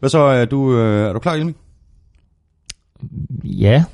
[0.00, 0.18] Hvad så?
[0.18, 1.56] Er du, øh, er du klar, Elming?
[3.44, 3.84] Ja,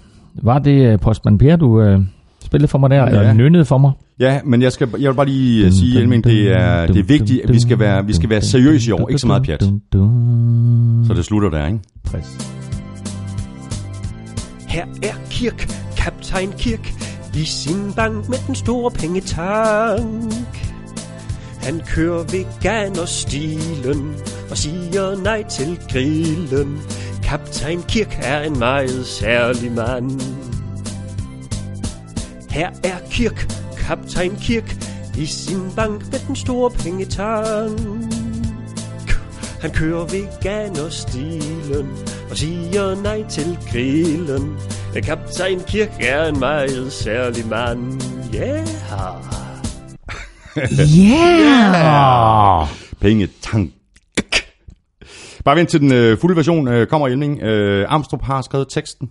[0.42, 2.00] var det øh, Postman Per, du øh,
[2.44, 3.06] spillede for mig der, Ja.
[3.06, 3.92] eller nynnede for mig?
[4.18, 7.40] Ja, men jeg, skal, jeg vil bare lige sige, Elming, det er, det er vigtigt,
[7.44, 9.08] at vi skal være, vi skal være seriøse i år.
[9.08, 9.62] Ikke så meget pjat.
[11.06, 11.78] Så det slutter der, ikke?
[12.04, 12.52] Præcis.
[14.68, 16.92] Her er Kirk, kaptajn Kirk,
[17.34, 20.69] i sin bank med den store pengetank.
[21.60, 24.16] Han kører veganerstilen
[24.50, 26.80] og siger nej til grillen.
[27.22, 30.20] Kaptajn Kirk er en meget særlig mand.
[32.50, 34.76] Her er Kirk, kaptajn Kirk,
[35.18, 37.80] i sin bank med den store pengetank.
[39.60, 41.88] Han kører veganerstilen
[42.30, 44.56] og siger nej til grillen.
[45.02, 48.02] Kaptajn Kirk er en meget særlig mand.
[48.34, 49.39] Yeah.
[50.56, 52.66] Yeah!
[53.00, 53.70] Penge, tank.
[55.44, 57.42] Bare vent til den øh, fulde version øh, kommer, Elming.
[57.42, 59.10] Øh, Armstrong har skrevet teksten.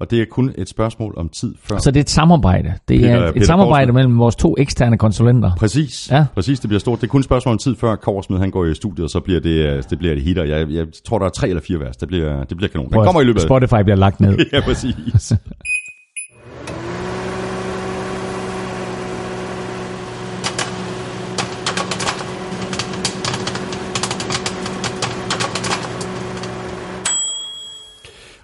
[0.00, 1.78] Og det er kun et spørgsmål om tid før.
[1.78, 2.74] Så det er et samarbejde.
[2.88, 3.94] Det Peter- er et Peter samarbejde Poulsen.
[3.94, 5.50] mellem vores to eksterne konsulenter.
[5.58, 6.08] Præcis.
[6.10, 6.26] Ja.
[6.34, 7.00] Præcis, det bliver stort.
[7.00, 9.20] Det er kun et spørgsmål om tid før Korsmed han går i studiet, og så
[9.20, 10.44] bliver det, øh, det bliver det hitter.
[10.44, 11.96] Jeg, jeg tror, der er tre eller fire vers.
[11.96, 12.92] Det bliver, det bliver kanon.
[12.92, 14.38] Den kommer i løbet af Spotify bliver lagt ned.
[14.52, 15.32] Ja, præcis.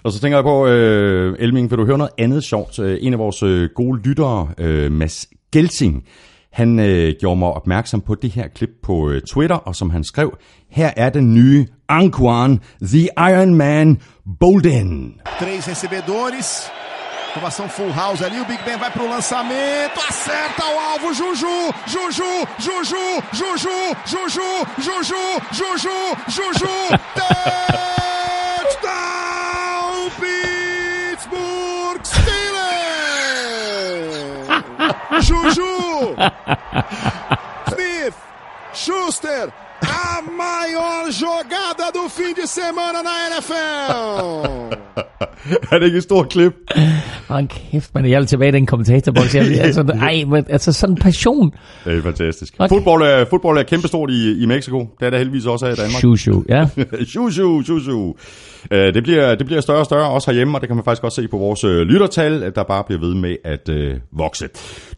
[0.05, 2.79] Og så tænker jeg på, øh, Elming, vil du høre noget andet sjovt?
[2.79, 6.03] Øh, En af vores øh, gode lyttere, øh, Mads Gelsing,
[6.53, 10.03] han øh, gjorde mig opmærksom på det her klip på øh, Twitter, og som han
[10.03, 10.37] skrev,
[10.71, 14.01] her er den nye Anquan, The Iron Man,
[14.39, 15.13] Bolden.
[15.39, 16.71] Três recebedores.
[17.35, 18.37] Formação full house ali.
[18.43, 19.99] O Big Ben vai pro lançamento.
[20.11, 21.09] Acerta o alvo.
[21.21, 21.57] Juju.
[21.93, 22.31] Juju.
[22.65, 23.03] Juju.
[23.41, 23.77] Juju.
[24.13, 24.49] Juju.
[24.87, 25.23] Juju.
[25.59, 25.97] Juju.
[26.37, 26.75] Juju.
[27.17, 27.84] Touchdown.
[35.29, 36.15] Juju.
[37.67, 38.17] Smith.
[38.73, 39.51] Schuster.
[39.81, 44.75] A maior jogada do fim de semana na NFL.
[45.71, 46.53] er det ikke et stort klip?
[47.27, 48.09] Hold kæft, man.
[48.09, 49.35] Jeg vil tilbage i den kommentatorboks.
[49.35, 51.53] Jeg altså, ej, men, altså sådan en passion.
[51.85, 52.53] Det er fantastisk.
[52.59, 52.75] Okay.
[52.75, 54.79] Fodbold, er, fodbold er kæmpestort i, i Mexico.
[54.99, 56.17] Det er der heldigvis også her i Danmark.
[56.17, 56.67] Shoo, ja.
[57.11, 57.29] Shoo,
[57.79, 58.15] shoo.
[58.71, 61.03] Øh, Det bliver, det bliver større og større, også herhjemme, og det kan man faktisk
[61.03, 64.47] også se på vores øh, lyttertal, at der bare bliver ved med at øh, vokse.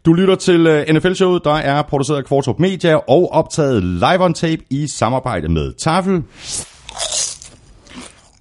[0.06, 4.34] Du lytter til øh, NFL-showet, der er produceret af Kvartrup Media og optaget live on
[4.34, 6.22] tape i samarbejde med Tafel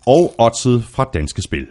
[0.07, 1.67] og Odset fra Danske Spil.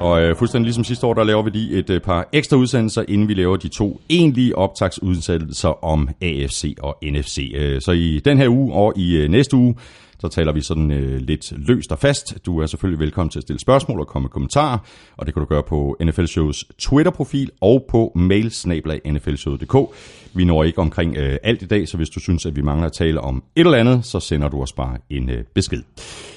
[0.00, 3.04] Og øh, fuldstændig ligesom sidste år, der laver vi lige et øh, par ekstra udsendelser,
[3.08, 7.52] inden vi laver de to egentlige optagsudsendelser om AFC og NFC.
[7.54, 9.74] Øh, så i den her uge og i øh, næste uge,
[10.20, 12.46] så taler vi sådan øh, lidt løst og fast.
[12.46, 14.78] Du er selvfølgelig velkommen til at stille spørgsmål og komme med kommentarer,
[15.16, 18.52] og det kan du gøre på NFL Shows Twitter-profil og på mail
[20.34, 22.86] Vi når ikke omkring øh, alt i dag, så hvis du synes, at vi mangler
[22.86, 25.82] at tale om et eller andet, så sender du os bare en øh, besked.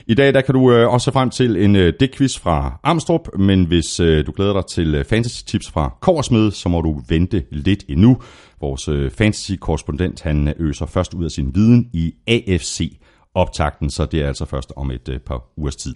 [0.07, 3.27] I dag der kan du øh, også se frem til en øh, dækquiz fra Amstrup,
[3.39, 7.01] men hvis øh, du glæder dig til øh, fantasy tips fra Korsmed, så må du
[7.09, 8.17] vente lidt endnu.
[8.61, 12.97] Vores øh, fantasy-korrespondent han øh, øser først ud af sin viden i AFC
[13.35, 15.95] optakten, så det er altså først om et øh, par ugers tid.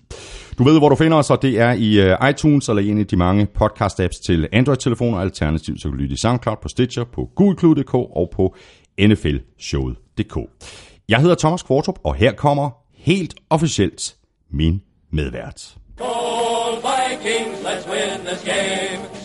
[0.58, 3.00] Du ved, hvor du finder os, og det er i øh, iTunes eller i en
[3.00, 5.20] af de mange podcast-apps til Android-telefoner.
[5.20, 8.56] Alternativt så kan du lytte i SoundCloud, på Stitcher, på GoogleCloud.dk og på
[9.00, 10.38] nflshowet.dk.
[11.10, 14.16] Jeg hedder Thomas Kvartrup, og her kommer helt officielt
[14.52, 14.82] min
[15.12, 15.76] medvært.
[15.98, 16.06] Go
[16.76, 19.17] Vikings, let's win this game.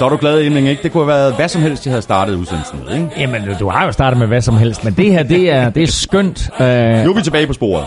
[0.00, 0.82] Så er du glad, Emling, ikke?
[0.82, 3.08] Det kunne have været hvad som helst, jeg havde startet udsendelsen med, ikke?
[3.18, 5.82] Jamen, du har jo startet med hvad som helst, men det her, det er, det
[5.82, 6.50] er skønt.
[6.52, 6.64] Uh, Nu
[7.10, 7.84] er vi tilbage på sporet.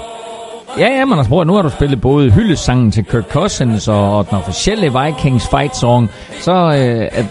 [0.80, 4.30] ja, ja, man har spurgt, nu har du spillet både hyldessangen til Kirk Cousins og
[4.30, 6.74] den officielle Vikings fight song, så uh,
[7.20, 7.24] er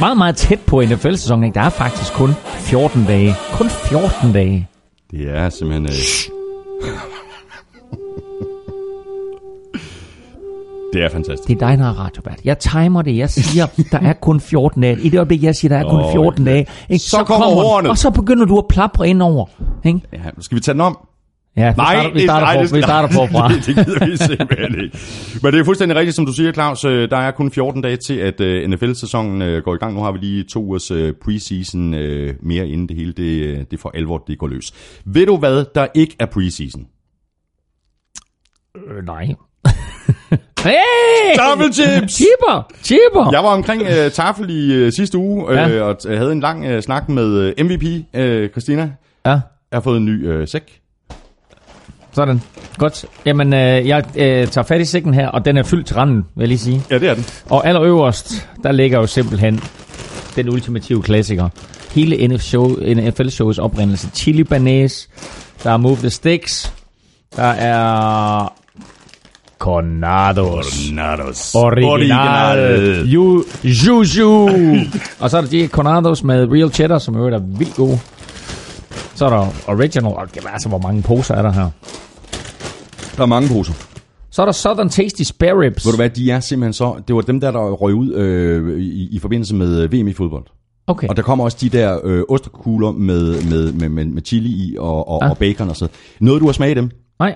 [0.00, 1.44] meget, meget tæt på NFL-sæsonen.
[1.44, 1.54] Ikke?
[1.54, 3.34] Der er faktisk kun 14 dage.
[3.52, 4.68] Kun 14 dage.
[5.10, 5.86] Det er simpelthen...
[5.86, 7.09] Øh...
[10.92, 11.48] Det er fantastisk.
[11.48, 12.40] Det er dig, der er radiobært.
[12.44, 13.16] Jeg timer det.
[13.16, 15.00] Jeg siger, der er kun 14 dage.
[15.00, 16.66] I det øjeblik, jeg siger, der er kun Åh, 14 dage.
[16.88, 17.04] Ikke?
[17.04, 17.90] Så kommer hornet.
[17.90, 19.46] Og så begynder du at plapre ind over.
[19.84, 20.00] Ikke?
[20.12, 20.98] Ja, skal vi tage den om?
[21.56, 23.48] Ja, vi starter, vi starter, nej, det skal- vi starter forfra.
[23.48, 24.98] det, det gider vi simpelthen ikke.
[25.42, 26.84] Men det er fuldstændig rigtigt, som du siger, Claus.
[26.84, 29.94] Øh, Der er kun 14 dage til, at øh, NFL-sæsonen øh, går i gang.
[29.94, 30.92] Nu har vi lige to ugers
[31.24, 33.12] preseason øh, mere inden det hele.
[33.12, 34.72] Det, det for alvor, det går løs.
[35.04, 36.86] Ved du hvad, der ikke er preseason?
[38.76, 39.34] Øh, nej.
[40.60, 41.36] Hey!
[41.36, 42.12] Double chips!
[42.14, 42.72] Chipper!
[42.82, 43.28] Chipper!
[43.32, 45.82] Jeg var omkring øh, Tafel i øh, sidste uge, øh, Ja.
[45.82, 47.26] og t- havde en lang øh, snak med
[47.58, 48.82] øh, MVP, øh, Christina.
[49.26, 49.40] Ja, Jeg
[49.72, 50.80] har fået en ny øh, sæk.
[52.12, 52.40] sådan.
[52.78, 53.04] Godt.
[53.26, 56.16] Jamen, øh, jeg øh, tager fat i sækken her, og den er fyldt til randen,
[56.16, 56.82] vil jeg lige sige.
[56.90, 57.24] Ja, det er den.
[57.50, 59.60] Og allerøverst, der ligger jo simpelthen
[60.36, 61.48] den ultimative klassiker.
[61.90, 62.16] Hele
[63.08, 64.08] NFL-showets oprindelse.
[64.14, 65.08] Chili Banæs,
[65.64, 66.72] der er Move the Sticks,
[67.36, 68.52] der er
[69.60, 70.90] Cornados.
[70.92, 71.54] Nados.
[71.54, 73.06] Original.
[73.06, 74.48] Ju, Juju.
[75.20, 77.98] og så er der de Cornados med Real Cheddar, som øvrigt er vildt gode.
[79.14, 80.12] Så er der Original.
[80.12, 81.70] Og altså, hvor mange poser er der her?
[83.16, 83.72] Der er mange poser.
[84.30, 85.86] Så er der Southern Tasty Spare Ribs.
[85.86, 86.94] Ved du hvad, de er simpelthen så...
[87.08, 90.12] Det var dem der, der røg ud øh, i, i forbindelse med øh, VM i
[90.12, 90.44] fodbold.
[90.86, 91.08] Okay.
[91.08, 94.76] Og der kommer også de der øh, ostekugler med, med, med, med, med chili i
[94.78, 95.30] og, og, Ah.
[95.30, 96.40] og bacon og sådan noget.
[96.40, 96.90] du har smagt dem?
[97.18, 97.34] Nej.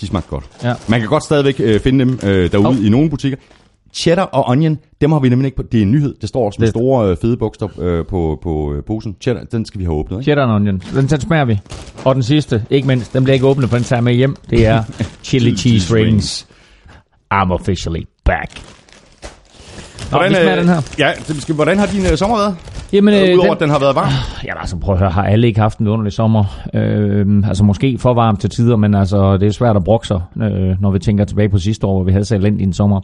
[0.00, 0.44] De smagte godt.
[0.64, 0.74] Ja.
[0.88, 2.84] Man kan godt stadigvæk øh, finde dem øh, derude Hov.
[2.84, 3.38] i nogle butikker.
[3.94, 5.62] Cheddar og onion, dem har vi nemlig ikke på.
[5.62, 6.14] Det er en nyhed.
[6.20, 9.16] Det står også med Det- store øh, fede bogstaver øh, på, på øh, posen.
[9.20, 10.24] Cheddar, den skal vi have åbnet, ikke?
[10.24, 10.82] Cheddar and onion.
[10.94, 11.58] Den, den smager vi.
[12.04, 14.36] Og den sidste, ikke mindst, den bliver ikke åbnet, for den tager med hjem.
[14.50, 14.82] Det er
[15.24, 16.46] chili cheese rings.
[17.34, 18.50] I'm officially back.
[20.12, 20.82] Nå, hvordan, smager den her.
[20.98, 22.56] Ja, det skal, hvordan har din øh, sommer været?
[22.92, 24.08] Jamen, Øh, øh, Udover den, at den har været varm.
[24.46, 26.44] Jamen altså, prøv at høre, har alle ikke haft en underlig sommer?
[26.74, 30.20] Øh, altså måske for varmt til tider, men altså, det er svært at brokke sig,
[30.42, 33.00] øh, når vi tænker tilbage på sidste år, hvor vi havde så elendig en sommer.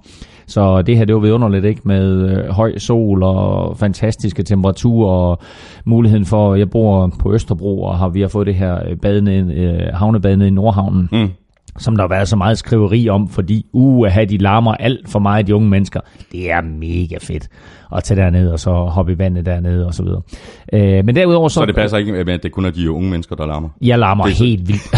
[0.47, 1.81] Så det her, det var vidunderligt, ikke?
[1.85, 5.39] Med øh, høj sol og fantastiske temperaturer og
[5.85, 9.21] muligheden for, jeg bor på Østerbro, og har, vi har fået det her øh, bad
[9.21, 11.09] nede, øh, havnebad nede i Nordhavnen.
[11.13, 11.29] Mm.
[11.79, 15.09] Som der har været så meget skriveri om, fordi uh, at have de larmer alt
[15.09, 16.01] for meget, de unge mennesker.
[16.33, 17.49] Det er mega fedt
[17.97, 20.23] at tage derned og så hoppe i vandet dernede og så videre.
[20.73, 21.55] Øh, men derudover så...
[21.55, 23.69] Så det passer ikke med, at det kun er de unge mennesker, der larmer.
[23.83, 24.93] Jeg larmer Det er helt vildt.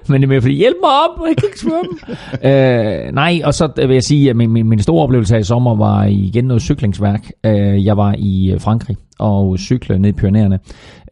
[0.08, 3.06] Men det er mere fordi, hjælp mig op, jeg kan ikke svømme.
[3.06, 5.76] øh, nej, og så vil jeg sige, at min, min, min store oplevelse i sommer
[5.76, 7.30] var igen noget cyklingsværk.
[7.46, 10.58] Øh, jeg var i øh, Frankrig og cykle ned i Pyreneerne.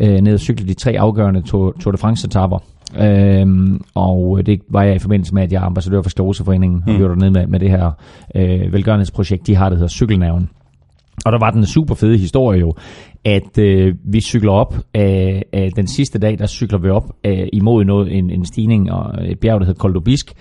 [0.01, 2.59] Øh, ned og cykle de tre afgørende Tour, Tour de France-etapper.
[2.99, 6.95] Øhm, og det var jeg i forbindelse med, at jeg er ambassadør for Skleroseforeningen, og
[6.95, 7.91] vi var dernede med, med det her
[8.35, 10.49] øh, velgørenhedsprojekt, de har, der hedder Cykelnerven.
[11.25, 12.75] Og der var den super fede historie jo,
[13.25, 17.49] at øh, vi cykler op af, af den sidste dag, der cykler vi op af,
[17.53, 20.33] imod noget, en, en stigning og et bjerg, der hedder Koldobisk.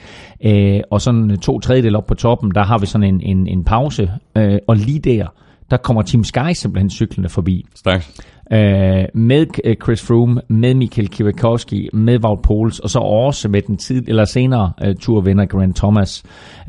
[0.46, 3.64] Øh, og sådan to tredjedel op på toppen, der har vi sådan en, en, en
[3.64, 4.12] pause.
[4.38, 5.28] Øh, og lige der,
[5.72, 7.66] der kommer Team Sky simpelthen cyklende forbi.
[7.76, 8.22] Stærkt.
[8.54, 13.62] Øh, med øh, Chris Froome, med Michael Kwiatkowski, med Wout Poels, og så også med
[13.62, 16.24] den tid, eller senere uh, turvinder Grant Thomas.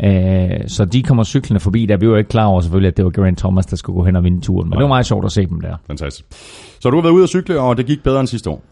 [0.04, 0.08] Uh,
[0.66, 3.10] så de kommer cyklende forbi, der vi jo ikke klar over selvfølgelig, at det var
[3.10, 4.68] Grant Thomas, der skulle gå hen og vinde turen.
[4.68, 5.76] Men det var meget sjovt at se dem der.
[5.86, 6.26] Fantastisk.
[6.80, 8.62] Så du har været ude at cykle, og det gik bedre end sidste år.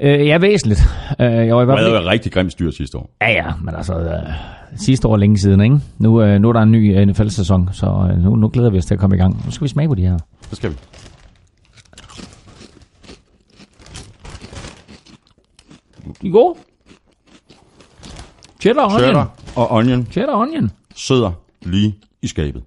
[0.00, 0.80] Uh, ja, væsentligt.
[1.20, 1.96] Uh, jeg var i hvert fald...
[1.96, 3.10] et rigtig grimt styr sidste år.
[3.20, 3.94] Ja, ja, men altså...
[3.94, 4.32] Uh,
[4.76, 5.78] sidste år længe siden, ikke?
[5.98, 8.86] Nu, uh, nu er der en ny uh, NFL-sæson, så nu, nu glæder vi os
[8.86, 9.42] til at komme i gang.
[9.44, 10.18] Nu skal vi smage på de her.
[10.50, 10.76] Det skal vi.
[16.24, 16.58] Er gode.
[18.60, 19.02] Cheddar og onion.
[19.02, 20.70] Cheddar og onion Cheddar og onion.
[20.96, 21.32] sidder
[21.62, 22.62] lige i skabet.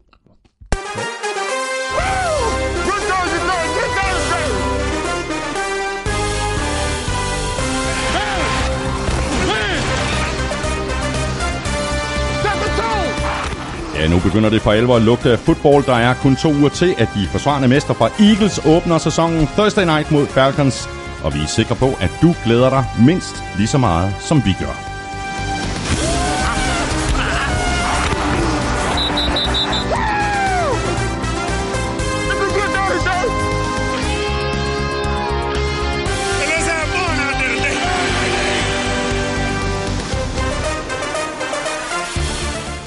[13.96, 15.84] Ja, nu begynder det for alvor at lugte af fodbold.
[15.86, 19.86] Der er kun to uger til, at de forsvarende mester fra Eagles åbner sæsonen Thursday
[19.86, 20.99] Night mod Falcons.
[21.24, 24.54] Og vi er sikre på, at du glæder dig mindst lige så meget, som vi
[24.60, 24.89] gør.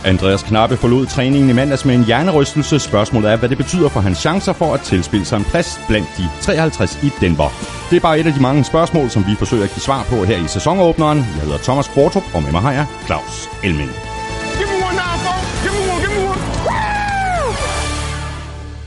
[0.04, 2.78] Andreas Knappe forlod træningen i mandags med en hjernerystelse.
[2.78, 6.08] Spørgsmålet er, hvad det betyder for hans chancer for at tilspille sig en plads blandt
[6.18, 7.48] de 53 i Denver.
[7.90, 10.24] Det er bare et af de mange spørgsmål, som vi forsøger at give svar på
[10.24, 11.18] her i sæsonåbneren.
[11.18, 13.90] Jeg hedder Thomas Kvartrup, og med mig har jeg Claus Elming.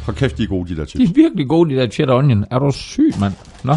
[0.06, 1.10] Hold kæft, de er gode, de der De chips.
[1.10, 2.46] er virkelig gode, de der cheddar onion.
[2.52, 3.34] Er du syg, mand?
[3.64, 3.74] Nå,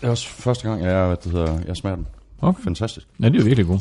[0.00, 2.06] Det er også første gang, jeg, hvad det hedder, jeg smager dem.
[2.42, 2.62] okay.
[2.64, 3.06] Fantastisk.
[3.22, 3.80] Ja, de er virkelig gode.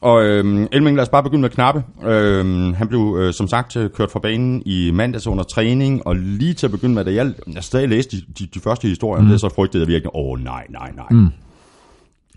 [0.00, 1.84] Og øhm, Elming, lad os bare begynde med Knappe.
[2.06, 6.16] Øhm, han blev øh, som sagt øh, kørt fra banen i mandags under træning, og
[6.16, 9.22] lige til at begynde med, da jeg, jeg stadig læste de, de, de første historier,
[9.22, 9.28] mm.
[9.28, 11.06] det, så frygtede jeg virkelig, åh oh, nej, nej, nej.
[11.10, 11.28] Mm.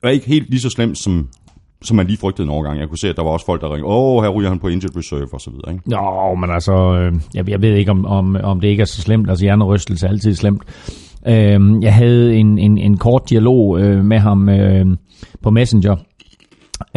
[0.03, 1.27] Var ikke helt lige så slemt, som,
[1.81, 2.79] som man lige frygtede en overgang.
[2.79, 4.59] Jeg kunne se, at der var også folk, der ringede, åh, oh, her ryger han
[4.59, 5.73] på injured reserve, og så videre.
[5.73, 5.83] Ikke?
[5.91, 9.01] Jo, men altså, øh, jeg, jeg ved ikke, om, om, om det ikke er så
[9.01, 9.29] slemt.
[9.29, 10.63] Altså, hjernerystelse er altid slemt.
[11.27, 14.85] Øh, jeg havde en, en, en kort dialog øh, med ham øh,
[15.41, 15.95] på Messenger.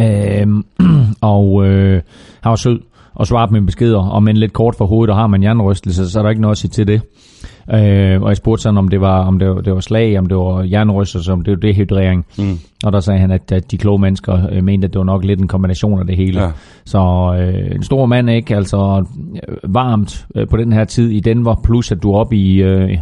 [0.01, 0.47] Øh,
[1.21, 2.01] og øh,
[2.41, 2.79] han var sød
[3.17, 6.19] og svarede med beskeder, og men lidt kort for hovedet, og har man jernrystelse, så
[6.19, 7.01] er der ikke noget at sige til det.
[7.73, 10.25] Øh, og jeg spurgte sådan, om det var, om det var, det var slag, om
[10.25, 12.25] det var jernrystelse, om det var dehydrering.
[12.37, 12.59] Mm.
[12.85, 15.25] Og der sagde han, at, at de kloge mennesker øh, mente, at det var nok
[15.25, 16.41] lidt en kombination af det hele.
[16.41, 16.49] Ja.
[16.85, 16.99] Så
[17.39, 18.55] øh, en stor mand, ikke?
[18.55, 19.05] Altså
[19.47, 22.61] øh, varmt øh, på den her tid i Denver, plus at du er oppe i
[22.61, 22.97] øh,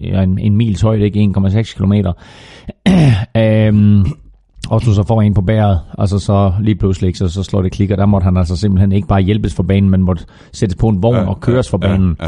[0.00, 1.32] en, en mils højde, ikke?
[1.36, 2.12] 1,6 kilometer.
[3.36, 4.04] øhm,
[4.68, 7.72] og du så får en på bæret, altså så lige pludselig, så, så slår det
[7.72, 7.96] klikker.
[7.96, 11.02] Der måtte han altså simpelthen ikke bare hjælpes for banen, men måtte sættes på en
[11.02, 12.16] vogn Ja, og køres for ja, banen.
[12.20, 12.26] ja.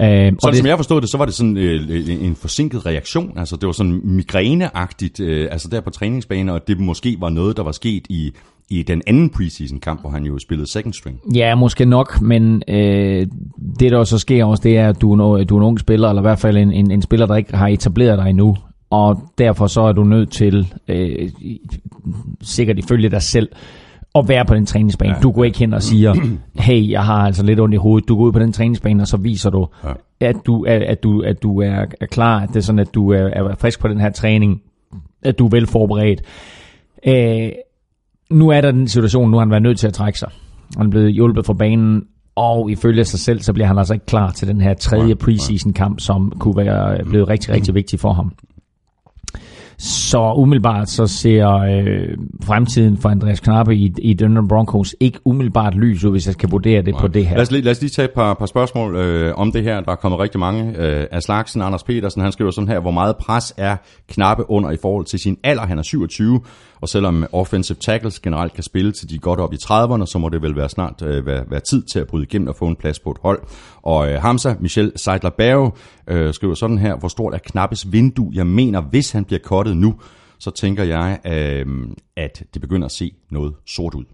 [0.00, 1.80] Øhm, og Sådan det, som jeg forstod det, så var det sådan øh,
[2.24, 3.32] en forsinket reaktion.
[3.38, 7.56] Altså det var sådan migræneagtigt, øh, altså der på træningsbanen, og det måske var noget,
[7.56, 8.30] der var sket i,
[8.70, 11.18] i den anden preseason kamp, hvor han jo spillede second string.
[11.34, 13.26] Ja, måske nok, men øh,
[13.80, 15.80] det der så sker også, det er, at du er, en, du er en ung
[15.80, 18.56] spiller, eller i hvert fald en, en, en spiller, der ikke har etableret dig endnu.
[18.92, 21.30] Og derfor så er du nødt til, øh,
[22.42, 23.48] sikkert ifølge dig selv,
[24.14, 25.12] at være på den træningsbane.
[25.22, 26.14] Du går ikke hen og siger,
[26.66, 28.08] hey, jeg har altså lidt ondt i hovedet.
[28.08, 29.92] Du går ud på den træningsbane, og så viser du, Ja.
[30.20, 32.40] at du, at, at du, at du er, er klar.
[32.40, 34.62] At det er sådan, at du er, er frisk på den her træning.
[35.22, 36.22] At du er vel forberedt.
[37.06, 37.52] Øh,
[38.30, 40.28] nu er der den situation, nu har han været nødt til at trække sig.
[40.76, 42.02] Han er blevet hjulpet fra banen,
[42.34, 45.72] og ifølge sig selv, så bliver han altså ikke klar til den her tredje preseason
[45.72, 48.32] kamp, som kunne være blevet rigtig, rigtig vigtig for ham.
[49.82, 55.74] Så umiddelbart så ser øh, fremtiden for Andreas Knappe i, i Denver Broncos ikke umiddelbart
[55.74, 57.34] lys ud, hvis jeg skal vurdere det på det her.
[57.36, 59.80] Lad os, lige, lad os lige tage et par, par spørgsmål øh, om det her.
[59.80, 61.62] Der er kommet rigtig mange øh, af slagsen.
[61.62, 63.76] Anders Petersen, han skriver sådan her, hvor meget pres er
[64.08, 65.66] knappe under i forhold til sin alder.
[65.66, 66.40] Han er 27,
[66.82, 70.28] og selvom offensive tackles generelt kan spille til de godt op i 30'erne, så må
[70.28, 72.76] det vel være snart øh, være, være tid til at bryde igennem og få en
[72.76, 73.42] plads på et hold.
[73.82, 75.70] Og øh, Hamza Michel seidler Barrow
[76.06, 78.30] øh, skriver sådan her, hvor stort er Knappes vindue?
[78.34, 79.94] Jeg mener, hvis han bliver kottet nu,
[80.38, 81.66] så tænker jeg, øh,
[82.16, 84.04] at det begynder at se noget sort ud.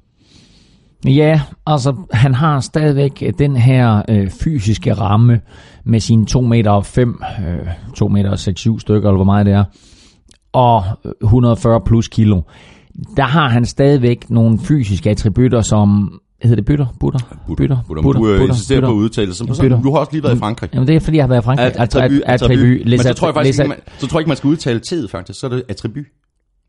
[1.04, 5.40] Ja, altså han har stadigvæk øh, den her øh, fysiske ramme
[5.84, 9.54] med sine 2 meter 5, øh, 2 meter 6, 7 stykker, eller hvor meget det
[9.54, 9.64] er,
[10.52, 10.84] og
[11.22, 12.42] 140 plus kilo.
[13.16, 16.86] Der har han stadigvæk nogle fysiske attributter, som hedder det bytter?
[17.00, 17.18] Butter?
[17.46, 19.46] Butter, butter, butter, du øh, insisterer på udtalelsen.
[19.46, 20.70] Du har også lige været i Frankrig.
[20.74, 21.80] Jamen det er fordi, jeg har været i Frankrig.
[21.80, 22.86] Attribut, attribut.
[22.86, 25.08] Men så tror jeg faktisk, ikke, man, så tror jeg ikke, man skal udtale tid
[25.08, 25.40] faktisk.
[25.40, 26.04] Så er det attribut,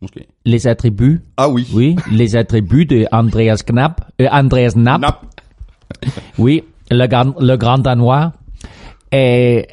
[0.01, 0.19] måske.
[0.45, 1.21] Les attributs.
[1.37, 1.61] Ah oui.
[1.75, 4.01] Oui, les attributs de Andreas Knapp.
[4.21, 5.01] Euh, Andreas Knapp.
[5.01, 5.25] Nap.
[6.39, 8.29] Oui, le grand, le grand danois.
[9.13, 9.63] Øh,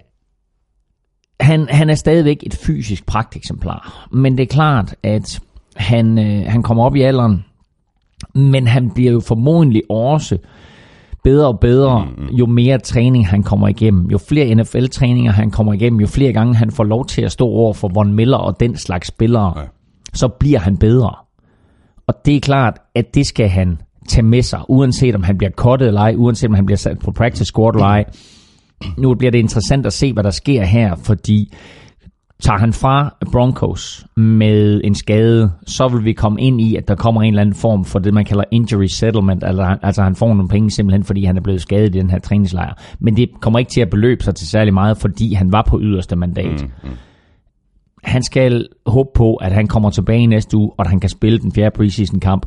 [1.41, 4.09] han, han er stadigvæk et fysisk pragteksemplar.
[4.13, 5.41] Men det er klart, at
[5.77, 7.45] han, øh, han kommer op i alderen,
[8.35, 10.39] men han bliver jo formodentlig også
[11.25, 14.07] bedre og bedre, jo mere træning han kommer igennem.
[14.11, 17.47] Jo flere NFL-træninger han kommer igennem, jo flere gange han får lov til at stå
[17.47, 19.63] over for Von Miller og den slags spillere, Ja.
[20.15, 21.15] så bliver han bedre.
[22.07, 23.79] Og det er klart, at det skal han
[24.09, 26.99] tage med sig, uanset om han bliver cuttet eller ej, uanset om han bliver sat
[26.99, 28.05] på practice squad eller ej.
[28.99, 31.53] Nu bliver det interessant at se, hvad der sker her, fordi
[32.43, 36.95] tager han fra Broncos med en skade, så vil vi komme ind i, at der
[36.95, 40.15] kommer en eller anden form for det, man kalder injury settlement, altså, han- altså han
[40.15, 42.75] får nogle penge simpelthen, fordi han er blevet skadet i den her træningslejr.
[43.01, 45.79] Men det kommer ikke til at beløbe sig til særlig meget, fordi han var på
[45.83, 46.63] yderste mandat.
[46.63, 46.97] Mm, mm.
[48.05, 51.39] Han skal håbe på, at han kommer tilbage næste uge, og at han kan spille
[51.39, 52.47] den fjerde preseason kamp.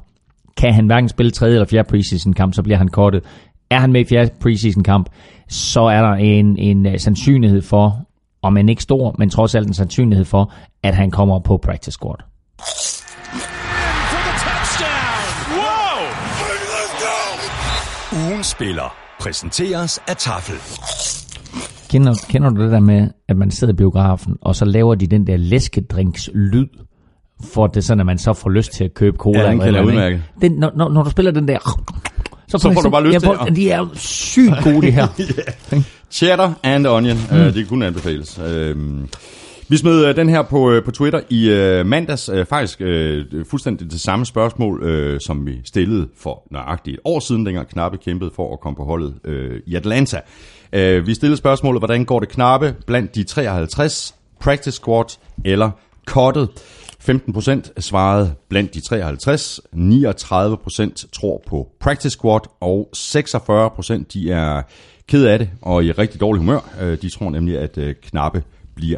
[0.58, 3.24] Kan han hverken spille tredje eller fjerde preseason kamp, så bliver han kortet.
[3.72, 5.10] Er han med i fjerde preseason kamp,
[5.48, 8.06] så er der en, en uh, sandsynlighed for,
[8.42, 11.92] om man ikke stor, men trods alt en sandsynlighed for, at han kommer på practice
[11.92, 12.16] squad.
[18.30, 20.56] Ugen spiller præsenteres af Tafel.
[21.90, 25.08] Kender, kender du det der med, at man sidder i biografen, og så laver de
[25.08, 26.68] den der læskedrinks lyd,
[27.54, 29.40] for det er sådan, at man så får lyst til at købe cola?
[29.40, 30.24] Ja, den eller kender jeg ikke?
[30.42, 31.82] Den, når, når, når du spiller den der...
[32.50, 35.08] Så, Så får du bare lyst jeg til at- De er sygt gode, det her.
[36.12, 37.38] Cheddar and onion, mm.
[37.38, 38.40] uh, det kunne anbefales.
[38.40, 39.04] Uh,
[39.68, 42.30] vi smed uh, den her på, uh, på Twitter i uh, mandags.
[42.30, 42.88] Uh, faktisk uh,
[43.50, 47.98] fuldstændig det samme spørgsmål, uh, som vi stillede for nøjagtigt et år siden, dengang Knappe
[47.98, 49.34] kæmpede for at komme på holdet uh,
[49.68, 50.20] i Atlanta.
[50.76, 55.06] Uh, vi stillede spørgsmålet, hvordan går det Knappe blandt de 53 practice squad
[55.46, 55.70] eller
[56.06, 56.50] cuttet?
[57.10, 64.62] 15% svarede blandt de 53, 39% tror på practice squad, og 46% de er
[65.08, 66.60] ked af det og i rigtig dårlig humør.
[66.82, 68.44] Øh, De tror nemlig, at øh, Knappe
[68.76, 68.98] bliver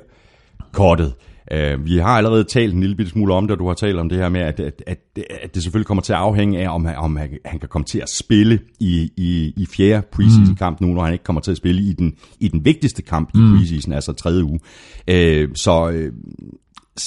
[0.72, 1.14] kortet.
[1.52, 4.00] Øh, Vi har allerede talt en lille bitte smule om det, og du har talt
[4.00, 5.00] om det her med, at, at, at,
[5.44, 7.86] at det selvfølgelig kommer til at afhænge af, om, han- om han, han kan komme
[7.86, 11.52] til at spille i, i, i fjerde preseason kamp nu, når han ikke kommer til
[11.52, 14.60] at spille i den, i den vigtigste kamp i preseason, altså tredje uge.
[15.08, 16.10] Øh, Så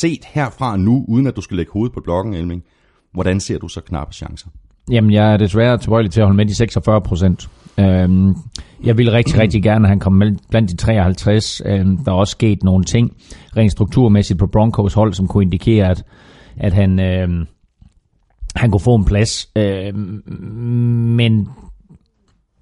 [0.01, 2.63] set herfra nu, uden at du skal lægge hovedet på blokken, Elming,
[3.13, 4.49] hvordan ser du så knappe chancer?
[4.91, 7.49] Jamen, jeg er desværre tilbøjelig til at holde med de 46 procent.
[7.79, 8.35] Øhm,
[8.85, 11.63] jeg ville rigtig, rigtig gerne, at han kom med blandt de 53.
[11.67, 13.17] Øhm, der er også sket nogle ting
[13.57, 16.05] rent strukturmæssigt på Broncos hold, som kunne indikere, at,
[16.57, 17.47] at han, øhm,
[18.57, 19.49] han kunne få en plads.
[19.57, 20.23] Øhm,
[21.17, 21.49] men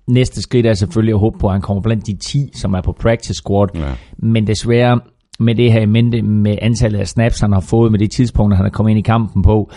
[0.07, 2.81] næste skridt er selvfølgelig at håbe på, at han kommer blandt de 10, som er
[2.81, 3.69] på practice squad.
[3.75, 3.93] Ja.
[4.19, 5.01] Men desværre
[5.41, 8.57] med det her i mente, med antallet af snaps, han har fået med det tidspunkt,
[8.57, 9.71] han er kommet ind i kampen på,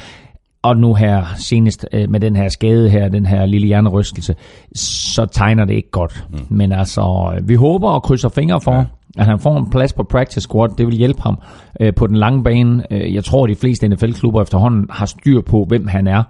[0.66, 4.36] og nu her senest øh, med den her skade her, den her lille hjernerystelse,
[4.76, 6.28] så tegner det ikke godt.
[6.32, 6.40] Mm.
[6.50, 8.84] Men altså, øh, vi håber og krydser fingre for, ja.
[9.18, 10.70] at han får en plads på practice squad.
[10.78, 11.38] Det vil hjælpe ham
[11.80, 12.84] øh, på den lange bane.
[12.92, 16.24] Øh, jeg tror, at de fleste NFL-klubber efterhånden har styr på, hvem han er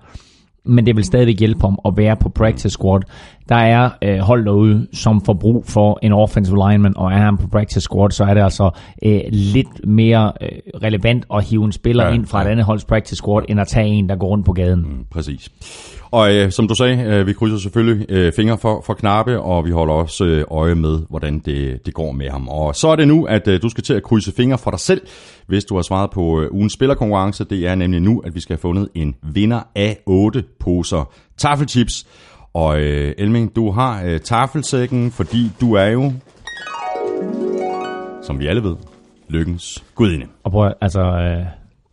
[0.66, 3.02] men det vil stadigvæk hjælpe ham at være på practice squad.
[3.50, 7.38] Der er øh, hold derude, som får brug for en offensive lineman, og er han
[7.38, 8.70] på practice squad, så er det altså
[9.06, 10.50] øh, lidt mere øh,
[10.84, 12.48] relevant at hive en spiller ja, ind fra ja.
[12.48, 14.80] et andet holds practice squad, end at tage en, der går rundt på gaden.
[14.80, 15.50] Mm, præcis.
[16.12, 19.66] Og øh, som du sagde, øh, vi krydser selvfølgelig øh, fingre for, for Knappe, og
[19.66, 22.48] vi holder også øh, øje med, hvordan det, det går med ham.
[22.48, 24.80] Og så er det nu, at øh, du skal til at krydse fingre for dig
[24.80, 25.02] selv,
[25.48, 27.44] hvis du har svaret på øh, ugens spillerkonkurrence.
[27.44, 32.06] Det er nemlig nu, at vi skal have fundet en vinder af 8 poser taffelchips.
[32.56, 36.14] Og øh, Elming, du har øh, taffelsækken, fordi du er jo,
[38.24, 38.76] som vi alle ved,
[39.28, 40.26] lykkens gudinde.
[40.44, 41.46] Og prøv, altså, øh,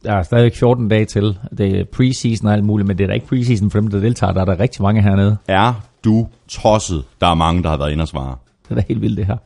[0.04, 1.38] der er stadigvæk 14 dage til.
[1.58, 4.00] Det er preseason og alt muligt, men det er da ikke preseason for dem, der
[4.00, 4.32] deltager.
[4.32, 5.36] Der er der rigtig mange hernede.
[5.48, 7.04] Er du tosset?
[7.20, 8.36] Der er mange, der har været inde og svare.
[8.62, 9.36] Det er da helt vildt, det her.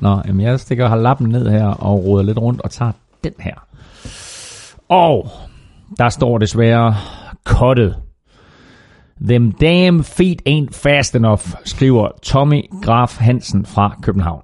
[0.00, 2.92] Nå, jamen jeg stikker har lappen ned her og roder lidt rundt og tager
[3.24, 3.54] den her.
[4.88, 5.28] Og
[5.98, 6.94] der står desværre
[7.44, 7.96] kottet.
[9.20, 14.42] Them damn feet ain't fast enough, skriver Tommy Graf Hansen fra København.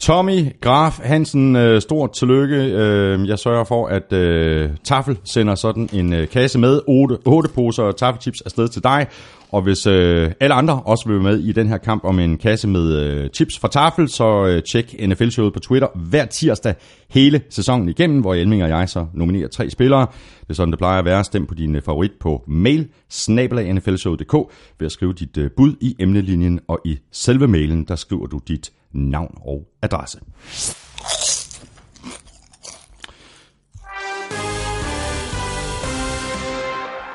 [0.00, 2.56] Tommy Graf Hansen, øh, stort tillykke.
[2.56, 7.48] Øh, Jeg sørger for, at øh, Tafel sender sådan en øh, kasse med 8, 8
[7.54, 9.06] poser taffelchips afsted til dig.
[9.54, 12.38] Og hvis øh, alle andre også vil være med i den her kamp om en
[12.38, 16.74] kasse med øh, chips fra Tafel, så øh, tjek NFL-showet på Twitter hver tirsdag
[17.10, 20.06] hele sæsonen igennem, hvor Elming og jeg så nominerer tre spillere.
[20.40, 21.24] Det er sådan, det plejer at være.
[21.24, 24.34] Stem på din øh, favorit på mail, snabelagnflshowet.dk,
[24.78, 28.40] ved at skrive dit øh, bud i emnelinjen, og i selve mailen, der skriver du
[28.48, 30.20] dit navn og adresse.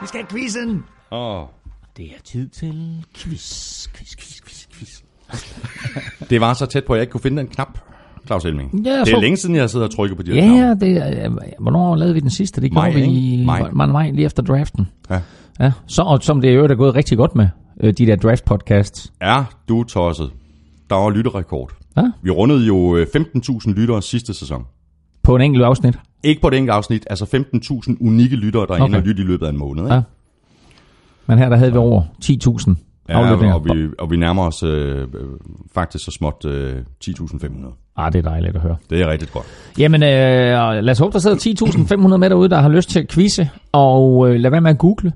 [0.02, 0.84] Vi skal have quizzen!
[1.12, 1.46] Åh,
[1.98, 5.02] Det er tid til quiz, quiz, quiz, quiz, quiz.
[6.30, 7.80] Det var så tæt på, at jeg ikke kunne finde den knap,
[8.26, 8.86] Claus Elming.
[8.86, 10.68] Ja, det er så- længe siden, jeg har siddet og trykket på de her Ja,
[10.68, 12.62] ja, det er, hvornår lavede vi den sidste?
[12.62, 13.46] Det gjorde vi i?
[13.46, 13.70] Maj.
[13.72, 13.86] maj.
[13.86, 14.88] maj, lige efter draften.
[15.10, 15.20] Ja.
[15.60, 17.48] Ja, så, og som det øvrigt er gået rigtig godt med,
[17.82, 19.14] øh, de der draft podcasts.
[19.22, 20.32] Er du tosset?
[20.90, 21.72] Der var lytterekord.
[21.98, 24.64] Ja, Vi rundede jo øh, 15.000 lyttere sidste sæson.
[25.24, 25.96] på en enkelt afsnit.
[26.24, 28.86] Ikke på det enkelte afsnit, altså 15.000 unikke lyttere, der er okay.
[28.86, 29.84] inde og lytte i løbet af en måned.
[29.84, 29.94] Ikke?
[29.94, 30.02] Ja.
[31.30, 32.76] Men her der havde vi over 10.000
[33.10, 33.56] Ja, aflytninger.
[33.56, 35.08] og, vi, og vi nærmer os øh, øh,
[35.74, 37.94] faktisk så småt øh, 10.500.
[37.98, 38.76] Ah, det er dejligt at høre.
[38.90, 39.46] Det er rigtig godt.
[39.80, 40.10] Jamen, øh,
[40.84, 41.38] lad os håbe, der sidder
[42.08, 44.78] 10.500 med derude, der har lyst til at quizze, og øh, lad være med at
[44.78, 45.12] google.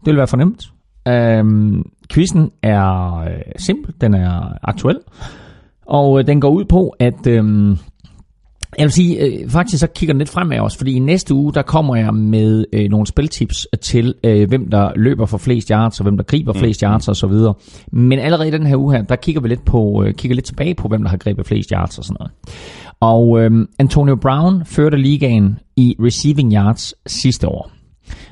[0.00, 0.72] Det vil være fornemt.
[1.08, 4.98] Øhm, quizzen er øh, simpel, den er aktuel,
[5.86, 7.26] og øh, den går ud på, at...
[7.26, 7.76] Øh,
[8.78, 11.54] jeg vil sige, øh, faktisk så kigger den lidt fremad også, fordi i næste uge,
[11.54, 16.00] der kommer jeg med øh, nogle spiltips til, øh, hvem der løber for flest yards,
[16.00, 17.54] og hvem der griber flest yards og så videre.
[17.92, 20.46] Men allerede i den her uge her, der kigger vi lidt, på, øh, kigger lidt
[20.46, 22.32] tilbage på, hvem der har grebet flest yards og sådan noget.
[23.00, 27.70] Og øh, Antonio Brown førte ligaen i receiving yards sidste år.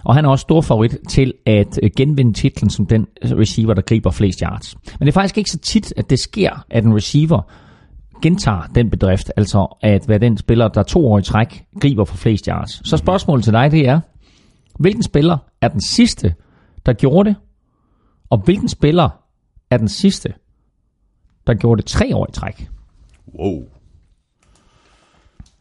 [0.05, 3.83] Og han er også stor favorit til at øh, genvinde titlen som den receiver, der
[3.83, 4.77] griber flest yards.
[4.98, 7.42] Men det er faktisk ikke så tit, at det sker, at en receiver
[8.22, 12.16] gentager den bedrift, altså at være den spiller, der to år i træk griber for
[12.16, 12.88] flest yards.
[12.88, 14.00] Så spørgsmålet til dig, det er,
[14.78, 16.35] hvilken spiller er den sidste,
[16.87, 17.37] der gjorde det?
[18.31, 19.09] Og hvilken spiller
[19.70, 20.35] er den sidste,
[21.46, 22.68] der gjorde det tre år i træk?
[23.38, 23.62] Wow.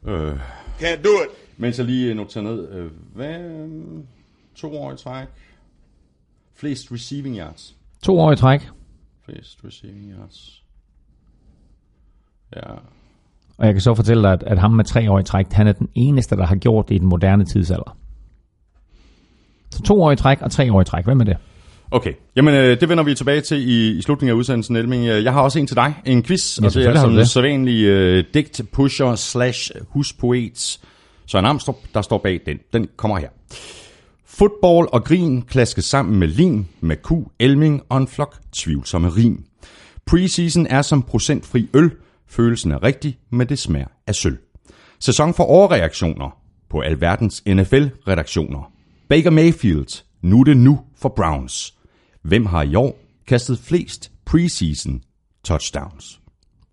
[0.06, 0.39] Øh,
[0.80, 1.30] Can't do it.
[1.58, 2.70] mens jeg lige noterer ned.
[2.72, 3.39] Øh, hvad?
[3.39, 4.04] øh,
[4.56, 5.28] To år i træk.
[6.56, 7.76] Flest receiving yards.
[8.04, 8.70] To år i træk,
[9.26, 10.63] Flest receiving yards.
[12.56, 12.62] Ja.
[13.58, 15.68] og jeg kan så fortælle dig, at, at ham med tre år i træk, han
[15.68, 17.98] er den eneste, der har gjort det i den moderne tidsalder.
[19.72, 21.06] Så to år i træk og tre år i træk.
[21.06, 21.38] Hvem er det?
[21.92, 25.06] Okay, jamen øh, det vender vi tilbage til i, i slutningen af udsendelsen, Elming.
[25.08, 27.30] Øh, Jeg har også en til dig, en quiz, Ja, og det er som det.
[27.30, 30.80] sædvanlig øh, digt pusher slash huspoet
[31.26, 32.58] Søren Amstrup, der står bag den.
[32.74, 33.30] Den kommer her.
[34.26, 39.44] Fodbold og grin klaskes sammen med lim, med ku, elming og en flok tvivlsomme rim.
[40.06, 41.92] Preseason er som procentfri øl.
[42.30, 44.38] Følelsen er rigtig, men det smager af sølv.
[45.00, 46.38] Sæson for overreaktioner
[46.70, 48.72] på alverdens NFL-redaktioner.
[49.10, 51.74] Baker Mayfield, nu er det nu for Browns.
[52.22, 55.02] Hvem har i år kastet flest preseason
[55.44, 56.20] touchdowns?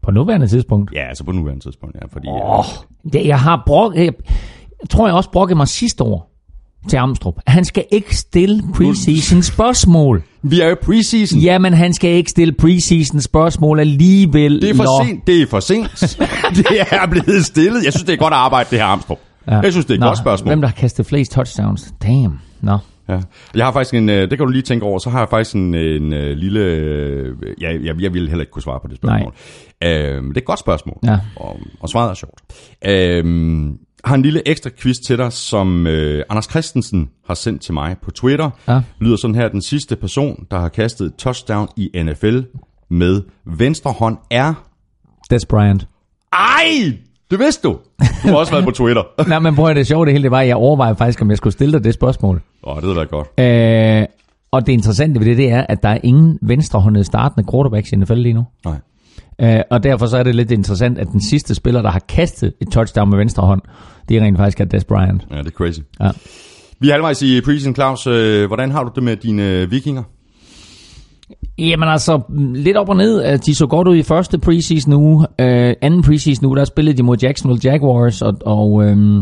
[0.03, 0.93] På nuværende tidspunkt.
[0.95, 2.07] Ja, altså på nuværende tidspunkt, ja.
[2.07, 2.65] Fordi, Åh,
[3.13, 4.13] det, jeg har brok, jeg,
[4.83, 6.34] jeg tror, jeg også brokket mig sidste år
[6.89, 7.35] til Amstrup.
[7.47, 10.23] Han skal ikke stille preseason spørgsmål.
[10.43, 11.39] Vi er jo preseason.
[11.41, 14.63] Jamen, han skal ikke stille preseason spørgsmål alligevel.
[14.63, 15.27] Det er for sent.
[15.27, 15.91] Det er for sent.
[16.69, 17.85] det er blevet stillet.
[17.85, 19.19] Jeg synes, det er godt arbejde, det her Amstrup.
[19.49, 19.59] Ja.
[19.61, 20.49] Jeg synes, det er et Nå, godt spørgsmål.
[20.51, 21.95] Hvem der har kastet flest touchdowns?
[22.03, 22.41] Damn.
[22.61, 22.79] Nå.
[23.09, 23.19] Ja.
[23.55, 25.55] Jeg har faktisk en, øh, det kan du lige tænke over, så har jeg faktisk
[25.55, 28.97] en, en, en lille, øh, ja, jeg, jeg ville heller ikke kunne svare på det
[28.97, 29.33] spørgsmål.
[29.85, 29.89] Øh,
[30.29, 31.19] det er et godt spørgsmål, Ja.
[31.37, 32.41] og, og svaret er sjovt.
[32.87, 33.25] Øh,
[34.05, 37.97] har en lille ekstra quiz til dig, som øh, Anders Christensen har sendt til mig
[38.03, 38.51] på Twitter.
[38.69, 38.81] Ja.
[39.01, 42.41] Lyder sådan her, den sidste person, der har kastet et touchdown i NFL
[42.91, 44.55] med venstre hånd er...
[45.31, 45.87] Des Bryant.
[46.33, 46.99] Ej!
[47.31, 47.79] Det vidste du!
[48.23, 49.03] Du har også været på Twitter.
[49.29, 51.31] Nej, men prøv at det sjove det hele, det var, at jeg overvejede faktisk, om
[51.31, 52.43] jeg skulle stille dig det spørgsmål.
[52.65, 53.41] Åh, oh, det ved jeg godt.
[53.41, 54.07] Øh,
[54.51, 57.97] og det interessante ved det, det er, at der er ingen venstrehåndede startende quarterbacks i
[57.97, 58.45] NFL lige nu.
[58.65, 58.75] Nej.
[59.43, 62.53] Øh, og derfor så er det lidt interessant, at den sidste spiller, der har kastet
[62.61, 63.63] et touchdown med venstre hånd,
[64.09, 65.27] det er rent faktisk er Des Bryant.
[65.31, 65.81] Ja, det er crazy.
[66.01, 66.11] Ja.
[66.81, 68.07] Vi er halvvejs i preseason, Claus.
[68.07, 70.03] Øh, Hvordan har du det med dine øh, vikinger?
[71.59, 72.21] Jamen altså,
[72.55, 73.33] lidt op og ned.
[73.33, 75.27] Øh, De så godt ud i første preseason uge.
[75.41, 79.19] Øh, anden preseason uge, der spillede de mod Jacksonville Jaguars, og, og øhm,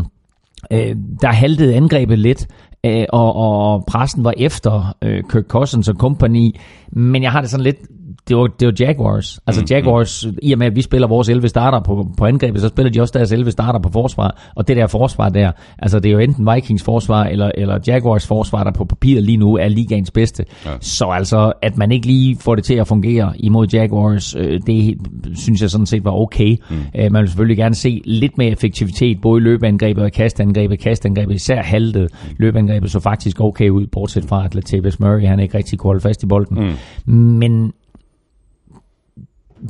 [0.71, 2.47] øh, der haltede angrebet lidt,
[2.85, 6.51] øh, og, og pressen var efter øh, Kirk Cousins og company.
[6.91, 7.77] Men jeg har det sådan lidt,
[8.27, 9.39] det var, det var Jaguars.
[9.47, 12.61] Altså Mm, Jaguars, i og med at vi spiller vores 11 starter på, på angrebet,
[12.61, 14.51] så spiller de også deres 11 starter på forsvar.
[14.55, 18.27] Og det der forsvar der, altså det er jo enten Vikings forsvar eller, eller Jaguars
[18.27, 20.45] forsvar, der på papiret lige nu er ligaens bedste.
[20.65, 20.71] Ja.
[20.79, 24.97] Så altså, at man ikke lige får det til at fungere imod Jaguars, øh, det
[25.35, 26.57] synes jeg sådan set var okay.
[26.69, 26.75] Mm.
[26.95, 30.79] Øh, man vil selvfølgelig gerne se lidt mere effektivitet, både i løbeangrebet og kastangrebet.
[30.79, 32.11] Kastangrebet især haltet.
[32.37, 36.01] Løbeangrebet så faktisk okay ud, bortset fra at Latavius Murray, han ikke rigtig kunne holde
[36.01, 36.75] fast i bolden.
[37.05, 37.13] Mm.
[37.15, 37.73] Men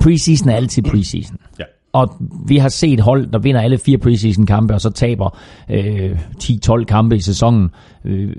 [0.02, 1.38] preseason er altid preseason.
[1.60, 1.64] Ja.
[1.94, 2.10] Og
[2.48, 5.38] vi har set hold, der vinder alle fire preseason kampe, og så taber
[5.72, 6.12] øh,
[6.44, 7.70] 10-12 kampe i sæsonen.
[8.06, 8.30] Øh,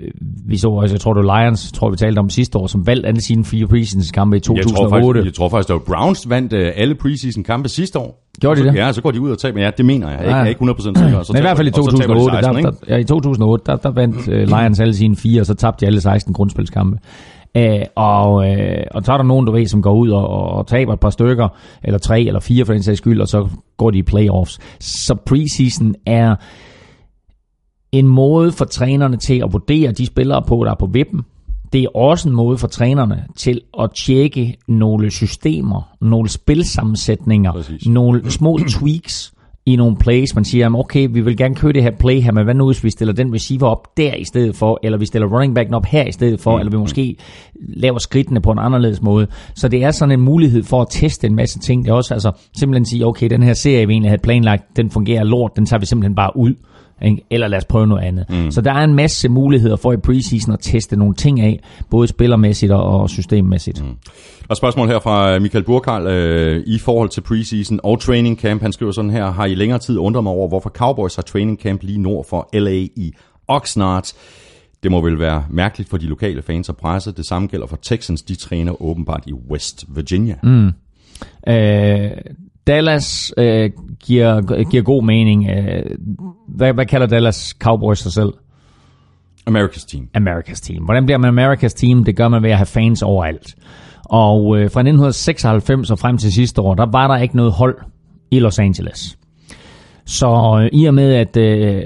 [0.47, 2.87] vi så også, jeg tror det var Lions, tror vi talte om sidste år, som
[2.87, 5.05] valgte alle sine fire preseason kampe i Jeg tror, 2008.
[5.19, 8.29] faktisk, jeg tror faktisk, at Browns vandt øh, alle preseason kampe sidste år.
[8.41, 8.75] Gjorde de det?
[8.75, 9.61] Ja, så går de ud og taber.
[9.61, 10.19] Ja, det mener jeg.
[10.19, 10.43] Jeg er ikke, Ja.
[10.43, 11.23] er ikke 100% sikker.
[11.23, 12.93] Så Men i hvert fald i taber- og så taber de 2008, 16, der, der,
[12.95, 15.87] ja, i 2008, der, der vandt øh, Lions alle sine fire, og så tabte de
[15.87, 16.97] alle 16 grundspilskampe.
[17.57, 20.67] Øh, og, øh, og så er der nogen, du ved, som går ud og, og
[20.67, 21.47] taber et par stykker,
[21.83, 24.59] eller tre eller fire for den sags skyld, og så går de i playoffs.
[24.79, 26.35] Så preseason er
[27.91, 31.21] en måde for trænerne til at vurdere de spillere på, der er på vippen.
[31.73, 37.87] Det er også en måde for trænerne til at tjekke nogle systemer, nogle spilsammensætninger, Præcis.
[37.87, 39.33] nogle små tweaks
[39.67, 40.35] i nogle plays.
[40.35, 42.83] Man siger, okay, vi vil gerne køre det her play her, men hvad nu hvis
[42.83, 45.85] vi stiller den receiver op der i stedet for, eller vi stiller running backen op
[45.85, 46.59] her i stedet for, mm.
[46.59, 47.15] eller vi måske
[47.55, 49.27] laver skridtene på en anderledes måde.
[49.55, 51.85] Så det er sådan en mulighed for at teste en masse ting.
[51.85, 54.89] Det er også altså simpelthen sige, okay, den her serie, vi egentlig havde planlagt, den
[54.89, 56.53] fungerer lort, den tager vi simpelthen bare ud.
[57.01, 57.21] Ikke?
[57.29, 58.25] Eller lad os prøve noget andet.
[58.29, 58.51] Mm.
[58.51, 62.07] Så der er en masse muligheder for i preseason at teste nogle ting af, både
[62.07, 63.81] spillermæssigt og- systemmæssigt.
[63.85, 63.91] Mm.
[64.49, 68.61] Og spørgsmål her fra Michael Burkarl øh, i forhold til preseason og training camp.
[68.61, 71.59] Han skriver sådan her, har I længere tid undret mig over, hvorfor Cowboys har training
[71.61, 73.13] camp lige nord for LA i
[73.47, 74.05] Oxnard?
[74.83, 77.11] Det må vel være mærkeligt for de lokale fans og presse.
[77.11, 78.21] Det samme gælder for Texans.
[78.21, 80.35] De træner åbenbart i West Virginia.
[80.43, 80.67] Mm.
[81.47, 82.11] Øh,
[82.67, 85.49] Dallas øh, giver, giver god mening.
[85.49, 85.83] Øh,
[86.47, 88.33] hvad, hvad kalder Dallas Cowboys sig selv?
[89.49, 90.07] America's team.
[90.17, 90.83] America's Team.
[90.83, 92.03] Hvordan bliver man America's Team?
[92.03, 93.55] Det gør man ved at have fans overalt.
[94.03, 97.77] Og øh, fra 1996 og frem til sidste år, der var der ikke noget hold
[98.31, 99.17] i Los Angeles.
[100.05, 101.83] Så øh, i og med, at øh,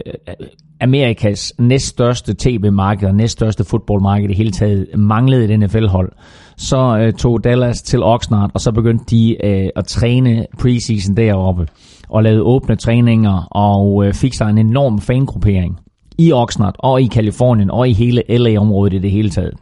[0.81, 6.11] Amerikas næststørste tv-marked og næststørste fodboldmarked i hele taget manglede et NFL-hold,
[6.57, 11.67] så øh, tog Dallas til Oxnard, og så begyndte de øh, at træne preseason deroppe,
[12.09, 15.79] og lavede åbne træninger, og øh, fik sig en enorm fangruppering
[16.17, 19.53] i Oxnard, og i Kalifornien, og i hele LA-området i det hele taget.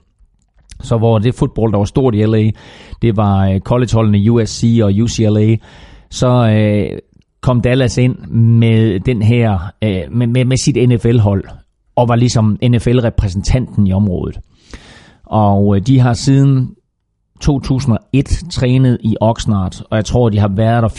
[0.82, 2.50] Så hvor det fodbold, der var stort i LA,
[3.02, 5.56] det var øh, collegeholdene USC og UCLA,
[6.10, 7.00] så øh,
[7.42, 11.44] kom Dallas ind med den her øh, med, med, med sit NFL-hold
[11.96, 14.40] og var ligesom NFL-repræsentanten i området.
[15.26, 16.76] Og øh, de har siden
[17.42, 20.90] 2001 trænet i Oxnard, og jeg tror, de har været der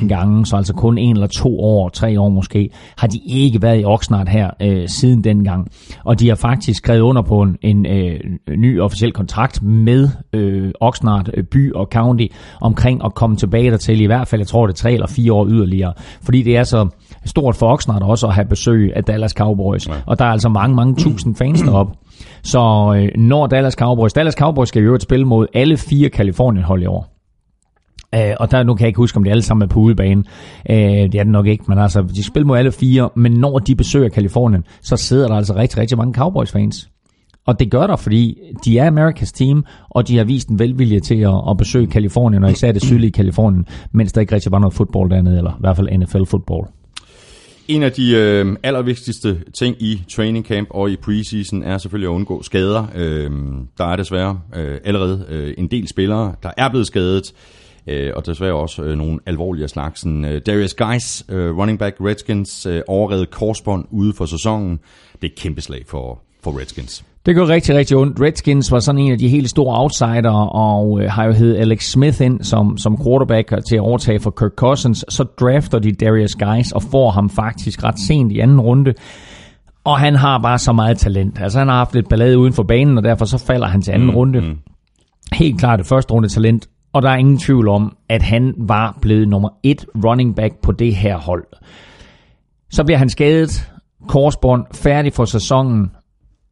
[0.00, 3.62] 14-15 gange, så altså kun en eller to år, tre år måske, har de ikke
[3.62, 5.68] været i Oxnard her øh, siden dengang.
[6.04, 8.20] Og de har faktisk skrevet under på en, en øh,
[8.56, 12.26] ny officiel kontrakt med øh, Oxnard øh, by og county
[12.60, 15.32] omkring at komme tilbage dertil i hvert fald, jeg tror det er tre eller fire
[15.32, 16.88] år yderligere, fordi det er så
[17.28, 19.92] stort for Oxnard også at have besøg af Dallas Cowboys, ja.
[20.06, 21.92] og der er altså mange, mange tusind fans deroppe.
[22.42, 26.82] Så øh, når Dallas Cowboys, Dallas Cowboys skal jo øvrigt spille mod alle fire Kalifornien-hold
[26.82, 27.14] i år.
[28.16, 30.24] Uh, og der, nu kan jeg ikke huske, om de alle sammen er på udebane.
[30.70, 33.58] Uh, det er det nok ikke, men altså, de spiller mod alle fire, men når
[33.58, 36.88] de besøger Kalifornien, så sidder der altså rigtig, rigtig mange Cowboys-fans.
[37.46, 41.00] Og det gør der, fordi de er Amerikas team, og de har vist en velvilje
[41.00, 44.58] til at, at besøge Kalifornien, og især det sydlige Kalifornien, mens der ikke rigtig var
[44.58, 46.66] noget fodbold dernede, eller i hvert fald NFL-fodbold.
[47.68, 52.12] En af de øh, allervigtigste ting i training camp og i preseason er selvfølgelig at
[52.12, 52.86] undgå skader.
[52.94, 53.30] Øh,
[53.78, 57.32] der er desværre øh, allerede øh, en del spillere, der er blevet skadet,
[57.86, 60.24] øh, og desværre også øh, nogle alvorlige slagsen.
[60.24, 64.80] Øh, Darius Geis, øh, running back Redskins, øh, overrevet korsbånd ude for sæsonen.
[65.12, 67.04] Det er et kæmpe slag for, for Redskins.
[67.26, 68.20] Det går rigtig, rigtig ondt.
[68.20, 71.90] Redskins var sådan en af de helt store outsider, og øh, har jo hed Alex
[71.90, 75.04] Smith ind som, som quarterback til at overtage for Kirk Cousins.
[75.08, 78.94] Så drafter de Darius Guys og får ham faktisk ret sent i anden runde.
[79.84, 81.40] Og han har bare så meget talent.
[81.40, 83.92] Altså han har haft lidt ballade uden for banen, og derfor så falder han til
[83.92, 84.40] anden mm, runde.
[84.40, 84.58] Mm.
[85.32, 86.68] Helt klart det første runde talent.
[86.92, 90.72] Og der er ingen tvivl om, at han var blevet nummer et running back på
[90.72, 91.44] det her hold.
[92.70, 93.72] Så bliver han skadet,
[94.08, 95.90] korsbånd, færdig for sæsonen,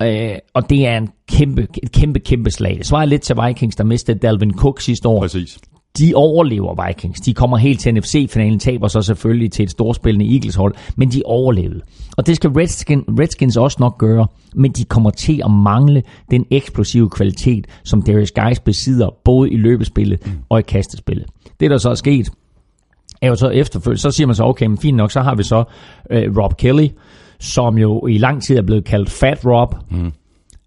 [0.03, 2.75] Øh, og det er en kæmpe, et kæmpe, kæmpe slag.
[2.79, 5.21] Det svarer lidt til Vikings, der mistede Dalvin Cook sidste år.
[5.21, 5.59] Præcis.
[5.99, 7.21] De overlever Vikings.
[7.21, 11.81] De kommer helt til NFC-finalen, taber så selvfølgelig til et storspillende Eagles-hold, men de overlevede.
[12.17, 16.47] Og det skal Redskins, Redskins også nok gøre, men de kommer til at mangle den
[16.51, 20.33] eksplosive kvalitet, som Darius Guys besidder, både i løbespillet mm.
[20.49, 21.27] og i kastespillet.
[21.61, 22.31] Det, der så er sket,
[23.23, 25.43] er jo så efterfølgende, så siger man så, okay, men fint nok, så har vi
[25.43, 25.65] så
[26.11, 26.89] øh, Rob Kelly,
[27.41, 30.13] som jo i lang tid er blevet kaldt Fat Rob, mm.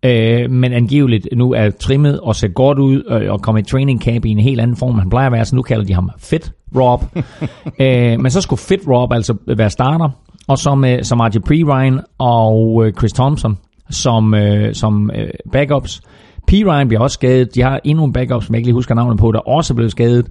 [0.05, 4.01] øh, men angiveligt nu er trimmet og ser godt ud øh, og kommer i training
[4.01, 6.09] camp i en helt anden form, han plejer at være, så nu kalder de ham
[6.17, 7.03] Fit Rob.
[7.81, 10.09] øh, men så skulle Fit Rob altså være starter,
[10.47, 13.57] og så med som RJ Ryan og øh, Chris Thompson
[13.89, 16.01] som, øh, som øh, backups.
[16.47, 16.51] P.
[16.51, 17.55] Ryan bliver også skadet.
[17.55, 19.75] De har endnu en backup, som jeg ikke lige husker navnet på, der også er
[19.75, 20.27] blevet skadet.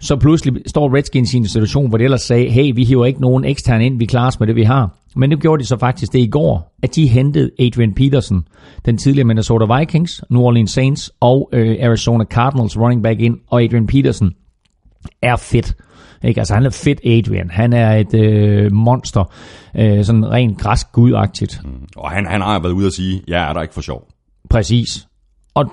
[0.00, 3.20] Så pludselig står Redskins i en situation, hvor de ellers sagde, hey, vi hiver ikke
[3.20, 4.98] nogen ekstern ind, vi klarer os med det, vi har.
[5.16, 8.44] Men nu gjorde de så faktisk det i går, at de hentede Adrian Peterson,
[8.84, 13.62] den tidligere Minnesota Vikings, New Orleans Saints og øh, Arizona Cardinals running back ind, og
[13.62, 14.30] Adrian Peterson
[15.22, 15.74] er fedt.
[16.24, 16.40] Ikke?
[16.40, 17.50] Altså han er fedt Adrian.
[17.50, 19.32] Han er et øh, monster.
[19.76, 21.60] Øh, sådan rent græsk gudagtigt.
[21.64, 21.70] Mm.
[21.96, 24.08] Og han, han har været ude at sige, jeg er der ikke for sjov.
[24.50, 25.06] Præcis.
[25.54, 25.64] Og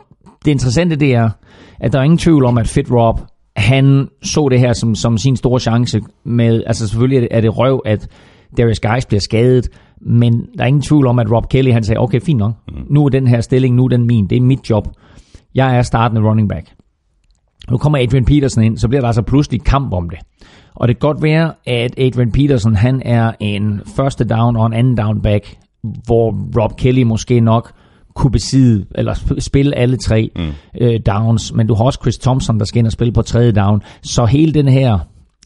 [0.46, 1.30] det interessante det er,
[1.80, 3.20] at der er ingen tvivl om, at Fit Rob,
[3.56, 7.42] han så det her som, som sin store chance med, altså selvfølgelig er det, er
[7.42, 8.08] det røv, at
[8.58, 9.70] Darius Guys bliver skadet,
[10.02, 12.74] men der er ingen tvivl om, at Rob Kelly han sagde, okay, fint nok, mm.
[12.90, 14.88] nu er den her stilling, nu er den min, det er mit job.
[15.56, 16.74] Jeg er startende running back.
[17.72, 20.20] Nu kommer Adrian Peterson ind, så bliver der altså pludselig kamp om det.
[20.76, 24.74] Og det kan godt være, at Adrian Peterson han er en første down og en
[24.74, 25.58] anden down back,
[26.06, 27.72] hvor Rob Kelly måske nok
[28.14, 30.52] kunne besidde, eller spille alle tre mm.
[30.82, 33.52] øh, downs, men du har også Chris Thompson, der skal ind og spille på tredje
[33.52, 33.82] down.
[34.04, 35.00] Så hele den her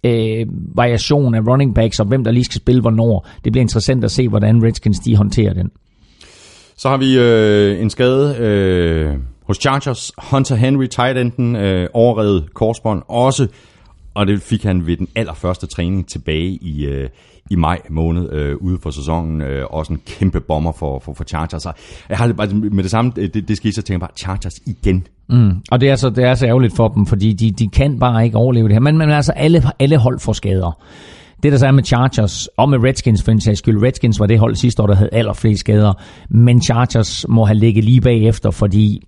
[0.03, 3.27] øh, variation af running backs, og hvem der lige skal spille hvornår.
[3.43, 5.71] Det bliver interessant at se, hvordan Redskins de håndterer den.
[6.77, 10.11] Så har vi øh, en skade øh, hos Chargers.
[10.17, 13.47] Hunter Henry, tight enden, øh, overrevet korsbånd også,
[14.13, 17.09] og det fik han ved den allerførste træning tilbage i, øh,
[17.49, 19.41] i maj måned øh, ude for sæsonen.
[19.41, 21.61] Øh, også en kæmpe bomber for, for, for Chargers.
[21.63, 21.71] Så
[22.09, 24.59] jeg har bare med det samme, øh, det, det skal I så tænke bare, Chargers
[24.65, 25.07] igen.
[25.29, 25.51] Mm.
[25.71, 28.25] Og det er, så, det er så ærgerligt for dem, fordi de, de kan bare
[28.25, 28.81] ikke overleve det her.
[28.81, 30.83] Men, men altså, alle, alle hold får skader.
[31.43, 34.25] Det der så er med Chargers, og med Redskins for en sags skyld, Redskins var
[34.25, 35.93] det hold sidste år, der havde allerflest skader,
[36.29, 39.07] men Chargers må have ligget lige bagefter, fordi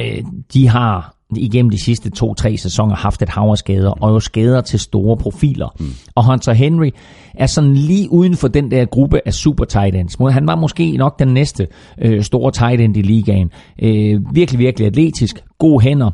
[0.00, 0.22] øh,
[0.54, 4.78] de har igennem de sidste to-tre sæsoner haft et hav skader, og jo skader til
[4.80, 5.68] store profiler.
[5.80, 5.86] Mm.
[6.14, 6.90] Og Hunter Henry
[7.34, 10.16] er sådan lige uden for den der gruppe af super tight ends.
[10.30, 11.66] Han var måske nok den næste
[11.98, 13.50] øh, store tight end i ligaen.
[13.82, 16.10] Øh, virkelig, virkelig atletisk, gode hænder,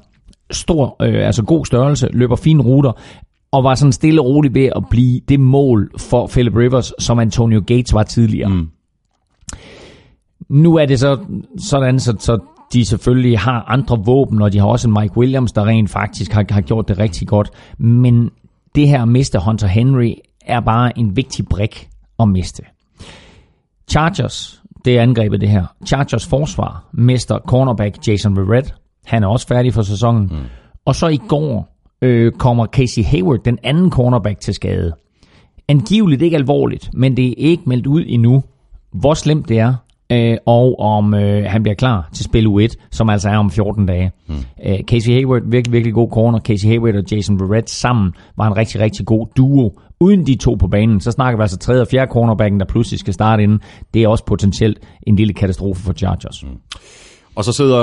[0.51, 2.93] stor, øh, altså god størrelse, løber fine ruter,
[3.53, 7.19] og var sådan stille og roligt ved at blive det mål for Philip Rivers, som
[7.19, 8.49] Antonio Gates var tidligere.
[8.49, 8.69] Mm.
[10.49, 11.19] Nu er det så
[11.59, 12.39] sådan, så, så
[12.73, 16.33] de selvfølgelig har andre våben, og de har også en Mike Williams, der rent faktisk
[16.33, 17.51] har, har gjort det rigtig godt.
[17.79, 18.31] Men
[18.75, 20.13] det her at miste Hunter Henry
[20.47, 22.63] er bare en vigtig brik at miste.
[23.91, 25.67] Chargers, det er angrebet det her.
[25.87, 28.75] Chargers forsvar mister cornerback Jason Verrett.
[29.07, 30.23] Han er også færdig for sæsonen.
[30.23, 30.37] Mm.
[30.85, 31.69] Og så i går
[32.03, 34.93] øh, kommer Casey Hayward, den anden cornerback, til skade.
[35.69, 38.43] Angiveligt ikke alvorligt, men det er ikke meldt ud endnu,
[38.93, 39.75] hvor slemt det er.
[40.13, 43.87] Øh, og om øh, han bliver klar til spil U1, som altså er om 14
[43.87, 44.13] dage.
[44.27, 44.35] Mm.
[44.67, 46.39] Øh, Casey Hayward, virkelig, virkelig god corner.
[46.41, 49.81] Casey Hayward og Jason Barrett sammen var en rigtig, rigtig god duo.
[50.01, 53.01] Uden de to på banen, så snakker vi altså tredje og fjerde cornerbacken, der pludselig
[53.01, 53.61] skal starte inden.
[53.95, 56.45] Det er også potentielt en lille katastrofe for Chargers.
[56.45, 56.49] Mm.
[57.37, 57.81] Og så sidder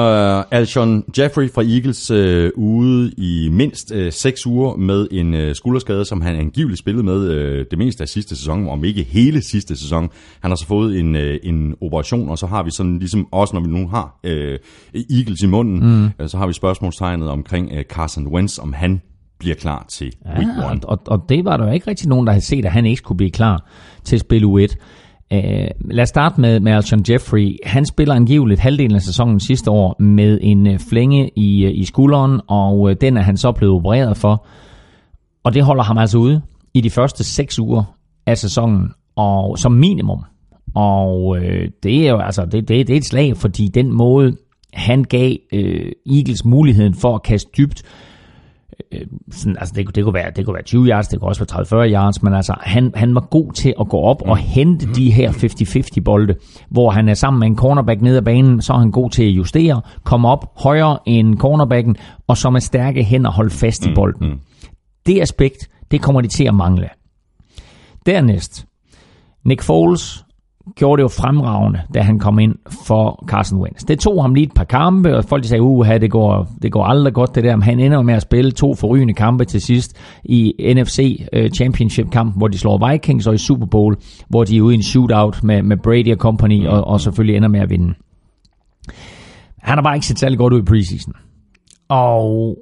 [0.52, 6.06] Alshon Jeffrey fra Eagles øh, ude i mindst øh, 6 uger med en øh, skulderskade,
[6.06, 9.76] som han angiveligt spillede med øh, det meste af sidste sæson, om ikke hele sidste
[9.76, 10.10] sæson.
[10.42, 13.56] Han har så fået en, øh, en operation, og så har vi sådan ligesom også,
[13.56, 14.60] når vi nu har øh,
[14.94, 16.10] Eagles i munden, mm.
[16.20, 19.02] øh, så har vi spørgsmålstegnet omkring øh, Carson Wentz, om han
[19.40, 20.54] bliver klar til week 1.
[20.58, 22.86] Ja, og, og det var der jo ikke rigtig nogen, der havde set, at han
[22.86, 23.66] ikke skulle blive klar
[24.04, 24.76] til at spille U1.
[25.34, 27.58] Øh, lad os starte med, med Alshon Jeffrey.
[27.66, 31.86] Han spiller angiveligt halvdelen af sæsonen sidste år med en øh, flænge i, øh, i
[31.86, 34.46] skulderen, og øh, den er han så blevet opereret for.
[35.44, 36.42] Og det holder ham altså ude
[36.74, 37.84] i de første seks uger
[38.26, 40.24] af sæsonen, og som minimum.
[40.76, 44.36] Og øh, det er jo altså det, det, det er et slag, fordi den måde,
[44.74, 48.13] han gav øh, Eagles muligheden for at kaste dybt, øh,
[49.32, 51.86] sådan, altså det, det, kunne være, det kunne være 20 yards, det kunne også være
[51.88, 55.12] 30-40 yards, men altså han, han var god til at gå op og hente de
[55.12, 56.36] her 50-50 bolde,
[56.70, 59.24] hvor han er sammen med en cornerback ned ad banen, så er han god til
[59.24, 61.96] at justere, komme op højere end cornerbacken,
[62.28, 64.42] og så med stærke hænder holde fast i bolden.
[65.06, 66.90] Det aspekt, det kommer de til at mangle.
[68.06, 68.66] Dernæst,
[69.46, 70.26] Nick Foles
[70.76, 73.84] gjorde det jo fremragende, da han kom ind for Carson Wentz.
[73.84, 76.84] Det tog ham lige et par kampe, og folk sagde, uha, det går, det går
[76.84, 79.98] aldrig godt det der, men han ender med at spille to forrygende kampe til sidst
[80.24, 83.98] i NFC øh, Championship-kampen, hvor de slår Vikings, og i Super Bowl,
[84.30, 87.38] hvor de er ude i en shootout med, med Brady og company, og, og selvfølgelig
[87.38, 87.94] ender med at vinde.
[89.60, 91.14] Han har bare ikke set særlig godt ud i preseason.
[91.90, 92.58] Og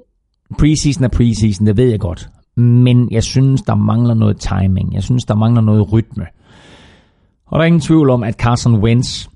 [0.58, 2.28] preseason er preseason, det ved jeg godt.
[2.56, 4.94] Men jeg synes, der mangler noget timing.
[4.94, 6.24] Jeg synes, der mangler noget rytme.
[7.52, 9.28] Og der er ingen tvivl om, at Carson Wentz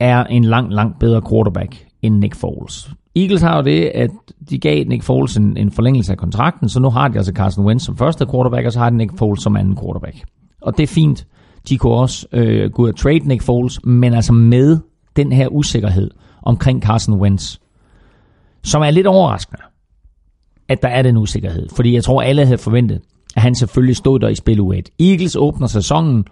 [0.00, 2.90] er en langt, langt bedre quarterback end Nick Foles.
[3.16, 4.10] Eagles har jo det, at
[4.50, 7.64] de gav Nick Foles en, en forlængelse af kontrakten, så nu har de altså Carson
[7.64, 10.16] Wentz som første quarterback, og så har de Nick Foles som anden quarterback.
[10.62, 11.26] Og det er fint.
[11.68, 14.78] De kunne også øh, gå ud og trade Nick Foles, men altså med
[15.16, 16.10] den her usikkerhed
[16.42, 17.56] omkring Carson Wentz,
[18.64, 19.62] som er lidt overraskende,
[20.68, 21.68] at der er den usikkerhed.
[21.76, 23.00] Fordi jeg tror, alle havde forventet,
[23.36, 26.24] at han selvfølgelig stod der i spil u Eagles åbner sæsonen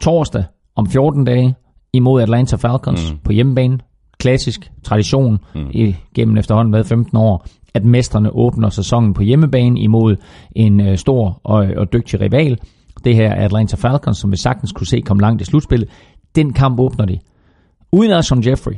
[0.00, 0.44] torsdag
[0.76, 1.54] om 14 dage
[1.92, 3.18] imod Atlanta Falcons mm.
[3.24, 3.78] på hjemmebane.
[4.18, 5.70] Klassisk tradition mm.
[5.70, 10.16] i, gennem efterhånden været 15 år, at mestrene åbner sæsonen på hjemmebane imod
[10.56, 12.58] en øh, stor og, og dygtig rival.
[13.04, 15.88] Det her er Atlanta Falcons, som vi sagtens kunne se komme langt i slutspillet.
[16.34, 17.18] Den kamp åbner de.
[17.92, 18.74] Uden Alshon Jeffrey,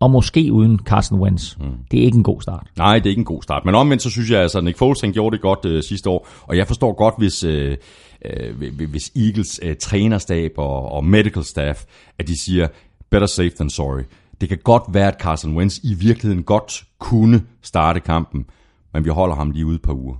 [0.00, 1.56] og måske uden Carson Wentz.
[1.58, 1.64] Mm.
[1.90, 2.66] Det er ikke en god start.
[2.76, 3.64] Nej, det er ikke en god start.
[3.64, 6.28] Men omvendt så synes jeg, altså, Nick Foles han gjorde det godt øh, sidste år,
[6.42, 7.76] og jeg forstår godt, hvis, øh,
[8.24, 11.84] øh, hvis Eagles øh, trænerstab og, og medical staff,
[12.18, 12.68] at de siger,
[13.10, 14.02] better safe than sorry.
[14.40, 18.46] Det kan godt være, at Carson Wentz i virkeligheden godt kunne starte kampen,
[18.92, 20.16] men vi holder ham lige ude et par uger.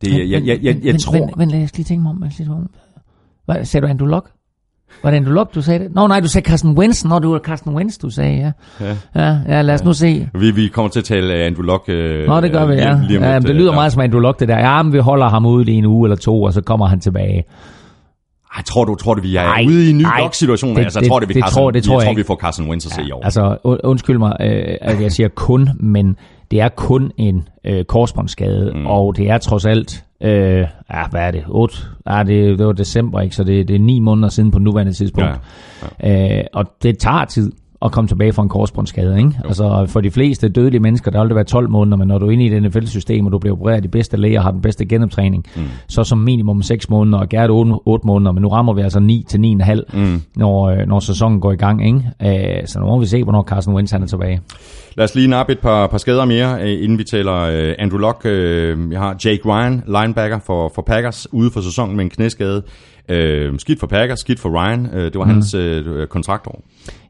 [0.00, 1.12] Det, Men- jeg, jeg, jeg, jeg, men, tror...
[1.12, 2.70] Men, men lad os lige tænke mig om.
[3.44, 4.32] Hvad, sagde du Andrew Luck?
[5.02, 5.94] Var det Andrew Luck, du sagde det?
[5.94, 7.04] Nå nej, du sagde Carsten Wentz.
[7.04, 8.52] Nå, det var Carsten Wentz, du sagde, ja.
[8.86, 8.96] Ja.
[9.14, 10.28] Ja, ja lad os nu se.
[10.34, 11.84] Vi, vi kommer til at tale øh, Andrew Luck.
[11.88, 12.94] Øh, Nå, det gør vi, ja.
[12.94, 13.74] lige- lige ja det øh, lyder ja.
[13.74, 14.58] meget som Andrew Luck, det der.
[14.58, 17.00] Ja, men vi holder ham ude lige en uge eller to, og så kommer han
[17.00, 17.44] tilbage.
[18.56, 20.58] Ej, tror du, tror du, vi er Ej, ude i en ny det- Altså, jeg
[21.02, 22.68] det- tror, det, vi, det Carson, tror- det tror jeg jeg tror, vi får Carson
[22.70, 23.24] Wentz at se i år.
[23.24, 26.16] Altså, und- undskyld mig, øh, at jeg siger kun, men
[26.50, 28.86] det er kun en øh, korsbåndsskade, mm.
[28.86, 31.76] og det er trods alt, øh, ja, hvad er det, 8?
[32.10, 33.36] Ja, det, det var december, ikke?
[33.36, 35.30] Så det, det er ni måneder siden på nuværende tidspunkt.
[36.02, 36.38] Ja, ja.
[36.38, 39.32] Øh, og det tager tid at komme tilbage fra en korsbåndsskade, ikke?
[39.44, 42.26] Altså, for de fleste dødelige mennesker, der vil det være 12 måneder, men når du
[42.26, 44.60] er inde i det NFL-system, og du bliver opereret af de bedste læger, har den
[44.60, 45.62] bedste genoptræning, mm.
[45.88, 49.00] så som minimum 6 måneder, og gerne 8, 8 måneder, men nu rammer vi altså
[49.00, 50.22] 9 til 9,5, mm.
[50.36, 52.58] når, øh, når sæsonen går i gang, ikke?
[52.60, 54.40] Øh, så nu må vi se, hvornår Carson Wentz er tilbage.
[54.96, 57.32] Lad os lige nappe et par, par skader mere, øh, inden vi taler
[57.78, 58.24] Andrew Luck.
[58.92, 62.62] Jeg har Jake Ryan, linebacker for, for Packers, ude for sæsonen med en knæskade.
[63.08, 64.86] Øh, skidt for Packers, skidt for Ryan.
[64.92, 65.30] Øh, det var mm.
[65.30, 66.62] hans øh, kontraktår.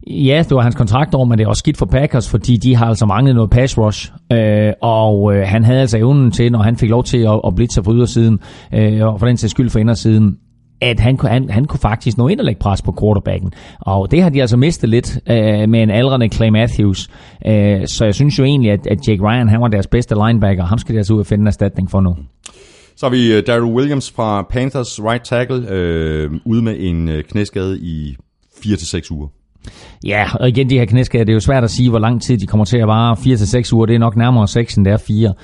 [0.06, 2.87] Ja, det var hans kontraktår, men det er også skidt for Packers, fordi de har
[2.87, 4.12] altså manglet noget pass rush.
[4.32, 7.54] Øh, og øh, han havde altså evnen til, når han fik lov til at, at
[7.54, 8.38] blitse på ydersiden,
[8.74, 10.37] øh, og for den sags skyld for indersiden,
[10.80, 13.52] at han, kunne- han, han kunne faktisk nå ind og lægge pres på quarterbacken.
[13.80, 17.08] Og det har de altså mistet lidt øh, med en aldrende Clay Matthews.
[17.46, 20.64] Øh, så jeg synes jo egentlig, at, at Jake Ryan han var deres bedste linebacker.
[20.64, 22.16] Ham skal de altså ud og finde en erstatning for nu.
[22.99, 27.25] Så har vi øh, Daryl Williams fra Panthers right tackle, øh, ude med en øh,
[27.25, 28.17] knæskade i
[28.53, 29.29] 4-6 uger.
[30.07, 32.38] Ja, og igen, de her knæskader, det er jo svært at sige, hvor lang tid
[32.38, 33.17] de kommer til at vare.
[33.17, 35.35] 4 til 6 uger, det er nok nærmere 6, end det er 4.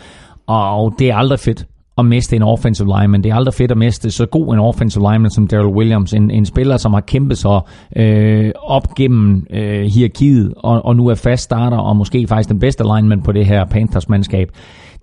[0.46, 1.66] Og det er aldrig fedt
[1.98, 3.22] at miste en offensive lineman.
[3.22, 6.12] Det er aldrig fedt at miste så god en offensive lineman som Daryl Williams.
[6.12, 7.60] En, en spiller, som har kæmpet sig
[7.96, 12.58] øh, op gennem øh, hierarkiet, og, og nu er fast starter, og måske faktisk den
[12.58, 14.48] bedste lineman på det her Panthers-mandskab.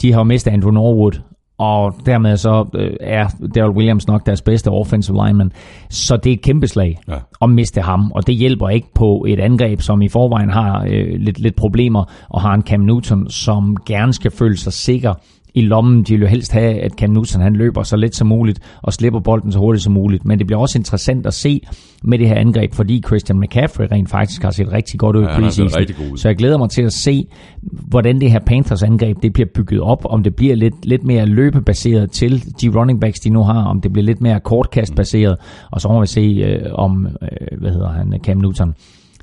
[0.01, 1.21] De har jo mistet Andrew Norwood,
[1.61, 5.51] og dermed så øh, er Daryl Williams nok deres bedste offensive lineman.
[5.89, 7.15] Så det er et kæmpe slag ja.
[7.41, 11.19] at miste ham, og det hjælper ikke på et angreb, som i forvejen har øh,
[11.19, 15.13] lidt, lidt problemer, og har en Cam Newton, som gerne skal føle sig sikker
[15.53, 16.03] i lommen.
[16.03, 18.93] De vil jo helst have, at Cam Newton han løber så let som muligt og
[18.93, 20.25] slipper bolden så hurtigt som muligt.
[20.25, 21.61] Men det bliver også interessant at se
[22.03, 25.25] med det her angreb, fordi Christian McCaffrey rent faktisk har set rigtig godt ud i
[25.25, 26.17] preseason.
[26.17, 27.27] Så jeg glæder mig til at se,
[27.61, 30.05] hvordan det her Panthers angreb det bliver bygget op.
[30.05, 33.63] Om det bliver lidt, lidt mere løbebaseret til de running backs, de nu har.
[33.63, 35.37] Om det bliver lidt mere kortkastbaseret.
[35.71, 38.73] Og så må vi se, øh, om øh, hvad hedder han, Cam Newton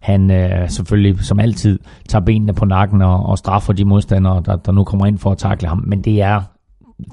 [0.08, 1.78] han øh, selvfølgelig som altid
[2.08, 5.30] tager benene på nakken og, og straffer de modstandere, der, der nu kommer ind for
[5.30, 5.84] at takle ham.
[5.86, 6.40] Men det er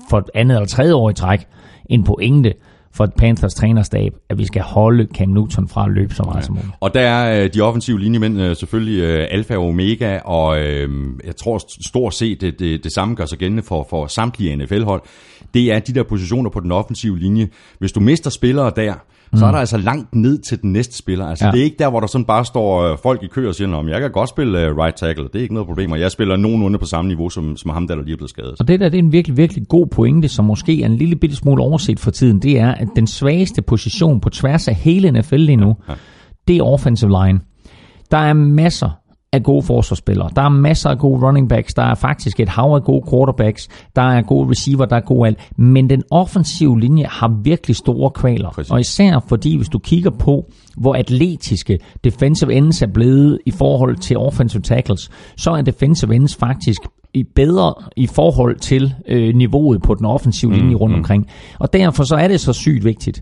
[0.09, 1.47] for et andet eller tredje år i træk
[1.89, 2.53] en pointe
[2.93, 6.41] for Panthers trænerstab, at vi skal holde Cam Newton fra at løbe så meget ja.
[6.41, 6.71] som muligt.
[6.79, 10.89] Og der er øh, de offensive linjemænd øh, selvfølgelig øh, alfa og omega, og øh,
[11.25, 14.55] jeg tror st- stort set det, det, det samme gør sig gældende for, for samtlige
[14.55, 15.01] NFL-hold.
[15.53, 17.47] Det er de der positioner på den offensive linje.
[17.79, 18.93] Hvis du mister spillere der,
[19.31, 19.37] mm.
[19.37, 21.25] så er der altså langt ned til den næste spiller.
[21.25, 21.51] Altså Ja.
[21.51, 23.75] det er ikke der, hvor der sådan bare står øh, folk i kø og siger,
[23.75, 26.11] om jeg kan godt spille øh, right tackle, det er ikke noget problem, og jeg
[26.11, 28.55] spiller nogenlunde på samme niveau som, som ham, der, der lige er blevet skadet.
[28.59, 31.15] Og det der det er en virkelig, virkelig god pointe, som måske er en lille
[31.15, 35.11] bitte smule overset for tiden, det er, at den svageste position på tværs af hele
[35.11, 35.93] NFL lige nu, ja.
[36.47, 37.39] det er offensive line.
[38.11, 38.89] Der er masser
[39.33, 40.29] af gode forsvarsspillere.
[40.35, 41.73] Der er masser af gode running backs.
[41.73, 43.67] Der er faktisk et hav af gode quarterbacks.
[43.95, 45.39] Der er gode receiver, der er gode alt.
[45.57, 48.49] Men den offensive linje har virkelig store kvaler.
[48.49, 48.71] Præcis.
[48.71, 50.45] Og især fordi, hvis du kigger på,
[50.77, 56.35] hvor atletiske defensive ends er blevet i forhold til offensive tackles, så er defensive ends
[56.35, 56.81] faktisk
[57.13, 61.27] i bedre i forhold til øh, niveauet på den offensive linje rundt omkring.
[61.59, 63.21] Og derfor så er det så sygt vigtigt,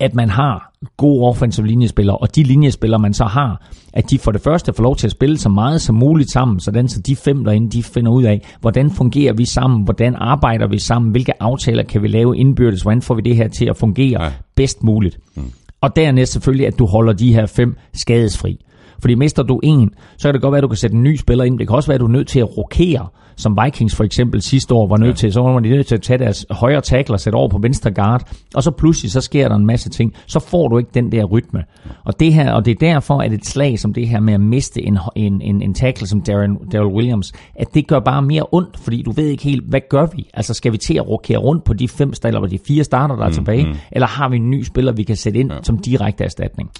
[0.00, 4.32] at man har gode offensive linjespillere, og de linjespillere, man så har, at de for
[4.32, 7.16] det første får lov til at spille så meget som muligt sammen, sådan så de
[7.16, 11.42] fem derinde, de finder ud af, hvordan fungerer vi sammen, hvordan arbejder vi sammen, hvilke
[11.42, 14.32] aftaler kan vi lave indbyrdes, hvordan får vi det her til at fungere ja.
[14.54, 15.18] bedst muligt.
[15.34, 15.52] Mm.
[15.80, 18.64] Og dernæst selvfølgelig, at du holder de her fem skadesfri.
[19.00, 21.16] Fordi mister du en, så kan det godt være, at du kan sætte en ny
[21.16, 21.58] spiller ind.
[21.58, 24.42] Det kan også være, at du er nødt til at rokere, som Vikings for eksempel
[24.42, 25.14] sidste år var nødt ja.
[25.14, 25.32] til.
[25.32, 27.90] Så var de nødt til at tage deres højre tackle og sætte over på venstre
[27.90, 28.32] guard.
[28.54, 30.14] Og så pludselig, så sker der en masse ting.
[30.26, 31.64] Så får du ikke den der rytme.
[32.04, 34.40] Og det her, og det er derfor, at et slag som det her med at
[34.40, 38.46] miste en, en, en, en tackle som Darren, Daryl Williams, at det gør bare mere
[38.52, 40.30] ondt, fordi du ved ikke helt, hvad gør vi?
[40.34, 43.24] Altså skal vi til at rokere rundt på de fem, eller de fire starter, der
[43.24, 43.66] er tilbage?
[43.92, 45.58] Eller har vi en ny spiller, vi kan sætte ind ja.
[45.62, 46.70] som direkte erstatning?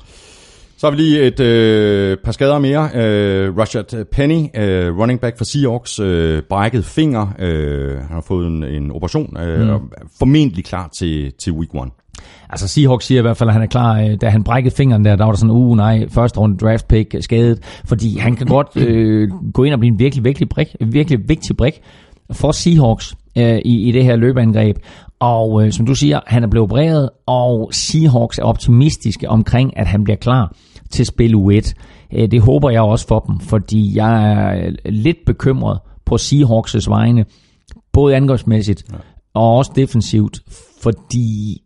[0.79, 2.91] Så har vi lige et øh, par skader mere.
[2.95, 7.35] Øh, Rashad Penny, øh, running back for Seahawks, øh, brækket finger.
[7.39, 9.69] Øh, han har fået en, en operation, øh, mm.
[9.71, 9.81] og
[10.19, 11.91] formentlig klar til, til week one.
[12.51, 14.01] Altså Seahawks siger i hvert fald, at han er klar.
[14.01, 16.89] øh, Da han brækkede fingeren der, der var der sådan, uh nej, første runde draft
[16.89, 17.81] pick skadet.
[17.85, 21.57] Fordi han kan godt øh, gå ind og blive en virkelig, virkelig, brik, virkelig vigtig
[21.57, 21.81] brik
[22.33, 24.77] for Seahawks øh, i, i det her løbeangreb.
[25.21, 29.87] Og øh, som du siger, han er blevet opereret, og Seahawks er optimistiske omkring, at
[29.87, 30.55] han bliver klar
[30.91, 31.75] til spil u 1.
[32.13, 37.25] Øh, det håber jeg også for dem, fordi jeg er lidt bekymret på Seahawks' vegne,
[37.93, 38.85] både angrebsmæssigt
[39.35, 40.41] og også defensivt,
[40.83, 41.63] fordi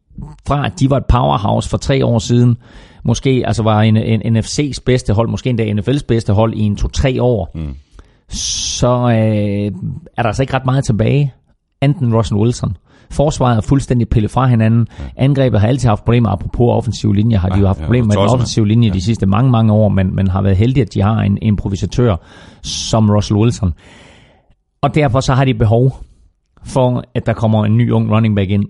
[0.46, 2.56] fra at de var et powerhouse for tre år siden,
[3.04, 6.76] måske altså var en, en NFC's bedste hold, måske endda NFL's bedste hold i en
[6.76, 7.74] to-tre år, mm.
[8.28, 9.72] så øh,
[10.16, 11.34] er der altså ikke ret meget tilbage,
[11.82, 12.76] enten Russell Wilson.
[13.12, 14.86] Forsvaret er fuldstændig pillet fra hinanden.
[15.16, 18.16] Angrebet har altid haft problemer, apropos offensiv linje, har de jo haft ja, problemer med
[18.16, 21.02] den offensive linje de sidste mange, mange år, men, men har været heldige, at de
[21.02, 22.16] har en improvisatør
[22.62, 23.72] som Russell Wilson.
[24.82, 25.96] Og derfor så har de behov
[26.64, 28.64] for, at der kommer en ny ung running back ind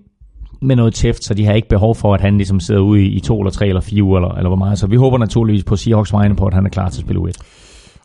[0.61, 3.07] med noget tæft, så de har ikke behov for, at han ligesom sidder ude i,
[3.07, 4.79] i to eller tre eller fire uger, eller, eller hvor meget.
[4.79, 7.19] Så vi håber naturligvis på Seahawks vegne på, at han er klar til at spille
[7.19, 7.37] u 1.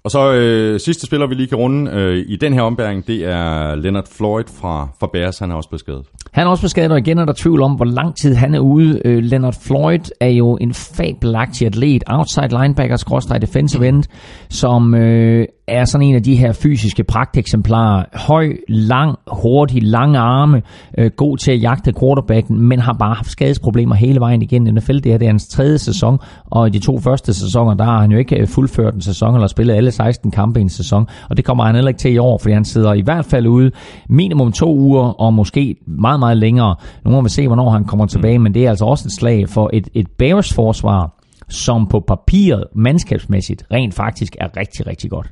[0.04, 3.24] Og så øh, sidste spiller, vi lige kan runde øh, i den her ombæring, det
[3.24, 5.38] er Leonard Floyd fra, fra Bears.
[5.38, 6.06] Han er også beskadet.
[6.32, 8.58] Han er også beskadet, og igen er der tvivl om, hvor lang tid han er
[8.60, 9.02] ude.
[9.04, 14.04] Øh, Leonard Floyd er jo en fabelagtig atlet, outside linebacker, skråstrej defensive end,
[14.48, 18.04] som øh, er sådan en af de her fysiske pragteksemplarer.
[18.14, 20.62] Høj, lang, hurtig, lange arme,
[20.98, 24.94] øh, god til at jagte quarterbacken, men har bare haft skadesproblemer hele vejen igennem NFL.
[24.94, 28.00] Det her det er hans tredje sæson, og i de to første sæsoner, der har
[28.00, 31.06] han jo ikke øh, fuldført en sæson, eller spillet alle 16 kampe i en sæson,
[31.30, 33.46] og det kommer han heller ikke til i år, fordi han sidder i hvert fald
[33.46, 33.70] ude
[34.08, 36.76] minimum to uger, og måske meget, meget længere.
[37.04, 39.48] Nu må vi se, hvornår han kommer tilbage, men det er altså også et slag
[39.48, 45.30] for et, et Bears forsvar, som på papiret, mandskabsmæssigt, rent faktisk er rigtig, rigtig godt.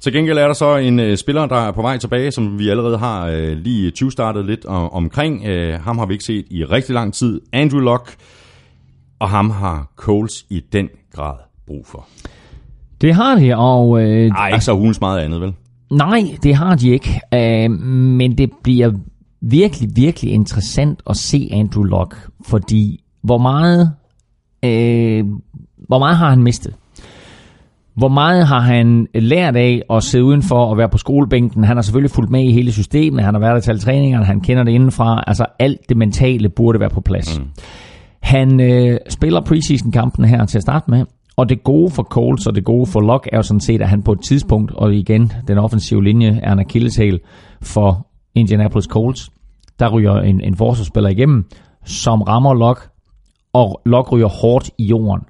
[0.00, 2.68] Til gengæld er der så en øh, spiller, der er på vej tilbage, som vi
[2.68, 5.44] allerede har øh, lige 20 startet lidt om, omkring.
[5.44, 7.40] Øh, ham har vi ikke set i rigtig lang tid.
[7.52, 8.16] Andrew Luck,
[9.18, 11.34] og ham har Coles i den grad
[11.66, 12.06] brug for.
[13.00, 14.02] Det har de, og...
[14.02, 15.52] Øh, Nej, ikke så hulens meget andet, vel?
[15.90, 17.20] Nej, det har de ikke.
[17.34, 18.92] Øh, men det bliver
[19.40, 23.92] virkelig, virkelig interessant at se Andrew Luck, fordi hvor meget,
[24.64, 25.24] øh,
[25.88, 26.74] hvor meget har han mistet?
[28.00, 31.64] Hvor meget har han lært af at sidde udenfor og være på skolebænken?
[31.64, 34.40] Han har selvfølgelig fulgt med i hele systemet, han har været der til træninger, han
[34.40, 35.24] kender det indenfra.
[35.26, 37.38] Altså alt det mentale burde være på plads.
[37.38, 37.46] Mm.
[38.20, 41.04] Han øh, spiller preseason-kampene her til at starte med,
[41.36, 43.88] og det gode for Coles og det gode for Locke er jo sådan set, at
[43.88, 47.20] han på et tidspunkt, og igen, den offensive linje er en akilleshæl
[47.62, 49.30] for Indianapolis Colts,
[49.78, 51.44] der ryger en, en forsvarsspiller igennem,
[51.84, 52.82] som rammer Locke,
[53.52, 55.22] og Locke ryger hårdt i jorden,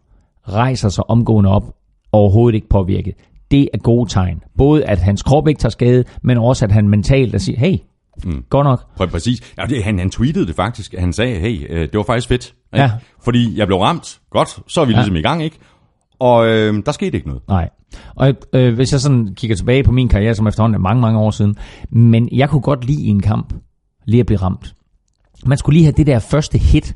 [0.48, 1.64] rejser sig omgående op,
[2.12, 3.14] overhovedet ikke påvirket.
[3.50, 4.40] Det er gode tegn.
[4.58, 7.76] Både at hans krop ikke tager skade, men også at han mentalt at siger, hey,
[8.24, 8.44] mm.
[8.50, 8.80] godt nok.
[9.00, 9.54] Præ- Præcis.
[9.58, 10.94] Ja, det, han, han tweetede det faktisk.
[10.98, 12.54] Han sagde, hey, øh, det var faktisk fedt.
[12.74, 12.82] Ikke?
[12.82, 12.90] Ja.
[13.24, 14.20] Fordi jeg blev ramt.
[14.30, 14.98] Godt, så er vi Ja.
[14.98, 15.58] ligesom i gang, ikke?
[16.18, 17.42] Og øh, der skete ikke noget.
[17.48, 17.68] Nej.
[18.14, 21.18] Og øh, hvis jeg sådan kigger tilbage på min karriere, som efterhånden er mange, mange
[21.18, 21.56] år siden,
[21.90, 23.54] men jeg kunne godt lide i en kamp,
[24.04, 24.74] lige at blive ramt.
[25.46, 26.94] Man skulle lige have det der første hit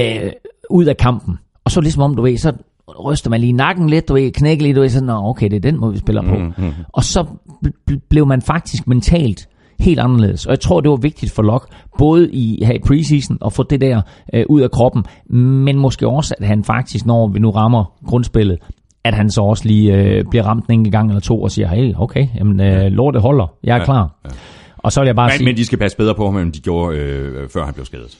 [0.00, 0.30] øh,
[0.70, 1.38] ud af kampen.
[1.64, 2.52] Og så ligesom om, du ved, så
[2.88, 5.56] ryster man lige nakken lidt, du ved, knækker lidt, du ved, sådan, Nå, okay, det
[5.56, 6.34] er den måde, vi spiller på.
[6.38, 6.72] Mm-hmm.
[6.92, 7.26] Og så
[7.66, 9.48] bl- bl- blev man faktisk mentalt
[9.80, 10.46] helt anderledes.
[10.46, 11.66] Og jeg tror, det var vigtigt for Locke,
[11.98, 14.02] både i her i preseason, at få det der
[14.34, 15.04] øh, ud af kroppen,
[15.36, 18.58] men måske også, at han faktisk, når vi nu rammer grundspillet,
[19.04, 21.68] at han så også lige øh, bliver ramt en enkelt gang eller to og siger,
[21.68, 24.20] hey, okay, jamen, øh, lortet holder, jeg er Ja, klar.
[24.24, 24.30] ja.
[24.78, 26.52] Og så vil jeg bare Men, sige, men de skal passe bedre på ham, end
[26.52, 28.18] de gjorde, øh, før han blev skadet.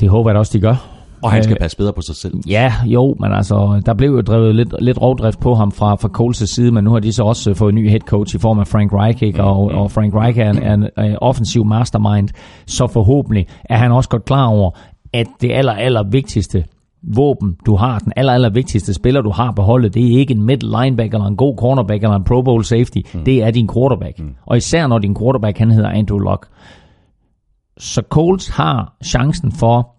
[0.00, 0.97] det håber jeg da også, de gør.
[1.22, 2.34] Og han skal Øh, passe bedre på sig selv.
[2.48, 6.08] Ja, jo, men altså, der blev jo drevet lidt, lidt rovdrift på ham fra, fra
[6.18, 8.38] Coles' side, men nu har de så også øh, fået en ny head coach i
[8.38, 9.42] form af Frank Reich, ikke?
[9.42, 12.28] Og, og Frank Reich er en, er en, en offensiv mastermind,
[12.66, 14.70] så forhåbentlig er han også godt klar over,
[15.12, 16.64] at det aller, aller vigtigste
[17.02, 20.34] våben, du har, den aller, aller vigtigste spiller, du har på holdet, det er ikke
[20.34, 23.24] en middle linebacker, eller en god cornerback, eller en pro bowl safety, mm.
[23.24, 24.18] det er din quarterback.
[24.18, 24.34] Mm.
[24.46, 26.46] Og især når din quarterback, han hedder Andrew Luck.
[27.78, 29.97] Så Colts har chancen for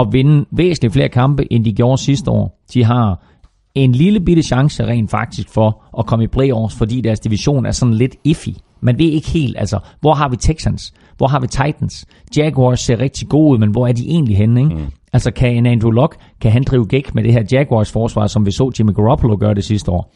[0.00, 2.60] at vinde væsentligt flere kampe, end de gjorde sidste år.
[2.74, 3.26] De har
[3.74, 7.70] en lille bitte chance rent faktisk for at komme i playoffs, fordi deres division er
[7.70, 8.48] sådan lidt iffy.
[8.80, 10.94] Man ved ikke helt, altså, hvor har vi Texans?
[11.16, 12.06] Hvor har vi Titans?
[12.36, 14.60] Jaguars ser rigtig gode ud, men hvor er de egentlig henne?
[14.60, 14.74] Ikke?
[14.74, 14.86] Mm.
[15.12, 18.46] Altså, kan en Andrew Luck, kan han drive gæk med det her Jaguars forsvar, som
[18.46, 20.14] vi så Jimmy Garoppolo gøre det sidste år?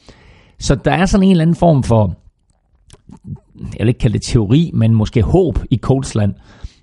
[0.58, 2.14] Så der er sådan en eller anden form for,
[3.60, 6.34] jeg vil ikke kalde det teori, men måske håb i Coltsland,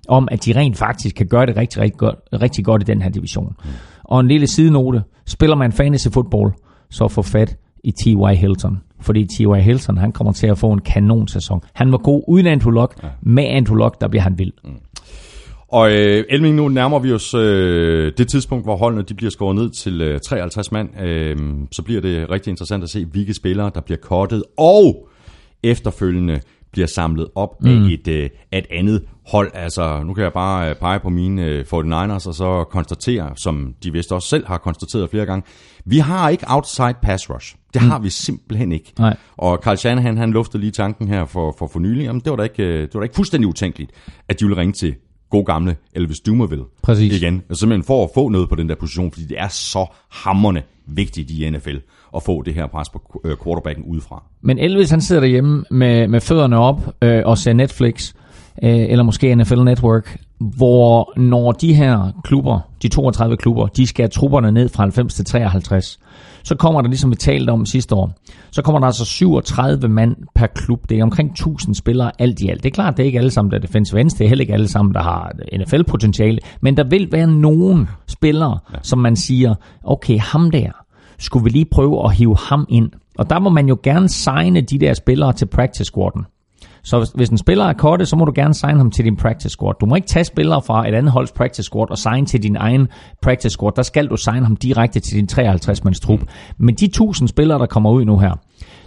[0.08, 3.02] om at de rent faktisk kan gøre det rigtig, rigtig godt, rigtig godt i den
[3.02, 3.56] her division.
[4.04, 6.52] Og en lille sidenote, spiller man fantasy football,
[6.90, 8.36] så få fat i T.Y.
[8.36, 8.80] Hilton.
[9.00, 9.60] Fordi T.Y.
[9.60, 11.60] Hilton, han kommer til at få en kanonsæson.
[11.72, 13.02] Han var god uden Andrew Luck.
[13.02, 13.08] Ja.
[13.22, 14.52] Med Andrew Luck, der bliver han vild.
[14.64, 14.70] Mm.
[15.68, 19.56] Og øh, Elming, nu nærmer vi os øh, det tidspunkt, hvor holdene de bliver skåret
[19.56, 21.00] ned til øh, 53 mand.
[21.00, 21.36] Øh,
[21.72, 25.08] så bliver det rigtig interessant at se, hvilke spillere, der bliver kortet, og
[25.62, 26.40] efterfølgende
[26.72, 27.68] bliver samlet op mm.
[27.68, 29.50] af, et, øh, af et andet hold.
[29.54, 33.74] Altså, nu kan jeg bare øh, pege på mine øh, 49ers, og så konstatere, som
[33.82, 35.42] de vist også selv har konstateret flere gange,
[35.84, 37.56] vi har ikke outside pass rush.
[37.74, 38.92] Det har vi simpelthen ikke.
[38.98, 39.16] Nej.
[39.36, 42.36] Og Carl Shanahan, han luftede lige tanken her for, for, for nylig, jamen det var,
[42.36, 43.90] da ikke, øh, det var da ikke fuldstændig utænkeligt,
[44.28, 44.94] at de ville ringe til
[45.30, 47.22] god gamle Elvis Dumerville Præcis.
[47.22, 47.42] igen.
[47.50, 50.62] Og simpelthen for at få noget på den der position, fordi det er så hammerne
[50.86, 51.76] vigtigt i NFL
[52.16, 54.22] at få det her pres på øh, quarterbacken udefra.
[54.40, 58.14] Men Elvis, han sidder derhjemme med, med fødderne op øh, og ser Netflix,
[58.62, 64.02] øh, eller måske NFL Network, hvor når de her klubber, de 32 klubber, de skal
[64.02, 65.98] have trupperne ned fra 90 til 53,
[66.44, 68.12] så kommer der, ligesom vi talte om sidste år,
[68.50, 70.88] så kommer der altså 37 mand per klub.
[70.88, 72.62] Det er omkring 1000 spillere alt i alt.
[72.62, 74.14] Det er klart, det er ikke alle sammen, der er defensive ends.
[74.14, 76.38] Det er heller ikke alle sammen, der har NFL-potentiale.
[76.60, 78.78] Men der vil være nogen spillere, ja.
[78.82, 79.54] som man siger,
[79.84, 80.70] okay, ham der,
[81.22, 82.90] skulle vi lige prøve at hive ham ind.
[83.18, 86.24] Og der må man jo gerne signe de der spillere til practice squaden.
[86.84, 89.48] Så hvis, en spiller er korte, så må du gerne signe ham til din practice
[89.48, 89.74] squad.
[89.80, 92.56] Du må ikke tage spillere fra et andet holds practice squad og signe til din
[92.56, 92.88] egen
[93.22, 93.72] practice squad.
[93.76, 96.20] Der skal du signe ham direkte til din 53-mands trup.
[96.58, 98.32] Men de 1000 spillere, der kommer ud nu her,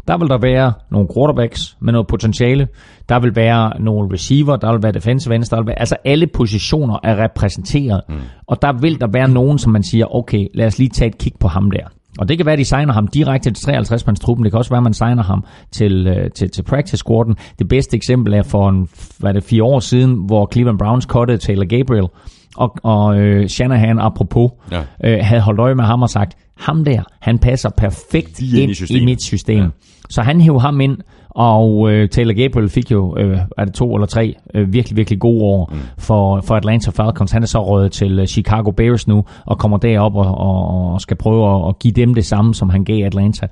[0.08, 2.68] der vil der være nogle quarterbacks med noget potentiale.
[3.10, 6.28] Der vil være nogle receiver, der vil være defensive ends, der vil være, altså alle
[6.28, 8.02] positioner er repræsenteret.
[8.10, 8.16] Mm.
[8.48, 11.18] Og der vil der være nogen, som man siger, okay, lad os lige tage et
[11.18, 11.88] kig på ham der.
[12.20, 14.44] Og det kan være, at de signer ham direkte til 53 truppen.
[14.44, 17.36] Det kan også være, at man signer ham til, øh, til, til practice squaden.
[17.60, 18.88] Det bedste eksempel er for en,
[19.18, 22.08] hvad det, fire år siden, hvor Cleveland Browns cuttede Taylor Gabriel.
[22.58, 24.82] Og, og øh, Shanahan, apropos, Ja.
[25.04, 28.72] øh, havde holdt øje med ham og sagt, ham der, han passer perfekt ind ind,
[28.72, 29.02] i systemet.
[29.02, 29.60] i mit system.
[29.60, 29.68] Ja.
[30.10, 30.98] Så han hævde ham ind,
[31.36, 35.20] og øh, Taylor Gabriel fik jo, øh, er det to eller tre, øh, virkelig, virkelig
[35.20, 35.80] gode år mm.
[35.98, 37.32] for, for Atlanta Falcons.
[37.32, 41.02] Han er så røget til øh, Chicago Bears nu, og kommer derop og, og, og
[41.02, 43.48] skal prøve at, at give dem det samme, som han gav Atlanta.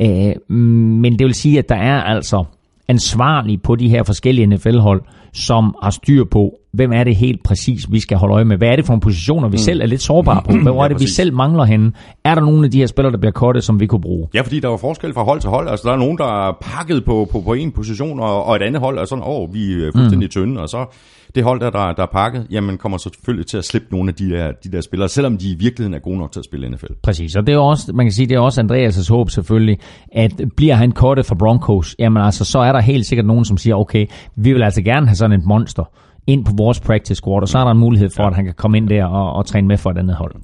[0.00, 2.44] Øh, men det vil sige, at der er altså
[2.88, 5.02] ansvarlige på de her forskellige NFL-hold,
[5.38, 8.56] som har styr på, hvem er det helt præcis, vi skal holde øje med.
[8.56, 9.58] Hvad er det for nogle positioner, vi mm.
[9.58, 10.52] selv er lidt sårbare på?
[10.52, 11.16] Hvor Ja, er det, vi præcis.
[11.16, 11.92] selv mangler henne?
[12.24, 14.28] Er der nogle af de her spillere, der bliver kortet, som vi kunne bruge?
[14.34, 15.68] Ja, fordi der er jo forskel fra hold til hold.
[15.68, 18.62] Altså, der er nogen, der er pakket på, på, på en position, og, og et
[18.62, 20.30] andet hold er sådan, åh, vi er fuldstændig mm.
[20.30, 20.86] tynde, og så
[21.34, 24.14] det hold, der, der, der er pakket, jamen kommer selvfølgelig til at slippe nogle af
[24.14, 26.68] de der, de der spillere, selvom de i virkeligheden er gode nok til at spille
[26.68, 26.92] NFL.
[27.02, 29.78] Præcis, og det er også, man kan sige, det er også Andreas' håb selvfølgelig,
[30.12, 33.56] at bliver han kortet for Broncos, jamen altså, så er der helt sikkert nogen, som
[33.56, 35.84] siger, okay, vi vil altså gerne have sådan et monster
[36.26, 38.28] ind på vores practice squad, og så er der en mulighed for, ja.
[38.28, 40.34] at han kan komme ind der og, og træne med for et andet hold.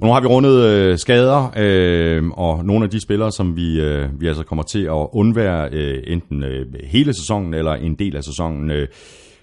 [0.00, 3.80] Og nu har vi rundet øh, skader, øh, og nogle af de spillere, som vi,
[3.80, 8.16] øh, vi altså kommer til at undvære øh, enten øh, hele sæsonen eller en del
[8.16, 8.70] af sæsonen.
[8.70, 8.88] Øh.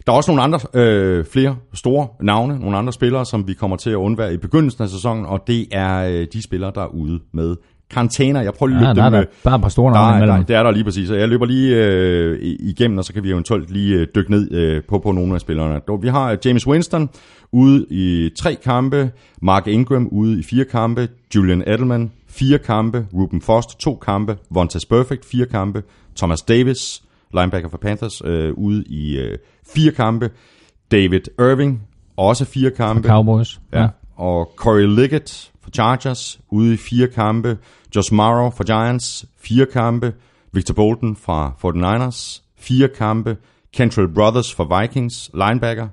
[0.05, 3.77] Der er også nogle andre, øh, flere store navne, nogle andre spillere, som vi kommer
[3.77, 6.88] til at undvære i begyndelsen af sæsonen, og det er øh, de spillere, der er
[6.93, 7.55] ude med
[7.91, 8.41] karantæner.
[8.41, 10.17] Jeg prøver lige at Ja, løbe er dem, der, der er et par store navne
[10.17, 10.45] imellem.
[10.45, 11.09] det er der lige præcis.
[11.09, 14.51] Og Jeg løber lige øh, igennem, og så kan vi eventuelt lige øh, dykke ned
[14.51, 15.81] øh, på, på nogle af spillerne.
[16.01, 17.09] Vi har øh, James Winston
[17.51, 19.11] ude i tre kampe,
[19.41, 24.87] Mark Ingram ude i fire kampe, Julian Edelman fire kampe, Ruben Foster to kampe, Vontaze
[24.87, 25.83] Perfect fire kampe,
[26.15, 29.37] Thomas Davis, linebacker for Panthers, øh, ude i øh,
[29.75, 30.29] fire kampe,
[30.91, 31.81] David Irving
[32.17, 33.07] også fire kampe.
[33.07, 33.59] Cowboys.
[33.73, 33.87] Ja.
[34.22, 37.57] Og Corey Liggett for Chargers ude i fire kampe.
[37.95, 40.13] Josh Morrow for Giants, fire kampe.
[40.53, 43.38] Victor Bolton fra 49ers, fire kampe.
[43.74, 45.88] Kentrell Brothers for Vikings, linebacker,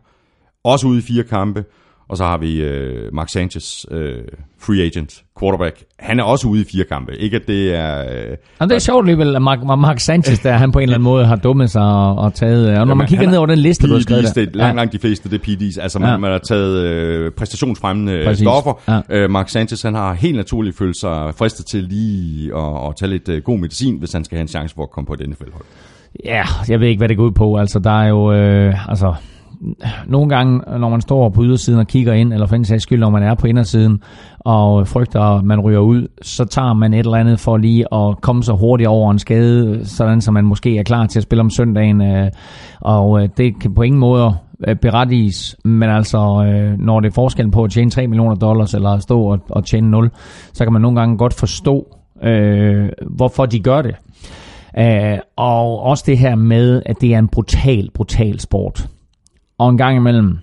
[0.65, 1.65] også ude i fire kampe.
[2.09, 4.13] Og så har vi øh, Mark Sanchez, øh,
[4.61, 5.83] free agent, quarterback.
[5.99, 7.17] Han er også ude i fire kampe.
[7.17, 8.01] Ikke at det er...
[8.01, 10.95] Øh, Og det er sjovt alligevel, at Mark, Mark Sanchez, der han på en eller
[10.95, 12.79] anden måde har dummet sig og, og taget...
[12.79, 14.45] Og når man kigger ned er over den liste, du har skrevet PEDs, der.
[14.45, 15.83] det langt, langt de fleste, det er PD's.
[15.83, 16.17] Altså, man, Ja.
[16.17, 18.45] man har taget øh, præstationsfremmende Præcis.
[18.45, 19.03] stoffer.
[19.11, 19.17] Ja.
[19.17, 23.11] Øh, Mark Sanchez, han har helt naturligt følt sig fristet til lige at, at tage
[23.11, 25.21] lidt øh, god medicin, hvis han skal have en chance for at komme på et
[25.29, 25.65] NFL-hold.
[26.25, 27.57] Ja, jeg ved ikke, hvad det går ud på.
[27.57, 28.33] Altså, der er jo...
[28.33, 29.15] Øh, altså,
[30.07, 33.01] nogle gange, når man står på ydersiden og kigger ind, eller for en sags skyld,
[33.01, 34.03] når man er på indersiden,
[34.39, 38.21] og frygter, at man ryger ud, så tager man et eller andet for lige at
[38.21, 41.41] komme så hurtigt over en skade, sådan så man måske er klar til at spille
[41.41, 42.03] om søndagen.
[42.03, 42.31] øh,
[42.81, 44.35] Og øh, det kan på ingen måde
[44.69, 48.75] øh, berettiges, men altså, øh, når det er forskellen på at tjene 3 millioner dollars,
[48.75, 50.11] eller at stå og, og tjene 0,
[50.53, 53.95] så kan man nogle gange godt forstå, øh, hvorfor de gør det.
[54.79, 58.89] Uh, og også det her med, at det er en brutal, brutal sport.
[59.59, 60.39] Og en gang imellem,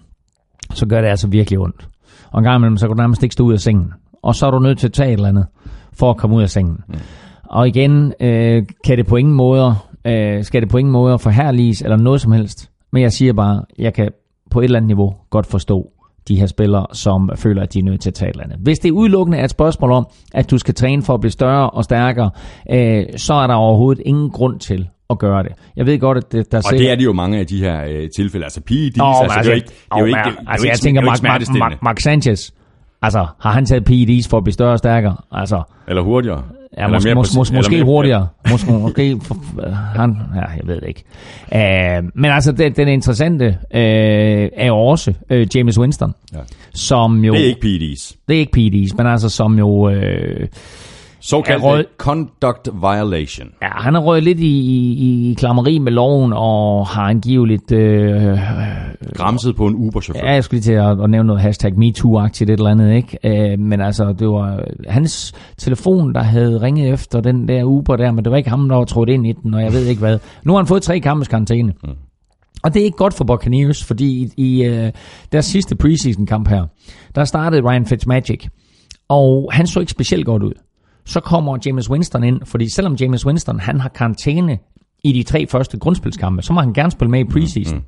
[0.74, 1.88] så gør det altså virkelig ondt.
[2.32, 3.94] Og en gang imellem, så kan du nærmest ikke stå ud af sengen.
[4.24, 5.46] Og så er du nødt til at tage et eller andet,
[5.94, 6.78] for at komme ud af sengen.
[6.88, 6.96] Mm.
[7.44, 11.82] Og igen, øh, kan det på ingen måder, øh, skal det på ingen måder forherliges,
[11.82, 12.72] eller noget som helst.
[12.92, 14.10] Men jeg siger bare, jeg kan
[14.52, 15.92] på et eller andet niveau godt forstå
[16.28, 18.60] de her spillere, som føler, at de er nødt til at tage et eller andet.
[18.60, 21.70] Hvis det udelukkende er et spørgsmål om, at du skal træne for at blive større
[21.70, 22.30] og stærkere,
[22.72, 25.52] øh, så er der overhovedet ingen grund til at gøre det.
[25.76, 27.84] Jeg ved godt, at det, der Og det er det jo mange af de her
[27.90, 28.46] øh, tilfælde.
[28.46, 30.38] Altså PEDs, Åh, altså, det er jo ikke, det er jo ikke, det er jo
[30.48, 31.24] altså, ikke, jeg tænker, er Mark,
[31.60, 31.82] Mark.
[31.82, 32.52] Mark, Sanchez,
[33.02, 35.16] altså, har han taget PEDs for at blive større og stærkere?
[35.32, 36.44] Altså, Eller hurtigere.
[36.78, 38.28] ja, Eller mås, mere mås, mås, eller måske mere- hurtigere.
[38.52, 39.38] Måske, måske for,
[39.98, 41.04] han, ja, jeg ved det ikke.
[42.02, 46.40] Uh, men altså, det, den interessante uh, er jo også uh, James Winston, Ja.
[46.74, 47.34] som jo...
[47.34, 48.16] Det er ikke PEDs.
[48.28, 49.68] det er ikke PEDs, men altså som jo...
[49.70, 49.94] Uh,
[51.28, 53.48] Såkaldt Er rød- conduct violation.
[53.62, 57.72] Ja, han har røget lidt i, i, i klammeri med loven, og har angiveligt...
[57.72, 58.38] Øh,
[59.16, 60.28] Gramset på en Uber-chauffør.
[60.28, 63.18] ja, jeg skulle lige til at, at nævne noget hashtag MeToo-agtigt et eller andet, ikke?
[63.54, 68.12] Øh, men altså, det var hans telefon, der havde ringet efter den der Uber der,
[68.12, 70.00] men det var ikke ham, der var trådt ind i den, og jeg ved ikke
[70.00, 70.20] hvad.
[70.44, 71.74] Nu har han fået tre kampes karantæne.
[71.84, 71.90] Mm.
[72.64, 74.92] Og det er ikke godt for Buccaneers, fordi i, i øh,
[75.32, 76.66] deres sidste preseason-kamp her,
[77.16, 78.48] der startede Ryan Fitzmagic,
[79.10, 80.54] og han så ikke specielt godt ud.
[81.06, 84.58] Så kommer James Winston ind, fordi selvom James Winston han har karantæne
[85.04, 87.84] i de tre første grundspilskampe, så må han gerne spille med i preseason.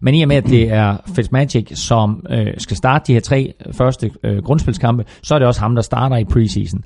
[0.00, 3.52] Men i og med, at det er Fitzmagic, som øh, skal starte de her tre
[3.72, 6.80] første øh, grundspilskampe, så er det også ham, der starter i preseason.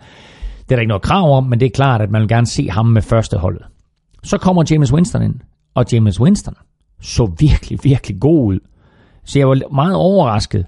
[0.59, 2.47] Det er der ikke noget krav om, men det er klart, at man vil gerne
[2.47, 3.63] se ham med første holdet.
[4.23, 5.35] Så kommer James Winston ind,
[5.75, 6.55] og James Winston
[7.01, 8.59] så virkelig, virkelig god ud.
[9.25, 10.67] Så jeg var meget overrasket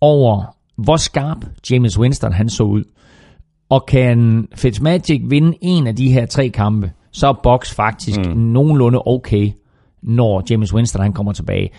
[0.00, 2.84] over, hvor skarp James Winston han så ud.
[3.70, 8.36] Og kan Fitzmagic vinde en af de her tre kampe, så er Box faktisk mm.
[8.36, 9.50] nogenlunde okay,
[10.02, 11.70] når James Winston han kommer tilbage.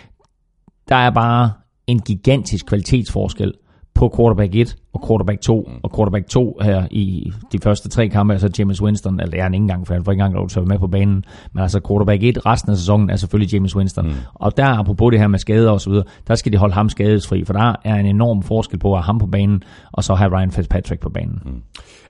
[0.89, 1.51] Der er bare
[1.87, 3.53] en gigantisk kvalitetsforskel
[3.93, 5.67] på quarterback 1 og quarterback 2.
[5.67, 5.79] Mm.
[5.83, 9.43] Og quarterback 2 her i de første tre kampe, altså James Winston, eller det er
[9.43, 11.23] han ikke engang, for han får ikke engang lov til at være med på banen.
[11.53, 14.07] Men altså quarterback 1 resten af sæsonen er selvfølgelig James Winston.
[14.07, 14.13] Mm.
[14.33, 16.89] Og der, apropos det her med skader og så videre, der skal de holde ham
[16.89, 20.13] skadesfri, for der er en enorm forskel på at have ham på banen, og så
[20.13, 21.39] have Ryan Fitzpatrick på banen.
[21.45, 21.61] Mm.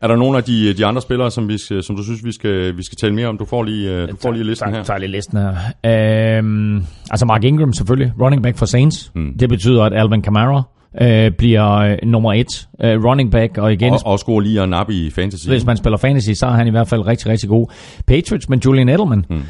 [0.02, 2.78] Er der nogle af de, de andre spillere, som, vi som du synes, vi skal,
[2.78, 3.38] vi skal tale mere om?
[3.38, 4.76] Du får lige, øh, du får lige listen her.
[4.76, 6.38] Jeg tager lige listen her.
[6.38, 9.12] Øhm, altså Mark Ingram selvfølgelig, running back for Saints.
[9.16, 9.38] Mm.
[9.40, 10.64] Det betyder, at Alvin Kamara
[11.02, 13.94] øh, bliver øh, nummer et øh, running back, og igen...
[13.94, 15.48] Og, og score lige og nappe i fantasy.
[15.48, 17.68] Hvis man spiller fantasy, så er han i hvert fald rigtig, rigtig god.
[18.08, 19.26] Patriots med Julian Edelman.
[19.30, 19.44] Hmm.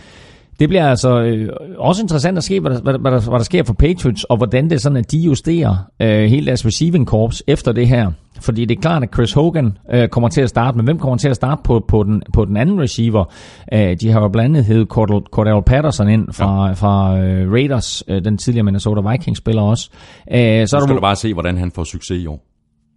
[0.62, 3.44] Det bliver altså øh, også interessant at se, hvad der, hvad, hvad, der, hvad der
[3.44, 7.08] sker for Patriots, og hvordan det er sådan, at de justerer øh, hele deres receiving
[7.08, 8.12] corps efter det her.
[8.42, 11.18] Fordi det er klart, at Chris Hogan øh, kommer til at starte, men hvem kommer
[11.18, 13.34] til at starte på, på, den, på den anden receiver?
[13.74, 16.74] Øh, de har jo blandt andet heddet Cordell, Cordell Patterson ind fra, ja.
[16.74, 19.90] fra øh, Raiders, øh, den tidligere Minnesota Vikings-spiller også.
[20.32, 22.46] Øh, så, skal du bare se, hvordan han får succes i år.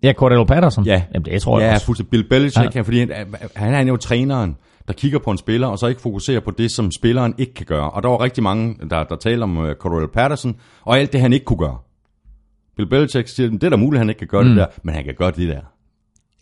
[0.03, 0.87] Ja, Cordell Patterson?
[0.87, 1.87] Ja, Jamen, det tror jeg ja, også.
[1.87, 2.11] fuldstændig.
[2.11, 2.81] Bill Belichick, ja.
[2.81, 4.57] fordi han, han er jo træneren
[4.89, 7.67] der kigger på en spiller, og så ikke fokuserer på det, som spilleren ikke kan
[7.67, 7.91] gøre.
[7.91, 11.21] Og der var rigtig mange, der, der taler om uh, Cordell Patterson, og alt det,
[11.21, 11.79] han ikke kunne gøre.
[12.77, 14.49] Bill Belichick siger, det er da muligt, han ikke kan gøre mm.
[14.49, 15.61] det der, men han kan gøre det der.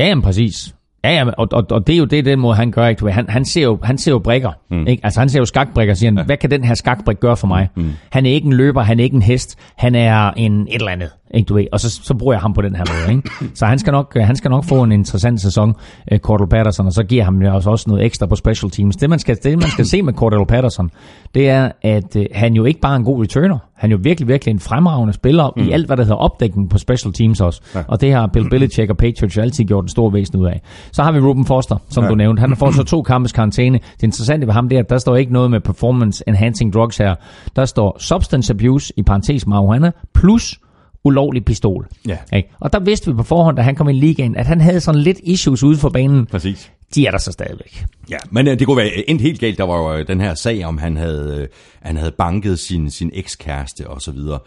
[0.00, 0.74] Ja, jamen, præcis.
[1.04, 2.86] Ja, ja og, og, og det er jo det, den måde, han gør.
[2.86, 3.12] Ikke?
[3.12, 4.52] Han, han, ser jo, han ser jo brikker.
[4.70, 4.86] Mm.
[4.86, 5.04] Ikke?
[5.04, 6.22] Altså, han ser jo skakbrikker og siger, ja.
[6.22, 7.68] hvad kan den her skakbrik gøre for mig?
[7.76, 7.92] Mm.
[8.10, 10.88] Han er ikke en løber, han er ikke en hest, han er en et eller
[10.88, 11.10] andet.
[11.34, 11.66] Ikke, du ved?
[11.72, 13.16] Og så, så bruger jeg ham på den her måde.
[13.16, 13.30] Ikke?
[13.58, 15.74] Så han skal, nok, han skal nok få en interessant sæson,
[16.12, 18.96] uh, Cordell Patterson, og så giver ham jo også noget ekstra på special teams.
[18.96, 20.90] Det man skal, det, man skal se med Cordell Patterson,
[21.34, 23.58] det er, at uh, han jo ikke bare er en god returner.
[23.82, 25.62] Han er jo virkelig, virkelig en fremragende spiller mm.
[25.62, 27.60] i alt, hvad der hedder opdækning på special teams også.
[27.74, 27.82] Ja.
[27.88, 30.60] Og det har Bill Belichick og Patriots altid gjort en stor væsen ud af.
[30.92, 32.10] Så har vi Ruben Foster, som ja.
[32.10, 32.40] du nævnte.
[32.40, 33.78] Han har fået så to kampes karantæne.
[33.78, 36.98] Det interessante ved ham det er, at der står ikke noget med performance enhancing drugs
[36.98, 37.14] her.
[37.56, 40.58] Der står substance abuse, i parentes marijuana, plus
[41.04, 41.88] ulovlig pistol.
[42.08, 42.18] Ja.
[42.32, 42.42] Okay?
[42.60, 45.00] Og der vidste vi på forhånd, da han kom i ligaen, at han havde sådan
[45.00, 46.26] lidt issues ude for banen.
[46.26, 46.72] Præcis.
[46.94, 47.84] De er der så stadigvæk.
[48.10, 49.58] Ja, men øh, det kunne være endt helt galt.
[49.58, 51.48] Der var jo øh, den her sag, om han havde, øh,
[51.82, 54.38] han havde banket sin, sin ekskæreste og så videre.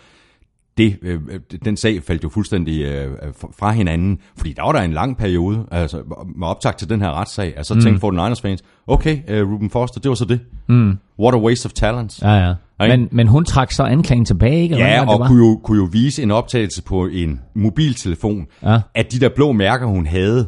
[0.77, 1.19] Det, øh,
[1.65, 3.11] den sag faldt jo fuldstændig øh,
[3.57, 6.01] fra hinanden, fordi der var der en lang periode, altså
[6.35, 7.81] med optag til den her retssag, altså mm.
[7.81, 10.39] tænkte 49ers fans, okay, Ruben Foster, det var så det.
[10.67, 10.97] Mm.
[11.19, 12.21] What a waste of talents.
[12.21, 12.53] Ja, ja.
[12.79, 14.75] Men, men hun trak så anklagen tilbage, ikke?
[14.75, 15.27] Ja, og var?
[15.27, 18.79] Kunne, jo, kunne jo vise en optagelse på en mobiltelefon, ja.
[18.93, 20.47] at de der blå mærker, hun havde,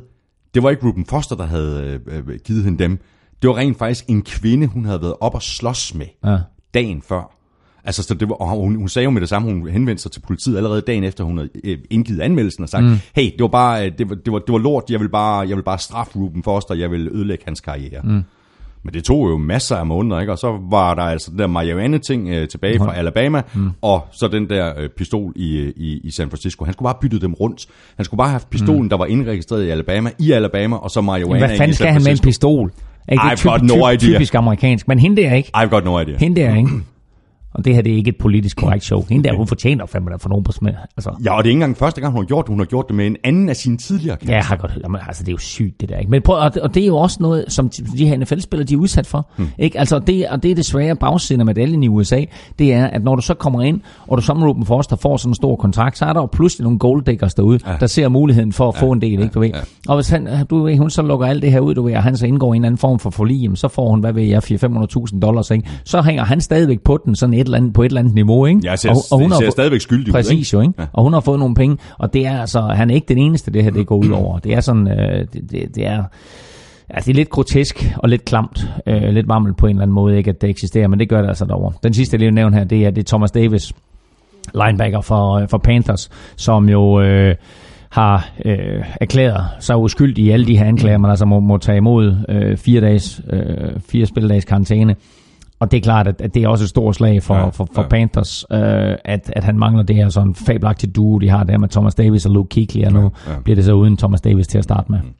[0.53, 2.99] det var ikke Ruben Foster, der havde øh, givet hende dem.
[3.41, 6.37] Det var rent faktisk en kvinde, hun havde været op og slås med ja.
[6.73, 7.33] dagen før.
[7.83, 10.11] Altså, så det var, og hun, hun sagde jo med det samme, hun henvendte sig
[10.11, 12.97] til politiet allerede dagen efter, hun havde øh, indgivet anmeldelsen og sagt, mm.
[13.15, 15.47] hey, det var bare, øh, det var, det var, det var lort, jeg vil bare,
[15.47, 18.01] jeg vil bare straffe Ruben Foster, jeg vil ødelægge hans karriere.
[18.03, 18.23] Mm.
[18.87, 20.31] Men det tog jo masser af måneder, ikke?
[20.31, 23.71] Og så var der altså den der marijuana-ting øh, tilbage fra Alabama, mm.
[23.81, 26.65] og så den der øh, pistol i, i, i San Francisco.
[26.65, 27.65] Han skulle bare bytte dem rundt.
[27.95, 28.89] Han skulle bare have pistolen, mm.
[28.89, 32.11] der var indregistreret i Alabama, i Alabama, og så marijuana Hvad fanden skal han med
[32.11, 32.71] en pistol?
[33.11, 33.23] Ikke?
[33.23, 33.97] I've typ, got no idea.
[33.97, 35.51] Typisk amerikansk, men hende der ikke.
[35.57, 36.17] I've got no idea.
[36.17, 36.69] Hende der ikke.
[37.57, 39.05] Og det her det er ikke et politisk korrekt show.
[39.09, 40.69] Hende der, hun fortjener fandme der for nogen på smæ.
[40.97, 41.11] Altså.
[41.25, 42.49] Ja, og det er ikke engang første gang, hun har gjort det.
[42.49, 44.33] Hun har gjort det med en anden af sine tidligere kærester.
[44.33, 44.83] Ja, jeg har godt hørt.
[44.83, 45.97] Jamen, altså, det er jo sygt, det der.
[45.97, 46.11] Ikke?
[46.11, 48.73] Men prøv, og, det, og det er jo også noget, som de her NFL-spillere, de
[48.73, 49.29] er udsat for.
[49.37, 49.47] Hmm.
[49.57, 49.79] Ikke?
[49.79, 52.23] Altså, det, og det er det svære bagsiden af medaljen i USA,
[52.59, 55.31] det er, at når du så kommer ind, og du som Ruben Foster får sådan
[55.31, 57.73] en stor kontrakt, så er der jo pludselig nogle golddiggers derude, ja.
[57.79, 59.49] der ser muligheden for at ja, få en del, ja, ikke, du ved.
[59.49, 59.59] Ja.
[59.87, 62.03] Og hvis han, du ved, hun så lukker alt det her ud, du ved, og
[62.03, 64.43] han så indgår i en anden form for forlig, så får hun, hvad ved jeg,
[64.43, 65.69] 400-500.000 dollars, ikke?
[65.83, 68.45] Så hænger han stadigvæk på den sådan et eller andet, på et eller andet niveau,
[68.45, 68.61] ikke?
[68.63, 70.73] Ja, ser, og, og hun ser har, stadigvæk skyldig præcis, ud, Præcis jo, ikke?
[70.79, 70.85] Ja.
[70.93, 73.51] Og hun har fået nogle penge, og det er altså, han er ikke den eneste,
[73.51, 74.39] det her det går ud over.
[74.39, 76.03] Det er sådan, øh, det, det, det er...
[76.93, 79.95] Ja, det er lidt grotesk og lidt klamt, øh, lidt varmt på en eller anden
[79.95, 81.73] måde, ikke at det eksisterer, men det gør det altså derovre.
[81.83, 83.73] Den sidste, jeg lige nævne her, det er, det er Thomas Davis,
[84.53, 87.35] linebacker for, øh, for Panthers, som jo øh,
[87.89, 91.77] har øh, erklæret sig uskyldig i alle de her anklager, man altså må, må tage
[91.77, 94.95] imod øh, fire, dages, øh, fire spilledags karantæne.
[95.59, 97.81] Og det er klart, at, det er også et stort slag for, ja, for, for
[97.81, 97.87] ja.
[97.87, 98.59] Panthers, øh,
[99.05, 102.25] at, at han mangler det her sådan fabelagtige duo, de har der med Thomas Davis
[102.25, 103.39] og Luke Kuechly, og nu ja, ja.
[103.39, 104.99] bliver det så uden Thomas Davis til at starte med.
[105.01, 105.13] Mm.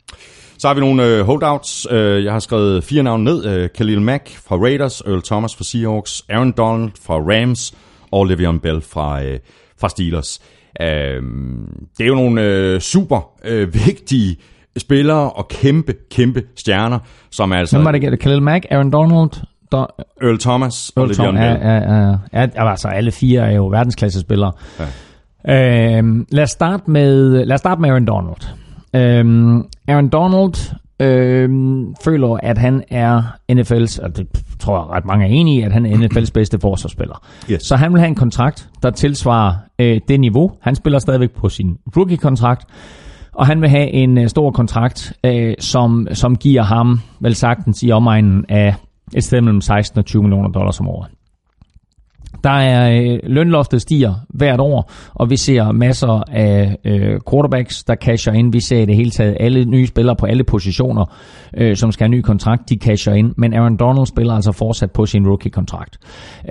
[0.58, 1.88] Så har vi nogle øh, holdouts.
[1.92, 3.46] Øh, jeg har skrevet fire navne ned.
[3.46, 7.74] Øh, Khalil Mack fra Raiders, Earl Thomas fra Seahawks, Aaron Donald fra Rams
[8.12, 9.40] og Le'Veon Bell fra, øh,
[9.80, 10.42] fra Steelers.
[10.82, 10.88] Øh,
[11.98, 14.38] det er jo nogle øh, super øh, vigtige
[14.78, 17.00] spillere og kæmpe, kæmpe stjerner,
[17.32, 17.78] som altså...
[17.78, 18.20] Hvem var det?
[18.20, 19.30] Khalil Mack, Aaron Donald,
[19.72, 19.86] der,
[20.22, 21.36] Earl Thomas Earl og Bell.
[21.36, 22.48] Ja, ja, ja.
[22.56, 24.52] ja, altså alle fire er jo verdensklasse spillere.
[24.80, 24.86] Ja.
[25.50, 28.42] Øhm, lad, os starte med, lad os starte med Aaron Donald.
[28.94, 34.28] Øhm, Aaron Donald øhm, føler, at han er NFL's, og det
[34.60, 37.22] tror jeg ret mange er enige i, at han er NFL's bedste forsvarsspiller.
[37.52, 37.62] Yes.
[37.62, 40.52] Så han vil have en kontrakt, der tilsvarer øh, det niveau.
[40.62, 42.66] Han spiller stadigvæk på sin rookie-kontrakt,
[43.34, 47.84] og han vil have en øh, stor kontrakt, øh, som, som giver ham vel sagtens
[47.84, 48.76] i omegnen af
[49.16, 51.12] et sted mellem 16 og 20 millioner dollars om året.
[52.44, 57.96] Der er øh, lønloftet stiger hvert år, og vi ser masser af øh, quarterbacks, der
[57.96, 58.52] casher ind.
[58.52, 61.06] Vi ser i det hele taget alle nye spillere på alle positioner,
[61.58, 63.34] øh, som skal have ny kontrakt, de casher ind.
[63.38, 65.98] Men Aaron Donald spiller altså fortsat på sin rookie-kontrakt.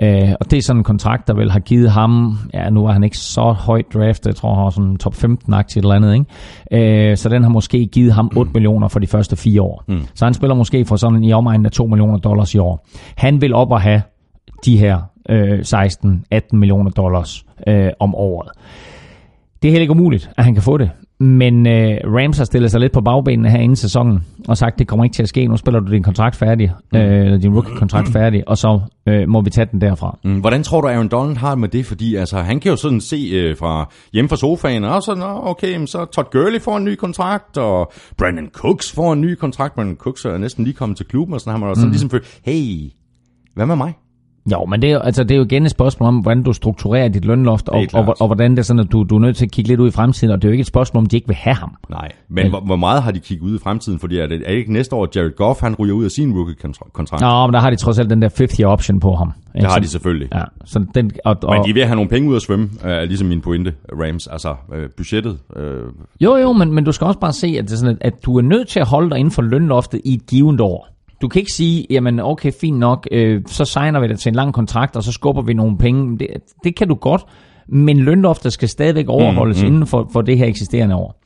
[0.01, 2.91] Øh, og det er sådan en kontrakt, der vel har givet ham, ja nu var
[2.91, 7.11] han ikke så højt draftet, jeg tror han var sådan top 15-agtigt eller andet, ikke?
[7.11, 9.83] Øh, så den har måske givet ham 8 millioner for de første fire år.
[9.87, 10.01] Mm.
[10.15, 12.87] Så han spiller måske for sådan i omegnen af 2 millioner dollars i år.
[13.17, 14.01] Han vil op og have
[14.65, 18.49] de her øh, 16-18 millioner dollars øh, om året.
[19.61, 20.89] Det er heller ikke umuligt, at han kan få det.
[21.19, 24.87] Men øh, Rams har stillet sig lidt på bagbenene her inden sæsonen, og sagt, det
[24.87, 25.47] kommer ikke til at ske.
[25.47, 29.41] Nu spiller du din kontrakt færdig, øh, eller din rookie-kontrakt færdig, og så øh, må
[29.41, 30.17] vi tage den derfra.
[30.23, 31.85] Mm, Hvordan tror du, Aaron Donald har med det?
[31.85, 35.49] Fordi altså, han kan jo sådan se øh, fra hjemme fra sofaen, og så, Nå,
[35.49, 39.75] okay, så Todd Gurley får en ny kontrakt, og Brandon Cooks får en ny kontrakt.
[39.75, 41.91] Brandon Cooks er næsten lige kommet til klubben, og sådan har man også mm.
[41.91, 42.91] ligesom følt, hey,
[43.55, 43.93] hvad med mig?
[44.51, 47.07] Jo, men det er, altså, det er jo igen et spørgsmål om, hvordan du strukturerer
[47.07, 49.45] dit lønloft, og, og, og, hvordan det er sådan, at du, du er nødt til
[49.45, 51.15] at kigge lidt ud i fremtiden, og det er jo ikke et spørgsmål om, de
[51.15, 51.75] ikke vil have ham.
[51.89, 53.99] Nej, men hvor, hvor meget har de kigget ud i fremtiden?
[53.99, 56.33] Fordi er det, er det ikke næste år, Jared Goff han ryger ud af sin
[56.33, 57.21] rookie-kontrakt?
[57.21, 59.33] Nå, men der har de trods alt den der 50 year option på ham.
[59.55, 60.27] Det har de selvfølgelig.
[60.33, 63.05] Ja, så den, og, og, Men de at have nogle penge ud at svømme, er
[63.05, 64.27] ligesom min pointe, Rams.
[64.27, 65.37] Altså, øh, budgettet.
[65.55, 65.63] Øh,
[66.21, 68.25] Jo, jo, men, men du skal også bare se, at, det er sådan, at, at
[68.25, 70.96] du er nødt til at holde dig inden for lønloftet i et givet år.
[71.21, 74.35] Du kan ikke sige, jamen okay, fint nok, øh, så signer vi dig til en
[74.35, 76.19] lang kontrakt, og så skubber vi nogle penge.
[76.19, 76.27] Det,
[76.63, 77.21] det kan du godt,
[77.67, 79.73] men lønloftet skal stadigvæk overholdes mm, mm.
[79.73, 81.21] inden for, for det her eksisterende år.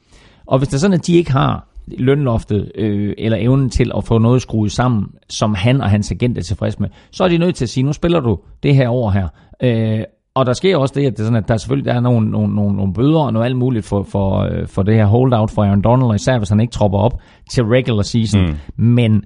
[0.45, 1.67] Og hvis det er sådan, at de ikke har
[1.97, 6.37] lønloftet øh, eller evnen til at få noget skruet sammen, som han og hans agent
[6.37, 8.89] er tilfreds med, så er de nødt til at sige, nu spiller du det her
[8.89, 9.27] år her.
[9.63, 11.99] Øh, og der sker også det, at, det er sådan, at der selvfølgelig der er
[11.99, 15.05] nogle, nogle, nogle, nogle bøder og noget alt muligt for, for, øh, for det her
[15.05, 17.21] holdout for Aaron Donald, især hvis han ikke tropper op
[17.51, 18.41] til regular season.
[18.41, 18.85] Mm.
[18.85, 19.23] Men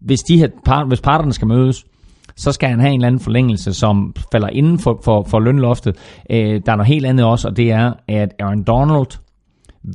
[0.00, 1.84] hvis, de her part, hvis parterne skal mødes,
[2.36, 5.96] så skal han have en eller anden forlængelse, som falder inden for, for, for lønloftet.
[6.30, 9.06] Øh, der er noget helt andet også, og det er, at Aaron Donald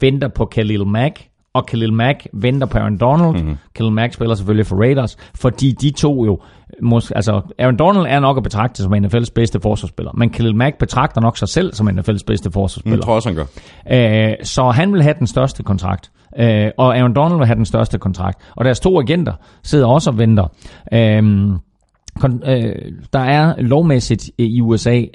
[0.01, 3.34] venter på Khalil Mack, og Khalil Mack venter på Aaron Donald.
[3.34, 3.58] Mm-hmm.
[3.76, 6.39] Khalil Mack spiller selvfølgelig for Raiders, fordi de to jo,
[6.82, 10.78] måske, altså Aaron Donald er nok at betragte som NFL's bedste forsvarsspiller, men Khalil Mack
[10.78, 13.01] betragter nok sig selv som NFL's bedste jeg forsvarsspiller.
[13.06, 14.30] tror også, han gør.
[14.30, 16.12] Øh, så han vil have den største kontrakt.
[16.39, 18.39] Øh, og Aaron Donald vil have den største kontrakt.
[18.56, 19.34] Og deres to agenter
[19.64, 20.47] sidder også og venter.
[20.93, 21.51] Øh,
[22.20, 22.76] kon- øh,
[23.13, 25.05] der er lovmæssigt øh, i USA øh,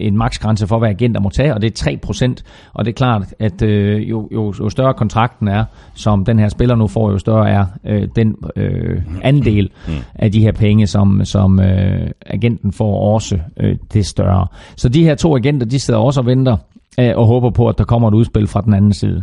[0.00, 1.90] en maksgrænse for, hvad agenter må tage, og det er
[2.36, 2.42] 3%.
[2.74, 6.48] Og det er klart, at øh, jo, jo, jo større kontrakten er, som den her
[6.48, 9.70] spiller nu får, jo større er øh, den øh, andel
[10.14, 14.46] af de her penge, som, som øh, agenten får også, øh, det større.
[14.76, 16.56] Så de her to agenter, de sidder også og venter
[17.00, 19.22] øh, og håber på, at der kommer et udspil fra den anden side.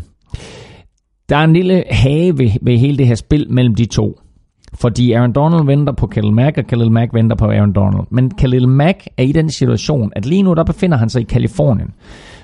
[1.30, 4.20] Der er en lille hage ved, ved hele det her spil mellem de to.
[4.74, 8.04] Fordi Aaron Donald venter på Khalil Mack, og Khalil Mack venter på Aaron Donald.
[8.12, 11.26] Men Khalil Mack er i den situation, at lige nu der befinder han sig i
[11.26, 11.94] Kalifornien,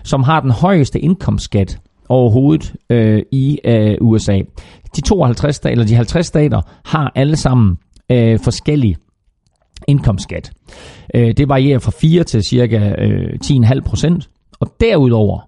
[0.03, 4.41] som har den højeste indkomstskat overhovedet øh, i øh, USA.
[4.95, 7.77] De 52 stater, eller de 50 stater har alle sammen
[8.11, 8.95] øh, forskellige
[9.87, 10.51] indkomstskat.
[11.15, 14.29] Øh, det varierer fra 4 til cirka øh, 10,5 procent.
[14.59, 15.39] Og derudover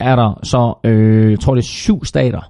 [0.00, 2.40] er der så, øh, jeg tror det er syv stater,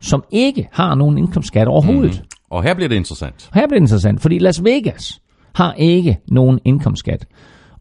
[0.00, 2.22] som ikke har nogen indkomstskat overhovedet.
[2.22, 2.37] Mm.
[2.50, 3.50] Og her bliver det interessant.
[3.54, 5.20] Her bliver det interessant, fordi Las Vegas
[5.54, 7.26] har ikke nogen indkomstskat.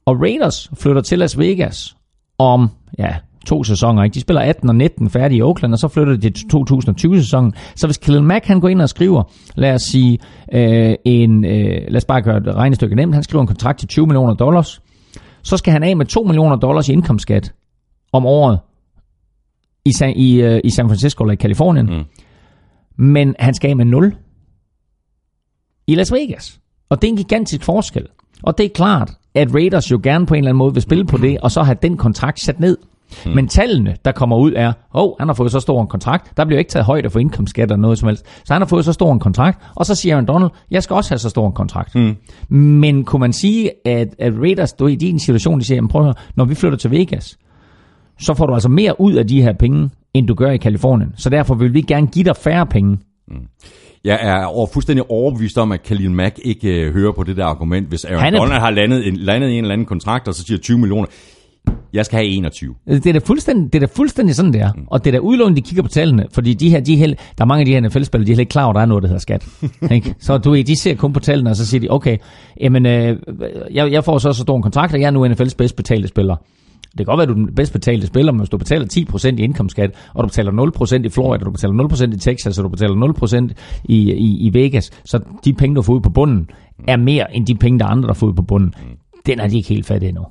[0.06, 1.98] Og Raiders flytter til Las Vegas
[2.38, 3.16] om ja,
[3.46, 4.04] to sæsoner.
[4.04, 4.14] Ikke?
[4.14, 7.54] De spiller 18 og 19 færdige i Oakland, og så flytter de til 2020-sæsonen.
[7.76, 9.24] Så hvis Khalil Mack han går ind og skriver,
[9.56, 10.20] lad os sige,
[10.54, 13.88] øh, en, øh, lad os bare gøre et regnestykke nemt, han skriver en kontrakt til
[13.88, 14.82] 20 millioner dollars,
[15.44, 17.54] så skal han af med 2 millioner dollars i indkomstskat
[18.14, 18.60] om året
[19.86, 21.86] i, San, i, øh, i San Francisco eller i Kalifornien.
[21.86, 22.04] Mm.
[22.98, 24.16] Men han skal af med 0
[25.88, 26.60] i Las Vegas.
[26.90, 28.06] Og det er en gigantisk forskel.
[28.44, 31.06] Og det er klart, at Raiders jo gerne på en eller anden måde vil spille
[31.06, 32.78] på det, og så have den kontrakt sat ned.
[33.24, 33.36] Hmm.
[33.36, 34.74] Men tallene, der kommer ud, er, åh,
[35.04, 36.38] oh, han har fået så stor en kontrakt.
[36.38, 38.26] Der bliver ikke taget højde for indkomstskat eller noget som helst.
[38.46, 39.62] Så han har fået så stor en kontrakt.
[39.76, 41.94] Og så siger Aaron Donald, jeg skal også have så stor en kontrakt.
[41.94, 42.16] Hmm.
[42.58, 45.88] Men kunne man sige, at, at Raiders, du er i din situation, de siger, jamen
[45.88, 47.38] prøv at høre, når vi flytter til Vegas,
[48.20, 51.14] så får du altså mere ud af de her penge, end du gør i Kalifornien.
[51.18, 52.98] Så derfor vil vi gerne give dig færre penge.
[54.04, 57.46] Jeg er over, fuldstændig overbevist om, at Khalil Mack ikke øh, hører på det der
[57.46, 60.34] argument, hvis Aaron Han er- Donald har landet, en, landet en eller anden kontrakt, og
[60.34, 61.08] så siger 20 millioner.
[61.94, 62.76] Jeg skal have 21.
[62.88, 64.74] Det er da fuldstændig, det er da fuldstændig sådan, det er.
[64.74, 64.84] Mm.
[64.88, 67.20] Og det er da udlån, de kigger på tallene, fordi de her, de er helt,
[67.38, 68.82] der er mange af de her NFL-spillere, de er helt ikke klar over, at der
[68.82, 69.48] er noget, der hedder skat.
[69.92, 70.16] ikke?
[70.20, 72.18] Så du ved, de ser kun på tallene, og så siger de, okay,
[72.62, 73.18] jamen, øh,
[73.72, 76.08] jeg, jeg får så så stor en kontrakt, og jeg er nu NFL's bedst betalte
[76.08, 76.36] spiller.
[76.98, 78.86] Det kan godt være, at du er den bedst betalte spiller, men hvis du betaler
[78.94, 80.52] 10% i indkomstskat, og du betaler
[81.02, 81.74] 0% i Florida, og du betaler
[82.12, 85.82] 0% i Texas, og du betaler 0% i, i, i Vegas, så de penge, du
[85.82, 86.50] får ud på bunden,
[86.88, 88.74] er mere end de penge, der er andre, der får ud på bunden.
[89.26, 90.26] Den er de ikke helt fat endnu.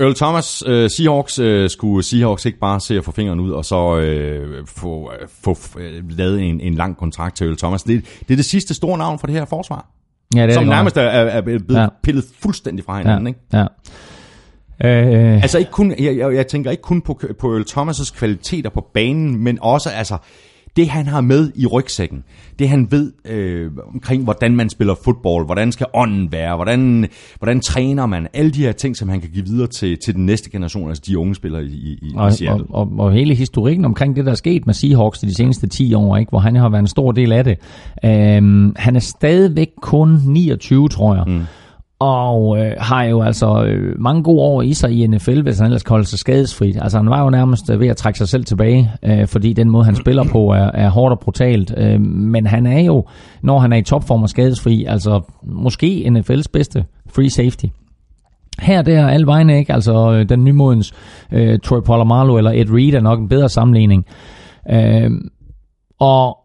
[0.00, 3.64] Earl Thomas, øh, Seahawks, øh, skulle Seahawks ikke bare se at få fingeren ud, og
[3.64, 5.10] så øh, få,
[5.42, 7.82] få øh, lavet en, en lang kontrakt til Earl Thomas.
[7.82, 9.86] Det, det er det sidste store navn for det her forsvar,
[10.34, 11.80] Ja, det er som det nærmest er, er, er blevet Ja.
[11.80, 11.88] ja.
[12.02, 13.26] pillet fuldstændig fra hinanden.
[13.26, 13.40] Ikke?
[13.52, 13.64] Ja.
[14.84, 18.70] Øh, Altså ikke kun, jeg, jeg, jeg tænker ikke kun på, på Earl Thomas' kvaliteter
[18.70, 20.18] på banen, men også altså
[20.76, 22.24] det han har med i rygsækken,
[22.58, 27.08] det han ved øh, omkring, hvordan man spiller fodbold, hvordan skal ånden være, hvordan,
[27.38, 30.26] hvordan træner man, alle de her ting, som han kan give videre til, til den
[30.26, 32.66] næste generation, altså de unge spillere i, i, i og, og, Seattle.
[32.70, 36.16] og, og hele historikken omkring det, der er sket med Seahawks de seneste 10 år,
[36.16, 37.58] ikke, hvor han har været en stor del af det.
[38.04, 41.24] Øhm, han er stadigvæk kun 29, tror jeg.
[41.26, 41.42] Mm.
[42.00, 45.66] Og øh, har jo altså øh, mange gode år i sig i NFL, hvis han
[45.66, 46.76] ellers kan holde sig skadesfri.
[46.80, 49.70] Altså han var jo nærmest øh, ved at trække sig selv tilbage, øh, fordi den
[49.70, 51.74] måde han spiller på er, er hårdt og brutalt.
[51.76, 53.06] Øh, men han er jo,
[53.42, 56.84] når han er i topform og skadesfri, altså måske NFL's bedste
[57.14, 57.66] free safety.
[58.60, 60.92] Her der alle vegne ikke, altså øh, den nymodens
[61.32, 64.06] øh, Troy Polamalu eller Ed Reed er nok en bedre sammenligning.
[64.70, 65.10] Øh,
[65.98, 66.38] og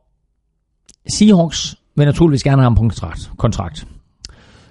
[1.08, 3.32] Seahawks vil naturligvis gerne have ham på en kontrakt.
[3.38, 3.88] kontrakt.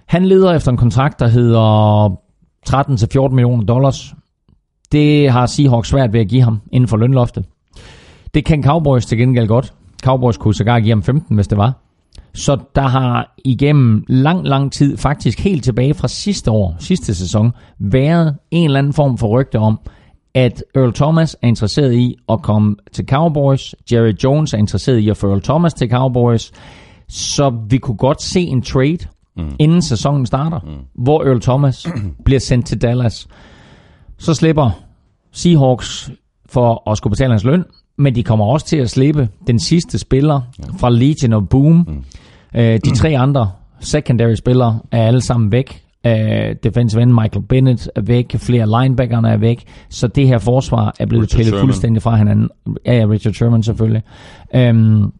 [0.07, 2.09] Han leder efter en kontrakt, der hedder
[3.29, 4.15] 13-14 millioner dollars.
[4.93, 7.45] Det har Seahawks svært ved at give ham inden for lønloftet.
[8.35, 9.75] Det kan Cowboys til gengæld godt.
[10.03, 11.73] Cowboys kunne sågar give ham 15, hvis det var.
[12.35, 17.53] Så der har igennem lang, lang tid, faktisk helt tilbage fra sidste år, sidste sæson,
[17.79, 19.81] været en eller anden form for rygte om,
[20.35, 23.75] at Earl Thomas er interesseret i at komme til Cowboys.
[23.93, 26.53] Jerry Jones er interesseret i at få Earl Thomas til Cowboys.
[27.09, 28.99] Så vi kunne godt se en trade,
[29.37, 29.57] mm.
[29.59, 31.03] inden sæsonen starter, mm.
[31.05, 31.87] hvor Earl Thomas
[32.25, 33.29] bliver sendt til Dallas.
[34.19, 34.71] Så slipper
[35.33, 36.11] Seahawks
[36.47, 37.65] for at skulle betale hans løn,
[37.99, 40.41] men de kommer også til at slippe den sidste spiller
[40.79, 41.75] fra Legion of Boom.
[41.89, 42.05] Mm.
[42.61, 45.81] Øh, de tre andre secondary spillere er alle sammen væk.
[46.07, 46.13] Uh,
[46.63, 51.07] defensive end Michael Bennett er væk, flere linebackerne er væk, så det her forsvar er
[51.07, 51.67] blevet Richard pillet Sherman.
[51.67, 52.49] fuldstændig fra hinanden.
[52.87, 54.03] Ja, ja, Richard Sherman selvfølgelig.
[54.71, 55.13] Um,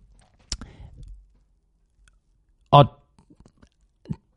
[2.71, 2.87] og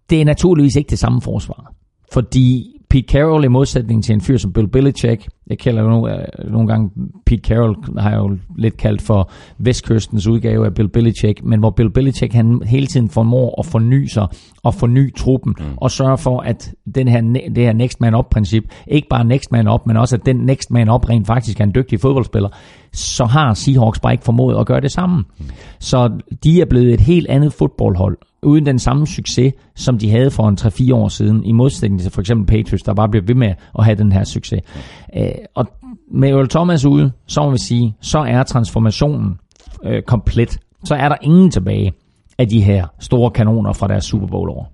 [0.10, 1.74] det er naturligvis ikke det samme forsvar.
[2.14, 6.16] Fordi Pete Carroll i modsætning til en fyr som Bill Belichick, jeg kalder jo nogle,
[6.16, 6.90] øh, nogle gange
[7.26, 11.70] Pete Carroll, har jeg jo lidt kaldt for vestkystens udgave af Bill Belichick, men hvor
[11.70, 14.28] Bill Belichick han hele tiden formår at forny sig
[14.64, 15.66] og forny truppen mm.
[15.78, 17.22] og sørge for, at den her,
[17.56, 20.36] det her next man up princip, ikke bare next man up, men også at den
[20.36, 22.50] next man up rent faktisk er en dygtig fodboldspiller,
[22.98, 25.24] så har Seahawks bare ikke formået at gøre det samme.
[25.80, 26.10] Så
[26.44, 30.50] de er blevet et helt andet fodboldhold, uden den samme succes, som de havde for
[30.50, 33.54] en 3-4 år siden, i modsætning til for eksempel Patriots, der bare bliver ved med
[33.80, 34.62] at have den her succes.
[35.18, 35.68] Øh, og
[36.12, 39.40] med Earl Thomas ude, så må vi sige, så er transformationen
[39.86, 40.60] øh, komplet.
[40.84, 41.94] Så er der ingen tilbage
[42.38, 44.74] af de her store kanoner fra deres Super Bowl år.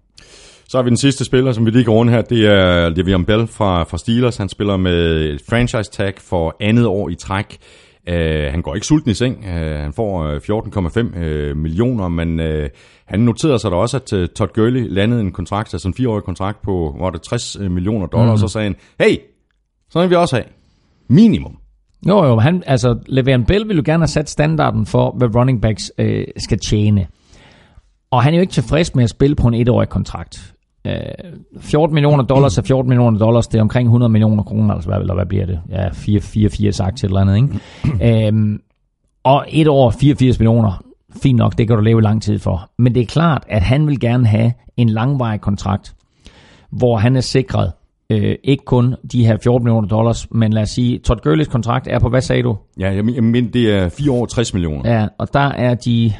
[0.67, 2.21] Så har vi den sidste spiller, som vi lige går rundt her.
[2.21, 4.38] Det er Le'Veon Bell fra, fra Steelers.
[4.38, 7.57] Han spiller med et franchise tag for andet år i træk.
[8.10, 9.38] Uh, han går ikke sulten i seng.
[9.38, 12.70] Uh, han får øh, 14,5 uh, millioner, men uh,
[13.06, 16.62] han noterede sig da også, at Todd Gurley landede en kontrakt, altså en fireårig kontrakt
[16.62, 18.34] på, hvor det 60 millioner dollars, mm.
[18.34, 19.18] og så sagde han, hey,
[19.89, 20.45] sådan vil vi også have.
[21.10, 21.58] Minimum.
[22.08, 25.62] Jo, jo, han, altså, Le'Veon Bell vil jo gerne have sat standarden for, hvad running
[25.62, 27.08] backs øh, skal tjene.
[28.12, 30.53] Og han er jo ikke tilfreds med at spille på en etårig kontrakt.
[30.88, 30.94] Øh,
[31.60, 35.00] 14 millioner dollars er 14 millioner dollars, det er omkring 100 millioner kroner, altså hvad,
[35.00, 35.60] eller hvad bliver det?
[35.70, 38.28] Ja, 4, 4, 4 sagt eller andet, ikke?
[38.28, 38.62] øhm,
[39.24, 40.84] og et år, 84 millioner,
[41.24, 42.70] fint nok, det kan du leve lang tid for.
[42.78, 45.96] Men det er klart, at han vil gerne have en langvarig kontrakt,
[46.72, 47.72] hvor han er sikret
[48.10, 51.88] øh, ikke kun de her 14 millioner dollars, men lad os sige, Todd Gurley's kontrakt
[51.88, 52.58] er på, hvad sagde du?
[52.80, 54.94] Ja, jeg mener, det er 4 år 60 millioner.
[54.94, 56.14] Ja, og der er de...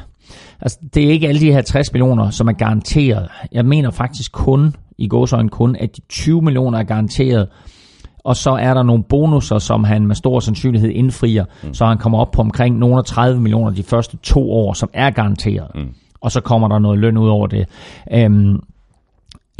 [0.60, 3.28] Altså, det er ikke alle de her 60 millioner, som er garanteret.
[3.52, 7.48] Jeg mener faktisk kun, i gåsøjne kun, at de 20 millioner er garanteret.
[8.24, 11.74] Og så er der nogle bonusser, som han med stor sandsynlighed indfrier, mm.
[11.74, 14.90] så han kommer op på omkring nogle af 30 millioner de første to år, som
[14.92, 15.68] er garanteret.
[15.74, 15.94] Mm.
[16.20, 17.66] Og så kommer der noget løn ud over det.
[18.12, 18.60] Øhm,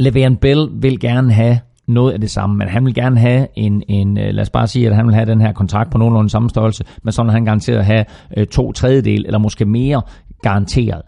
[0.03, 3.83] Le'Veon Bell vil gerne have noget af det samme, men han vil gerne have en,
[3.87, 6.29] en, øh, lad os bare sige, at han vil have den her kontrakt på nogenlunde
[6.29, 8.05] samme størrelse, men sådan han garanteret at have
[8.37, 10.01] øh, to tredjedel, eller måske mere
[10.49, 11.01] garanteret.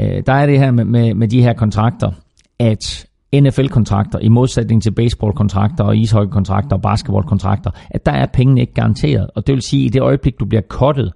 [0.00, 2.10] Øh, der er det her med, med, med de her kontrakter,
[2.58, 8.74] at NFL-kontrakter, i modsætning til baseball-kontrakter og ishockey-kontrakter og basketball-kontrakter, at der er pengene ikke
[8.74, 9.30] garanteret.
[9.34, 11.12] Og det vil sige, at i det øjeblik, du bliver kottet,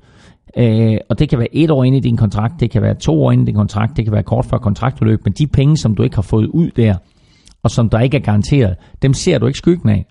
[0.57, 3.25] øh, og det kan være et år inde i din kontrakt, det kan være to
[3.25, 5.95] år inde i din kontrakt, det kan være kort før kontraktudløb, men de penge, som
[5.95, 6.95] du ikke har fået ud der,
[7.63, 10.07] og som der ikke er garanteret, dem ser du ikke skyggen af.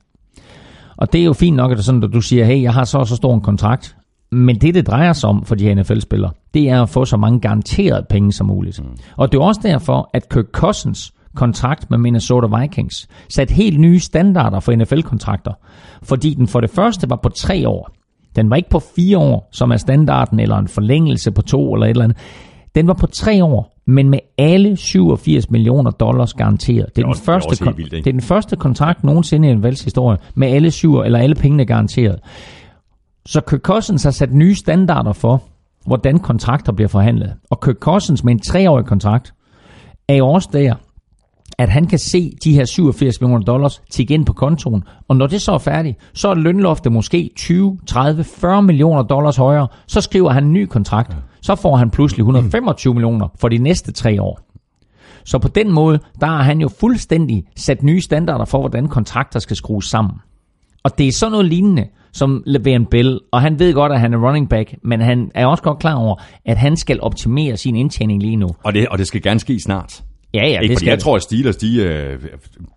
[0.98, 2.74] Og det er jo fint nok, at det er sådan, at du siger, hey, jeg
[2.74, 3.96] har så så stor en kontrakt,
[4.32, 7.18] men det, det drejer sig om for de her NFL-spillere, det er at få så
[7.18, 8.84] mange garanterede penge som muligt.
[8.84, 8.98] Mm.
[9.18, 14.00] Og det er også derfor, at Kirk Cousins kontrakt med Minnesota Vikings satte helt nye
[14.00, 15.54] standarder for NFL-kontrakter.
[16.04, 17.90] Fordi den for det første var på tre år.
[18.36, 21.86] Den var ikke på fire år, som er standarden, eller en forlængelse på to eller
[21.86, 22.18] et eller andet.
[22.76, 26.96] Den var på tre år, men med alle 87 millioner dollars garanteret.
[26.96, 29.48] Det er, det er, den, første, det er, vildt, det er den første kontrakt nogensinde
[29.48, 32.20] i en historie med alle syv eller alle pengene garanteret.
[33.26, 35.44] Så Kirk Cousins har sat nye standarder for,
[35.86, 37.34] hvordan kontrakter bliver forhandlet.
[37.50, 39.34] Og Kirk Cousins med en treårig kontrakt
[40.08, 40.76] er jo også der,
[41.58, 44.84] at han kan se de her 87 millioner dollars til igen på kontoen.
[45.08, 49.36] Og når det så er færdigt, så er lønloftet måske 20, 30, 40 millioner dollars
[49.36, 49.68] højere.
[49.88, 51.18] Så skriver han en ny kontrakt.
[51.42, 54.40] Så får han pludselig 125 millioner for de næste tre år.
[55.26, 59.40] Så på den måde, der har han jo fuldstændig sat nye standarder for, hvordan kontrakter
[59.40, 60.14] skal skrues sammen.
[60.84, 61.86] Og det er sådan noget lignende,
[62.16, 65.46] som Le'Veon Bell, og han ved godt, at han er running back, men han er
[65.46, 68.48] også godt klar over, at han skal optimere sin indtjening lige nu.
[68.64, 70.04] Og det, og det skal gerne ske snart.
[70.34, 72.20] Ja, ja, ikke, det skal Jeg tror, at Steelers, de, øh,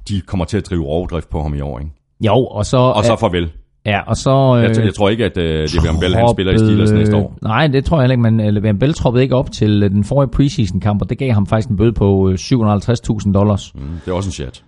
[0.08, 1.90] de kommer til at drive overdrift på ham i år, ikke?
[2.20, 2.76] Jo, og så...
[2.76, 3.50] Og så farvel.
[3.86, 4.56] Ja, og så...
[4.56, 7.38] Øh, jeg, jeg tror ikke, at øh, Le'Veon Bell han spiller i Steelers næste år.
[7.42, 10.30] Nej, det tror jeg heller ikke, men Le'Veon Bell troppede ikke op til den forrige
[10.30, 13.74] preseason-kamp, og det gav ham faktisk en bøde på 750.000 dollars.
[13.74, 14.62] Mm, det er også en chat.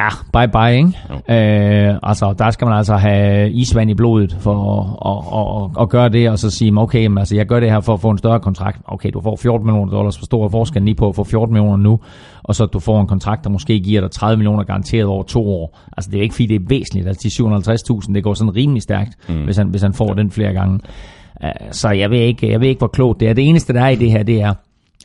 [0.00, 1.90] Ja, bye bye, ikke?
[1.90, 5.88] Øh, altså, der skal man altså have isvand i blodet for at, at, at, at
[5.88, 8.10] gøre det, og så sige, okay, men, altså, jeg gør det her for at få
[8.10, 8.78] en større kontrakt.
[8.84, 11.76] Okay, du får 14 millioner dollars, hvor stor forskellen lige på at få 14 millioner
[11.76, 12.00] nu,
[12.42, 15.48] og så du får en kontrakt, der måske giver dig 30 millioner garanteret over to
[15.48, 15.78] år.
[15.96, 17.08] Altså, det er ikke fordi, det er væsentligt.
[17.08, 19.44] Altså, de 750.000, det går sådan rimelig stærkt, mm.
[19.44, 20.14] hvis, han, hvis han får ja.
[20.14, 20.80] den flere gange.
[21.44, 23.32] Uh, så jeg ved, ikke, jeg ved ikke, hvor klogt det er.
[23.32, 24.54] Det eneste, der er i det her, det er,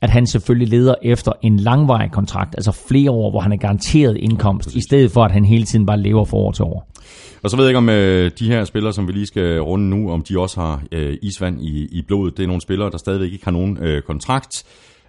[0.02, 4.18] at han selvfølgelig leder efter en langvarig kontrakt, altså flere år, hvor han er garanteret
[4.18, 6.92] indkomst, ja, i stedet for at han hele tiden bare lever for år til år.
[7.44, 9.90] Og så ved jeg ikke, om øh, de her spillere, som vi lige skal runde
[9.90, 12.38] nu, om de også har øh, isvand i, i blodet.
[12.38, 14.64] Det er nogle spillere, der stadigvæk ikke har nogen øh, kontrakt.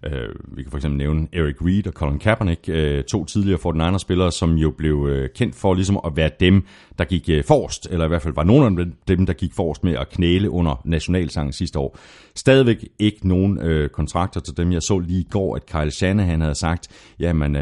[0.06, 3.58] Uh, vi kan for eksempel nævne Eric Reed og Colin Kaepernick, uh, to tidligere
[3.94, 6.64] 49ers-spillere, som jo blev uh, kendt for ligesom at være dem,
[6.98, 9.84] der gik uh, forrest, eller i hvert fald var nogle af dem, der gik forrest
[9.84, 11.98] med at knæle under nationalsangen sidste år.
[12.34, 14.72] Stadigvæk ikke nogen uh, kontrakter til dem.
[14.72, 16.88] Jeg så lige i går, at Kyle Shanahan havde sagt,
[17.20, 17.54] jamen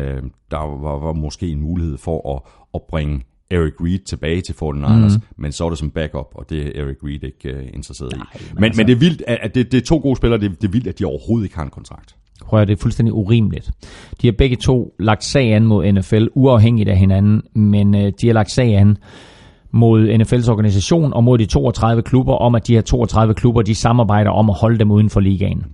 [0.51, 2.43] der var, var måske en mulighed for at,
[2.74, 5.22] at bringe Eric Reed tilbage til 49ers, mm.
[5.37, 8.26] men så er det som backup, og det er Eric Reed ikke uh, interesseret Nej,
[8.35, 8.39] i.
[8.39, 8.80] Men, men, altså...
[8.80, 10.87] men det er vildt, at det, det er to gode spillere, det, det er vildt,
[10.87, 12.16] at de overhovedet ikke har en kontrakt.
[12.43, 13.70] Prøv at det er fuldstændig urimeligt.
[14.22, 18.26] De har begge to lagt sag an mod NFL, uafhængigt af hinanden, men øh, de
[18.26, 18.97] har lagt sag an
[19.70, 23.74] mod NFL's organisation og mod de 32 klubber, om at de her 32 klubber, de
[23.74, 25.64] samarbejder om at holde dem uden for ligaen.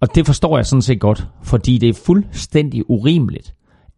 [0.00, 3.54] Og det forstår jeg sådan set godt, fordi det er fuldstændig urimeligt,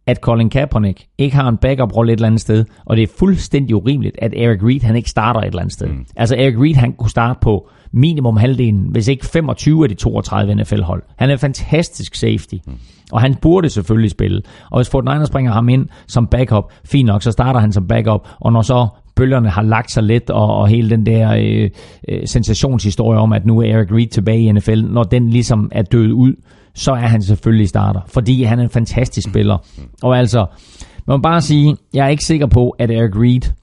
[0.07, 3.75] at Colin Kaepernick ikke har en backup-rolle et eller andet sted, og det er fuldstændig
[3.75, 5.87] urimeligt, at Eric Reed han ikke starter et eller andet sted.
[5.87, 6.05] Mm.
[6.15, 10.55] Altså Eric Reed han kunne starte på minimum halvdelen, hvis ikke 25 af de 32
[10.55, 11.03] NFL-hold.
[11.15, 12.73] Han er en fantastisk safety, mm.
[13.11, 14.41] og han burde selvfølgelig spille.
[14.71, 17.87] Og hvis Fort Niners bringer ham ind som backup, fint nok, så starter han som
[17.87, 21.69] backup, og når så bølgerne har lagt sig lidt, og, og hele den der øh,
[22.09, 25.81] øh, sensationshistorie om, at nu er Eric Reed tilbage i NFL, når den ligesom er
[25.81, 26.33] død ud,
[26.75, 29.57] så er han selvfølgelig starter, fordi han er en fantastisk spiller.
[30.03, 30.45] Og altså,
[31.07, 33.53] man må bare sige, jeg er ikke sikker på, at Eric Reed,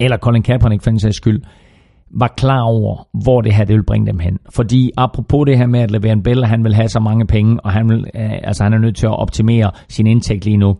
[0.00, 1.42] eller Colin Kaepernick for en sags skyld,
[2.14, 4.38] var klar over, hvor det her det vil bringe dem hen.
[4.50, 7.72] Fordi apropos det her med, at Le'Veon Bell, han vil have så mange penge, og
[7.72, 10.76] han, vil, øh, altså han er nødt til at optimere sin indtægt lige nu,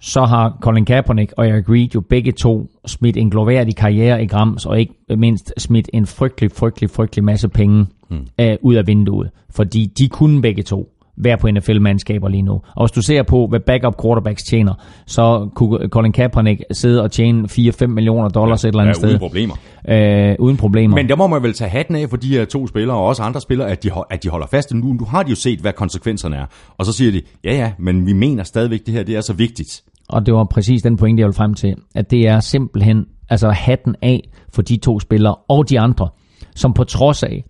[0.00, 4.26] så har Colin Kaepernick og Eric Reed jo begge to smidt en gloværdig karriere i
[4.26, 8.26] Grams, og ikke mindst smidt en frygtelig, frygtelig, frygtelig masse penge mm.
[8.40, 9.30] øh, ud af vinduet.
[9.50, 12.52] Fordi de kunne begge to være på NFL-mandskaber lige nu.
[12.52, 14.74] Og hvis du ser på, hvad backup quarterbacks tjener,
[15.06, 18.98] så kunne Colin Kaepernick sidde og tjene 4-5 millioner dollars ja, et eller andet ja,
[18.98, 19.08] sted.
[19.08, 19.54] uden problemer.
[19.88, 20.96] Øh, uden problemer.
[20.96, 23.22] Men der må man vel tage hatten af for de her to spillere, og også
[23.22, 24.74] andre spillere, at de, at de holder fast.
[24.74, 26.46] Nu, nu har de jo set, hvad konsekvenserne er.
[26.78, 29.32] Og så siger de, ja ja, men vi mener stadigvæk, det her det er så
[29.32, 29.82] vigtigt.
[30.08, 33.50] Og det var præcis den pointe, jeg vil frem til, at det er simpelthen altså
[33.50, 36.08] hatten af for de to spillere og de andre,
[36.54, 37.44] som på trods af,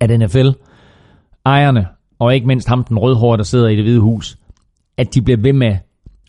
[0.00, 0.48] at NFL,
[1.46, 1.86] ejerne
[2.18, 4.38] og ikke mindst ham, den rødhårde, der sidder i det hvide hus,
[4.96, 5.76] at de bliver ved med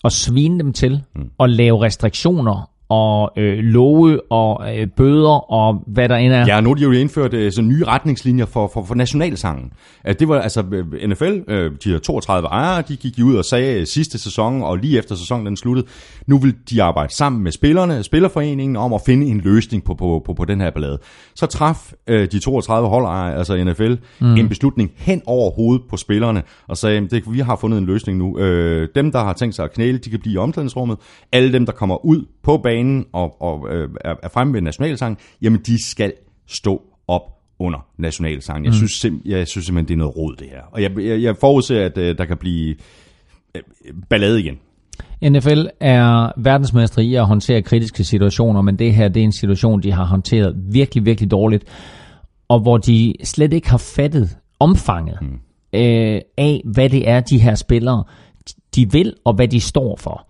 [0.04, 1.30] at svine dem til mm.
[1.38, 6.46] og lave restriktioner og øh, love og øh, bøder og hvad der end er.
[6.48, 9.72] Ja, nu har de jo indført øh, sådan nye retningslinjer for, for, for nationalsangen.
[10.04, 13.46] At det var altså øh, NFL, øh, de her 32 ejere, de gik ud og
[13.46, 15.88] sagde øh, sidste sæson, og lige efter sæsonen den sluttede,
[16.28, 20.22] nu vil de arbejde sammen med spillerne, spillerforeningen, om at finde en løsning på, på,
[20.26, 21.00] på, på den her ballade.
[21.36, 24.36] Så traf øh, de 32 holdejere, altså NFL, mm.
[24.36, 28.18] en beslutning hen over hovedet på spillerne, og sagde, det, vi har fundet en løsning
[28.18, 28.40] nu.
[28.40, 30.98] Øh, dem, der har tænkt sig at knæle, de kan blive i omklædningsrummet.
[31.32, 35.60] Alle dem, der kommer ud på banen og, og øh, er fremme ved nationalsangen, jamen
[35.66, 36.14] de skal
[36.48, 37.22] stå op
[37.60, 38.66] under nationalsangen.
[38.66, 38.76] Jeg, mm.
[38.76, 40.62] synes, sim- jeg synes simpelthen, det er noget råd, det her.
[40.72, 42.76] Og jeg, jeg, jeg forudser, at øh, der kan blive
[43.56, 43.62] øh,
[44.10, 44.60] ballade igen.
[45.24, 49.84] NFL er verdensmestre i at håndtere kritiske situationer, men det her det er en situation,
[49.84, 51.64] de har håndteret virkelig, virkelig dårligt,
[52.48, 55.40] og hvor de slet ikke har fattet omfanget mm.
[55.74, 58.04] øh, af, hvad det er, de her spillere
[58.76, 60.29] de vil, og hvad de står for.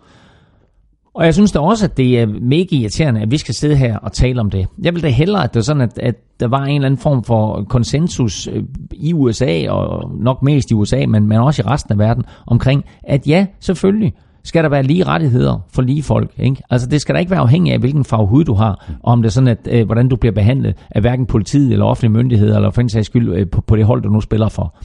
[1.14, 3.98] Og jeg synes da også, at det er mega irriterende, at vi skal sidde her
[3.98, 4.68] og tale om det.
[4.82, 6.98] Jeg vil da hellere, at det var sådan, at, at der var en eller anden
[6.98, 11.66] form for konsensus øh, i USA, og nok mest i USA, men, men også i
[11.66, 14.14] resten af verden, omkring, at ja, selvfølgelig
[14.44, 16.32] skal der være lige rettigheder for lige folk.
[16.38, 16.64] Ikke?
[16.70, 19.22] Altså det skal da ikke være afhængigt af, hvilken farve hud du har, og om
[19.22, 22.56] det er sådan, at øh, hvordan du bliver behandlet af hverken politiet eller offentlige myndigheder,
[22.56, 24.76] eller for en sags skyld øh, på, på det hold, du nu spiller for.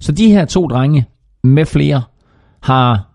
[0.00, 1.04] Så de her to drenge
[1.44, 2.02] med flere
[2.62, 3.13] har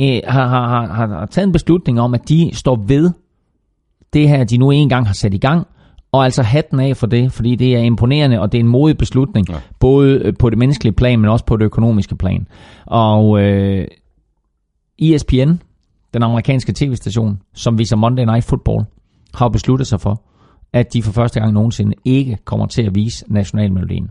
[0.00, 3.10] øh, har, har, har, har taget en beslutning om, at de står ved
[4.12, 5.66] det her, de nu engang har sat i gang,
[6.12, 8.98] og altså hatten af for det, fordi det er imponerende, og det er en modig
[8.98, 9.56] beslutning, ja.
[9.80, 12.46] både øh, på det menneskelige plan, men også på det økonomiske plan.
[12.86, 13.88] Og øh,
[14.98, 15.52] ESPN,
[16.14, 18.84] den amerikanske tv-station, som viser Monday Night Football,
[19.34, 20.22] har besluttet sig for,
[20.72, 24.10] at de for første gang nogensinde ikke kommer til at vise nationalmelodien.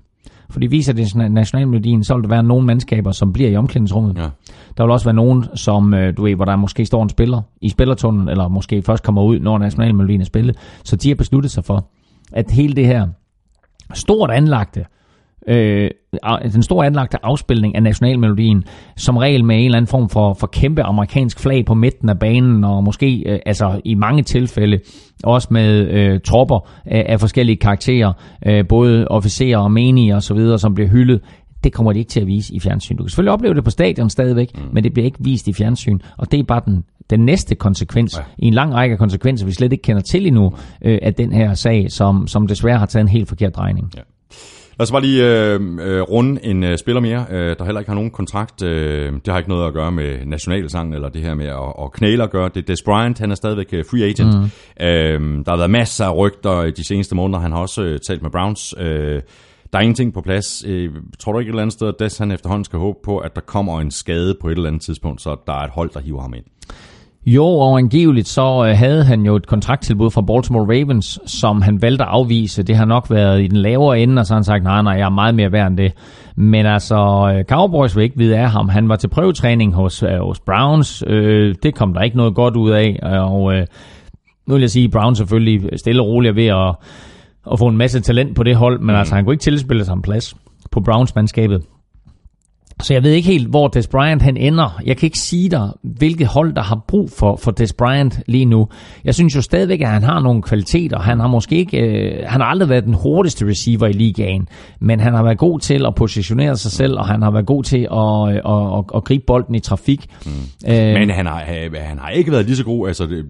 [0.49, 4.17] Fordi viser det nationalmelodien, så vil der være nogle mandskaber, som bliver i omklædningsrummet.
[4.17, 4.29] Ja.
[4.77, 7.41] Der vil også være nogen, som, øh, du ved, hvor der måske står en spiller
[7.61, 10.57] i spillertunnelen, eller måske først kommer ud, når nationalmelodien er spillet.
[10.83, 11.87] Så de har besluttet sig for,
[12.33, 13.07] at hele det her
[13.93, 14.85] stort anlagte
[15.47, 15.89] øh,
[16.53, 18.63] den store anlagte afspilning af nationalmelodien,
[18.97, 22.19] som regel med en eller anden form for, for kæmpe amerikansk flag på midten af
[22.19, 24.79] banen, og måske øh, altså i mange tilfælde
[25.23, 28.13] også med øh, tropper af, af forskellige karakterer,
[28.45, 31.21] øh, både officerer og menige osv., som bliver hyldet.
[31.63, 32.97] Det kommer de ikke til at vise i fjernsyn.
[32.97, 34.61] Du kan selvfølgelig opleve det på stadion stadigvæk, mm.
[34.73, 38.17] men det bliver ikke vist i fjernsyn, og det er bare den, den næste konsekvens,
[38.17, 38.23] ja.
[38.37, 41.53] i en lang række konsekvenser, vi slet ikke kender til endnu, øh, af den her
[41.53, 43.91] sag, som, som desværre har taget en helt forkert drejning.
[43.97, 44.01] Ja.
[44.79, 47.89] Lad os bare lige øh, øh, runde en øh, spiller mere, øh, der heller ikke
[47.89, 48.63] har nogen kontrakt.
[48.63, 51.91] Øh, det har ikke noget at gøre med nationalsangen eller det her med at, at
[51.91, 52.49] knæle at gøre.
[52.49, 54.35] Det er Des Bryant, han er stadigvæk øh, free agent.
[54.35, 54.43] Mm.
[54.85, 57.39] Øh, der har været masser af rygter de seneste måneder.
[57.39, 58.73] Han har også øh, talt med Browns.
[58.77, 59.21] Øh,
[59.73, 60.63] der er ingenting på plads.
[60.67, 63.17] Øh, tror du ikke et eller andet sted, at Des han efterhånden skal håbe på,
[63.17, 65.89] at der kommer en skade på et eller andet tidspunkt, så der er et hold,
[65.93, 66.45] der hiver ham ind?
[67.27, 71.81] Jo, og angiveligt så øh, havde han jo et kontrakttilbud fra Baltimore Ravens, som han
[71.81, 72.63] valgte at afvise.
[72.63, 74.93] Det har nok været i den lavere ende, og så har han sagt, nej, nej,
[74.93, 75.93] jeg er meget mere værd end det.
[76.35, 78.69] Men altså, øh, Cowboys vil ikke vide af ham.
[78.69, 81.03] Han var til prøvetræning hos, øh, hos Browns.
[81.63, 83.53] Det kom der ikke noget godt ud af, og
[84.47, 86.75] nu vil jeg sige, Browns selvfølgelig stille og roligt ved at,
[87.51, 88.99] at få en masse talent på det hold, men mm.
[88.99, 90.35] altså, han kunne ikke tilspille sig en plads
[90.71, 91.61] på Browns-mandskabet.
[92.81, 94.81] Så jeg ved ikke helt, hvor Des Bryant han ender.
[94.85, 98.45] Jeg kan ikke sige dig, hvilket hold, der har brug for, for Des Bryant lige
[98.45, 98.67] nu.
[99.03, 100.99] Jeg synes jo stadigvæk, at han har nogle kvaliteter.
[100.99, 104.47] Han har måske ikke, øh, han har aldrig været den hurtigste receiver i ligaen,
[104.79, 107.63] men han har været god til at positionere sig selv, og han har været god
[107.63, 110.05] til at, at, at, at gribe bolden i trafik.
[110.25, 110.31] Mm.
[110.71, 111.43] Øh, men han har,
[111.75, 112.87] han har ikke været lige så god.
[112.87, 113.25] Altså det,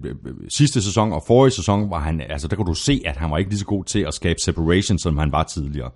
[0.48, 3.38] sidste sæson og forrige sæson var han, altså der kunne du se, at han var
[3.38, 5.90] ikke lige så god til at skabe separation, som han var tidligere.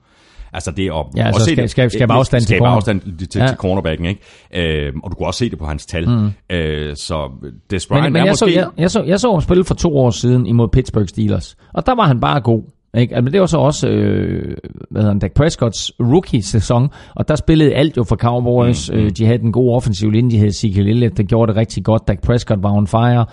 [0.52, 3.46] Altså det at ja, altså skal, skal, skal afstand, til, afstand til, til, ja.
[3.46, 4.86] til cornerbacken, ikke?
[4.86, 6.08] Øh, og du kunne også se det på hans tal.
[6.08, 6.30] Mm.
[6.50, 7.30] Øh, så
[7.70, 8.52] Des Bryant men, men er jeg, måske...
[8.52, 11.56] så, jeg, jeg, så, jeg så ham spille for to år siden imod Pittsburgh Steelers,
[11.74, 12.62] og der var han bare god.
[12.94, 13.16] Ikke?
[13.16, 14.56] Altså, det var så også øh,
[14.90, 18.90] hvad hedder han, Dak Prescotts rookie-sæson, og der spillede alt jo for Cowboys.
[18.90, 19.04] Mm, mm.
[19.04, 21.84] Øh, de havde en god offensiv linje, de havde Ezekiel Elliott, der gjorde det rigtig
[21.84, 22.08] godt.
[22.08, 23.26] Dak Prescott var on fire.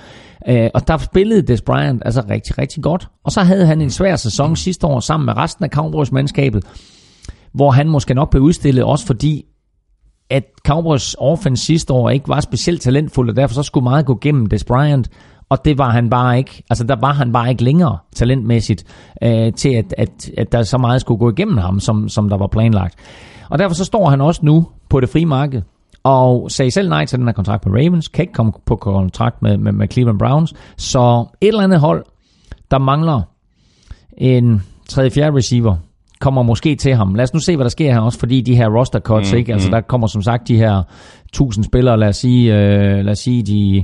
[0.50, 3.08] Øh, og der spillede Des Bryant altså rigtig, rigtig godt.
[3.24, 6.64] Og så havde han en svær sæson sidste år sammen med resten af Cowboys-mandskabet
[7.58, 9.46] hvor han måske nok blev udstillet, også fordi
[10.30, 14.18] at Cowboys offense sidste år ikke var specielt talentfuld, og derfor så skulle meget gå
[14.22, 15.10] gennem Des Bryant,
[15.50, 16.64] og det var han bare ikke.
[16.70, 18.84] Altså der var han bare ikke længere talentmæssigt
[19.24, 22.38] øh, til, at, at, at der så meget skulle gå igennem ham, som, som der
[22.38, 22.96] var planlagt.
[23.50, 25.62] Og derfor så står han også nu på det frie marked,
[26.04, 29.42] og sagde selv nej til den her kontrakt med Ravens, kan ikke komme på kontrakt
[29.42, 32.06] med, med, med Cleveland Browns, så et eller andet hold,
[32.72, 33.22] der mangler
[34.18, 35.76] en 3-4 receiver,
[36.20, 37.16] kommer måske til ham.
[37.16, 39.38] Lad os nu se, hvad der sker her også, fordi de her roster cuts, mm,
[39.38, 39.54] ikke?
[39.54, 39.72] Altså, mm.
[39.72, 40.84] der kommer som sagt de her
[41.26, 43.84] 1000 spillere, lad os sige, øh, lad os sige de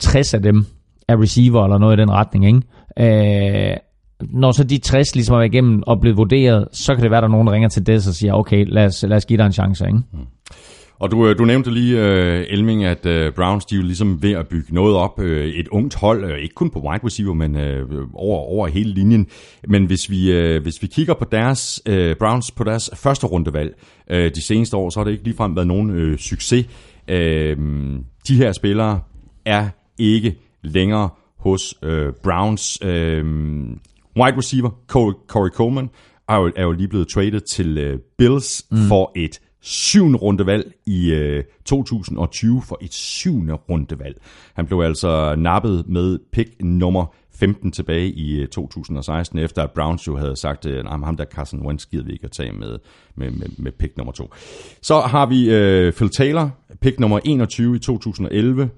[0.00, 0.66] 60 af dem
[1.08, 3.70] er receiver eller noget i den retning, ikke?
[3.70, 3.76] Øh,
[4.20, 7.22] når så de 60 ligesom er igennem og blevet vurderet, så kan det være, at
[7.22, 9.36] der er nogen, der ringer til Des og siger, okay, lad os, lad os give
[9.36, 9.98] dig en chance, ikke?
[11.00, 14.22] Og du, øh, du nævnte lige, uh, Elming, at uh, Browns de er jo ligesom
[14.22, 15.18] ved at bygge noget op.
[15.18, 18.90] Uh, et ungt hold, uh, ikke kun på wide receiver, men uh, over, over hele
[18.90, 19.26] linjen.
[19.68, 23.74] Men hvis vi, uh, hvis vi kigger på deres uh, Browns på deres første rundevalg
[24.10, 26.66] uh, de seneste år, så har det ikke ligefrem været nogen uh, succes.
[27.08, 27.16] Uh,
[28.28, 29.00] de her spillere
[29.46, 29.68] er
[29.98, 31.08] ikke længere
[31.38, 31.88] hos uh,
[32.22, 32.78] Browns.
[32.82, 32.88] Uh,
[34.16, 34.70] wide receiver
[35.28, 35.88] Corey Coleman
[36.28, 38.78] er jo, er jo lige blevet traded til uh, Bills mm.
[38.88, 44.20] for et syvende rundevalg i øh, 2020 for et syvende rundevalg.
[44.54, 50.06] Han blev altså nappet med pick nummer 15 tilbage i øh, 2016, efter at Browns
[50.06, 52.78] jo havde sagt, øh, at ham der Carson Wentz gider vi ikke at tage med,
[53.14, 54.34] med, med, med pick nummer 2.
[54.82, 58.70] Så har vi øh, Phil Taylor, pick nummer 21 i 2011,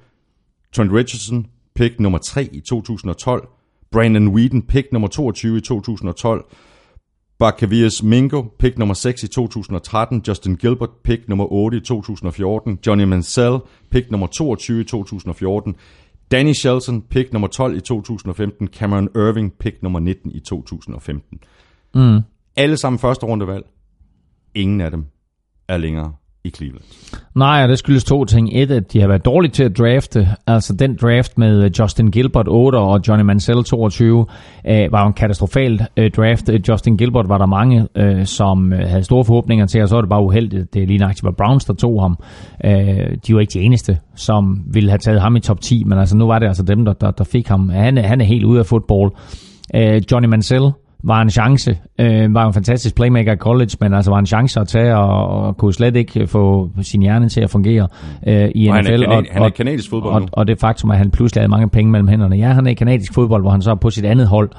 [0.73, 3.49] Trent Richardson, pick nummer 3 i 2012,
[3.91, 6.45] Brandon Whedon, pick nummer 22 i 2012,
[7.41, 10.23] Barcavius Mingo, pick nummer 6 i 2013.
[10.29, 12.79] Justin Gilbert, pick nummer 8 i 2014.
[12.87, 13.59] Johnny Mansell,
[13.91, 15.75] pick nummer 22 i 2014.
[16.31, 18.69] Danny Shelton, pick nummer 12 i 2015.
[18.69, 21.39] Cameron Irving, pick nummer 19 i 2015.
[21.95, 22.21] Mm.
[22.57, 23.67] Alle sammen første rundevalg.
[24.55, 25.05] Ingen af dem
[25.69, 26.13] er længere
[26.45, 26.85] i Cleveland.
[27.35, 28.51] Nej, og det skyldes to ting.
[28.53, 30.29] Et, at de har været dårlige til at drafte.
[30.47, 34.27] Altså den draft med øh, Justin Gilbert 8 og Johnny Mansell 22
[34.67, 36.49] øh, var jo en katastrofal øh, draft.
[36.49, 39.95] Øh, Justin Gilbert var der mange, øh, som øh, havde store forhåbninger til, og så
[39.95, 40.75] var det bare uheldigt.
[40.75, 42.19] Det er lige nøjagtigt var Browns, der tog ham.
[42.65, 45.99] Øh, de var ikke de eneste, som ville have taget ham i top 10, men
[45.99, 47.69] altså nu var det altså dem, der, der, der fik ham.
[47.69, 49.13] Han, han er helt ude af fodbold.
[49.75, 50.71] Øh, Johnny Mansell
[51.03, 51.79] var en chance.
[51.99, 55.29] Øh, var en fantastisk playmaker i college, men altså var en chance at tage, og,
[55.47, 57.89] og kunne slet ikke få sin hjerne til at fungere
[58.27, 58.93] øh, i Og han NFL.
[58.93, 60.29] er, kanadi- og, han er kanadisk fodbold og, nu.
[60.33, 62.37] og det faktum, at han pludselig havde mange penge mellem hænderne.
[62.37, 64.51] Ja, han er i kanadisk fodbold, hvor han så er på sit andet hold,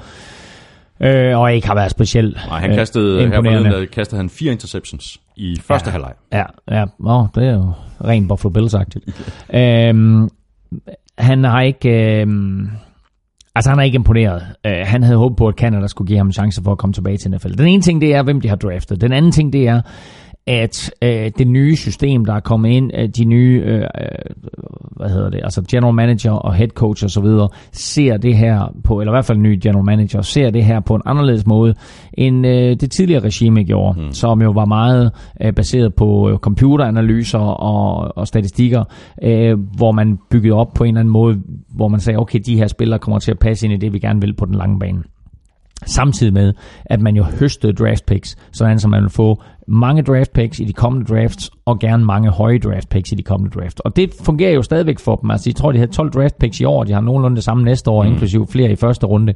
[1.00, 3.70] øh, og ikke har været specielt Nej, han øh, kastede, her imponerende.
[3.70, 5.92] der kastede han fire interceptions i første Ja.
[5.92, 6.12] halvleg.
[6.32, 6.84] Ja, ja.
[7.00, 7.72] Nå, det er jo
[8.04, 9.12] rent Buffalo Bills-agtigt.
[9.58, 10.28] øhm,
[11.18, 12.20] han har ikke...
[12.20, 12.68] Øhm,
[13.54, 14.42] altså, han er ikke imponeret.
[14.66, 16.94] Uh, han havde håbet på, at Canada skulle give ham en chance for at komme
[16.94, 17.52] tilbage til NFL.
[17.58, 19.00] Den ene ting, det er, hvem de har draftet.
[19.00, 19.80] Den anden ting, det er,
[20.46, 23.86] at øh, det nye system, der er kommet ind, øh, de nye, øh, øh,
[24.96, 28.74] hvad hedder det, altså general manager og head coach og så videre, ser det her
[28.84, 31.46] på, eller i hvert fald en ny general manager, ser det her på en anderledes
[31.46, 31.74] måde,
[32.12, 34.12] end øh, det tidligere regime gjorde, mm.
[34.12, 35.10] som jo var meget
[35.42, 38.84] øh, baseret på øh, computeranalyser og, og statistikker,
[39.22, 41.42] øh, hvor man byggede op på en eller anden måde,
[41.74, 43.98] hvor man sagde, okay, de her spillere kommer til at passe ind i det, vi
[43.98, 45.02] gerne vil på den lange bane.
[45.86, 46.52] Samtidig med,
[46.84, 49.42] at man jo høstede draft picks, sådan så man vil få
[49.72, 53.22] mange draft picks i de kommende drafts, og gerne mange høje draft picks i de
[53.22, 53.80] kommende drafts.
[53.80, 55.30] Og det fungerer jo stadigvæk for dem.
[55.30, 57.64] Altså, jeg tror, de havde 12 draft picks i år, de har nogenlunde det samme
[57.64, 58.08] næste år, mm.
[58.08, 59.34] inklusive flere i første runde.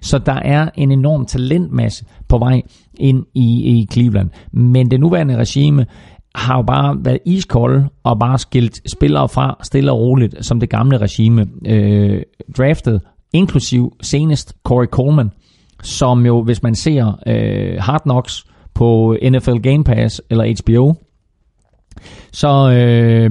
[0.00, 2.62] Så der er en enorm talentmasse på vej
[2.94, 4.30] ind i, i Cleveland.
[4.52, 5.86] Men det nuværende regime
[6.34, 10.70] har jo bare været iskold og bare skilt spillere fra stille og roligt, som det
[10.70, 12.22] gamle regime øh,
[12.58, 13.00] draftet,
[13.32, 15.30] inklusiv senest Corey Coleman,
[15.82, 18.44] som jo, hvis man ser øh, Hard Knocks
[18.78, 20.94] på NFL Game Pass eller HBO,
[22.32, 23.30] så øh,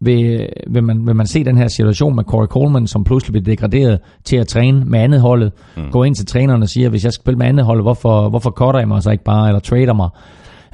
[0.00, 3.44] vil, vil, man, vil man se den her situation med Corey Coleman, som pludselig bliver
[3.44, 5.90] degraderet til at træne med andet holdet, mm.
[5.90, 8.50] gå ind til træneren og siger, hvis jeg skal spille med andet hold, hvorfor, hvorfor
[8.50, 10.08] cutter I mig så ikke bare, eller trader mig?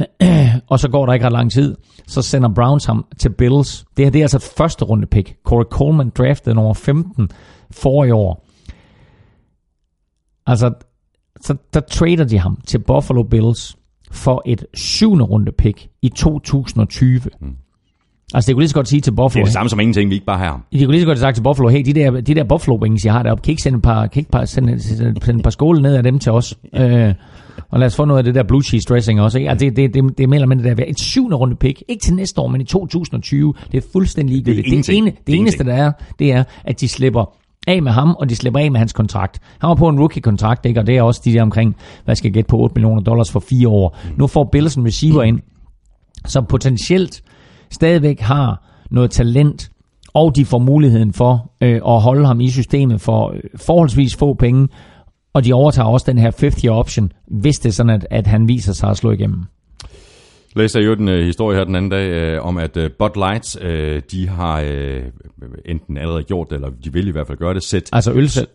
[0.70, 1.76] og så går der ikke ret lang tid,
[2.06, 3.84] så sender Browns ham til Bills.
[3.96, 5.36] Det her det er altså første runde pick.
[5.44, 7.28] Corey Coleman draftede nummer 15
[7.70, 8.44] for i år.
[10.46, 10.74] Altså,
[11.40, 13.77] så der trader de ham til Buffalo Bills
[14.10, 17.20] for et syvende runde pick i 2020.
[17.40, 17.48] Mm.
[18.34, 20.10] Altså, det kunne lige så godt sige til Det Buffalo, er det samme som ingenting,
[20.10, 20.62] vi ikke bare har ham.
[20.72, 23.04] de kunne lige så godt sagt til Buffalo, hey, de der, de der Buffalo Wings,
[23.04, 25.14] jeg har deroppe, kan I ikke sende et par, kan I ikke bare sende, sende,
[25.24, 26.58] sende et par skåle ned af dem til os?
[26.74, 27.14] øh,
[27.70, 29.38] og lad os få noget af det der blue cheese dressing også.
[29.38, 29.50] Ikke?
[29.50, 30.84] Altså, det, det, det, det er mere eller mindre der.
[30.86, 31.82] Et syvende runde pick.
[31.88, 33.54] Ikke til næste år, men i 2020.
[33.72, 34.66] Det er fuldstændig ligegyldigt.
[34.66, 37.34] Det er det, ene, det Det eneste, der er, det er, at de slipper
[37.66, 39.38] af med ham, og de slipper af med hans kontrakt.
[39.60, 40.80] Han var på en rookie-kontrakt, ikke?
[40.80, 43.32] og det er også de der omkring, hvad skal jeg gætte på, 8 millioner dollars
[43.32, 43.96] for fire år.
[44.16, 45.40] Nu får Bills en receiver ind,
[46.26, 47.22] som potentielt
[47.70, 49.70] stadigvæk har noget talent,
[50.14, 54.34] og de får muligheden for øh, at holde ham i systemet for øh, forholdsvis få
[54.34, 54.68] penge,
[55.34, 58.26] og de overtager også den her 50 year option, hvis det er sådan, at, at
[58.26, 59.44] han viser sig at slå igennem
[60.58, 63.10] læste jeg jo den uh, historie her den anden dag uh, om, at uh, Bud
[63.16, 63.68] Lights, uh,
[64.10, 65.02] de har uh,
[65.64, 67.88] enten allerede gjort det, eller de vil i hvert fald gøre det, sæt...
[67.92, 68.46] Altså ølsel,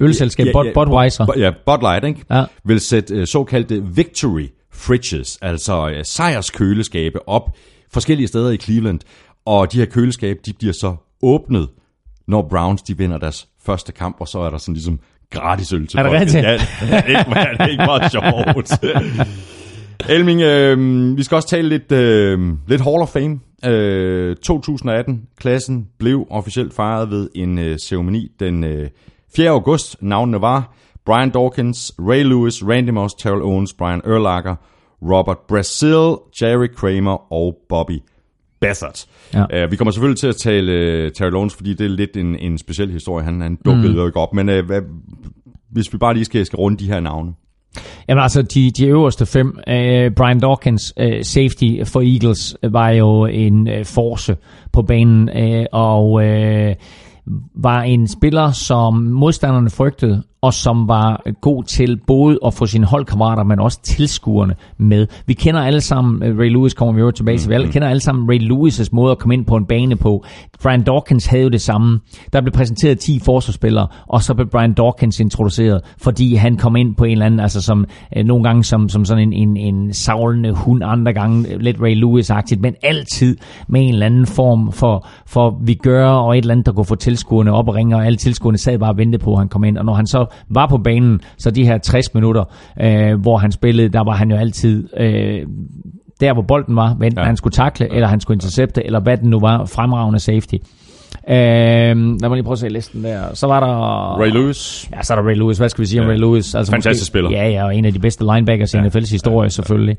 [0.00, 1.26] ølselskab ja, ja, Budweiser.
[1.26, 2.24] Bu- Ja, Bud Light, ikke?
[2.30, 2.44] Ja.
[2.64, 7.50] Vil sætte uh, såkaldte victory fridges, altså uh, sejrskøleskabe op
[7.92, 9.00] forskellige steder i Cleveland,
[9.46, 11.68] og de her køleskabe, de bliver så åbnet
[12.28, 15.86] når Browns de vinder deres første kamp, og så er der sådan ligesom gratis øl
[15.86, 16.44] til Er det rigtigt?
[16.44, 16.60] Ja, det
[16.90, 18.72] er ikke, det er ikke meget sjovt.
[20.08, 23.40] Elming, øh, vi skal også tale lidt, øh, lidt Hall of Fame.
[23.64, 28.88] Øh, 2018-klassen blev officielt fejret ved en øh, ceremoni den øh,
[29.36, 29.50] 4.
[29.50, 30.02] august.
[30.02, 30.74] Navnene var
[31.06, 34.54] Brian Dawkins, Ray Lewis, Randy Moss, Terrell Owens, Brian Urlacher,
[35.02, 37.98] Robert Brazil, Jerry Kramer og Bobby
[38.60, 39.06] Bethard.
[39.34, 39.64] Ja.
[39.64, 42.36] Uh, vi kommer selvfølgelig til at tale uh, Terrell Owens, fordi det er lidt en,
[42.38, 43.24] en speciel historie.
[43.24, 43.98] Han, han dukkede mm.
[43.98, 44.82] jo ikke op, men uh, hvad,
[45.70, 47.32] hvis vi bare lige skal, skal runde de her navne.
[48.08, 49.46] Jamen altså, de, de øverste fem.
[49.46, 54.36] Uh, Brian Dawkins, uh, safety for Eagles, øh, var jo en uh, force
[54.72, 56.72] på banen, uh, og uh,
[57.54, 62.86] var en spiller, som modstanderne frygtede, og som var god til både at få sine
[62.86, 65.06] holdkammerater, men også tilskuerne med.
[65.26, 67.88] Vi kender alle sammen, øh, Ray Lewis kommer vi jo tilbage til, vi alle kender
[67.88, 70.24] alle sammen Ray Lewis' måde at komme ind på en bane på.
[70.62, 72.00] Brian Dawkins havde jo det samme.
[72.32, 76.94] Der blev præsenteret 10 forsvarsspillere, og så blev Brian Dawkins introduceret, fordi han kom ind
[76.94, 77.84] på en eller anden, altså som
[78.16, 81.94] øh, nogle gange som, som sådan en, en, en savlende hund, andre gange lidt Ray
[81.94, 83.36] Lewis-agtigt, men altid
[83.68, 86.84] med en eller anden form for, for vi gør, og et eller andet, der kunne
[86.84, 89.48] få tilskuerne op og ringe, og alle tilskuerne sad bare og ventede på, at han
[89.48, 89.78] kom ind.
[89.78, 92.44] Og når han så var på banen, så de her 60 minutter,
[92.80, 95.46] øh, hvor han spillede, der var han jo altid øh,
[96.20, 97.24] der, hvor bolden var, enten ja.
[97.24, 100.54] han skulle takle, eller han skulle intercepte, eller hvad den nu var, fremragende safety.
[101.30, 101.94] Øh, lad
[102.28, 103.22] mig lige prøve at se listen der.
[103.34, 103.66] Så var der...
[104.20, 104.88] Ray Lewis.
[104.96, 105.58] Ja, så er der Ray Lewis.
[105.58, 106.12] Hvad skal vi sige om Ja.
[106.12, 106.54] Ray Lewis?
[106.54, 107.30] Altså Fantastisk spiller.
[107.30, 109.96] Ja, ja, og en af de bedste linebackers i NFL's historie, selvfølgelig.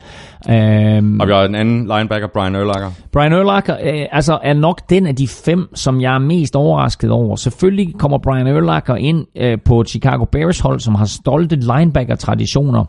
[0.49, 2.91] Øhm, Og vi har en anden linebacker, Brian Urlacher.
[3.11, 7.11] Brian Urlacher øh, altså er nok den af de fem, som jeg er mest overrasket
[7.11, 7.35] over.
[7.35, 12.85] Selvfølgelig kommer Brian Urlacher ind øh, på Chicago Bears hold, som har stolte linebacker-traditioner.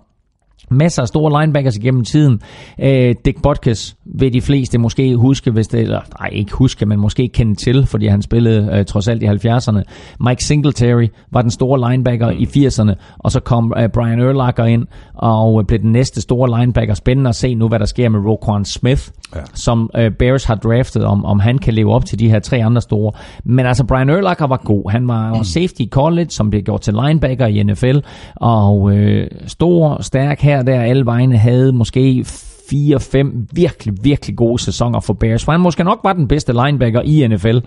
[0.71, 2.41] Masser af store linebackers igennem tiden.
[2.81, 7.01] Øh, Dick Butkus vil de fleste måske huske, hvis det, eller nej, ikke huske, men
[7.01, 9.83] måske kende til, fordi han spillede øh, trods alt i 70'erne.
[10.21, 14.87] Mike Singletary var den store linebacker i 80'erne, og så kom øh, Brian Urlacher ind
[15.15, 16.95] og øh, blev den næste store linebacker.
[16.95, 19.41] Spændende at se nu, hvad der sker med Roquan Smith, ja.
[19.55, 22.65] som øh, Bears har draftet, om, om han kan leve op til de her tre
[22.65, 23.13] andre store.
[23.45, 24.91] Men altså, Brian Urlacher var god.
[24.91, 25.45] Han var mm.
[25.45, 27.99] safety i college, som blev gjort til linebacker i NFL,
[28.37, 32.25] og øh, stor, stærk her der, alle vegne havde måske
[32.71, 37.03] fire-fem virkelig, virkelig gode sæsoner for Bears, for han måske nok var den bedste linebacker
[37.03, 37.59] i NFL.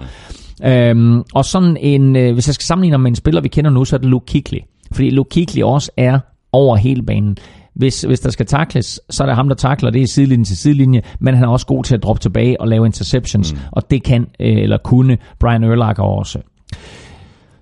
[0.65, 3.72] Øhm, og sådan en, øh, hvis jeg skal sammenligne ham med en spiller, vi kender
[3.72, 4.60] nu, så er det Luke Kuechly.
[4.91, 6.19] Fordi Luke Kuechly også er
[6.51, 7.38] over hele banen.
[7.76, 10.57] Hvis, hvis der skal takles, så er det ham, der takler det er sidelinje til
[10.57, 13.60] sidelinje, men han er også god til at droppe tilbage og lave interceptions, mm.
[13.72, 16.39] og det kan, øh, eller kunne, Brian Urlacher også.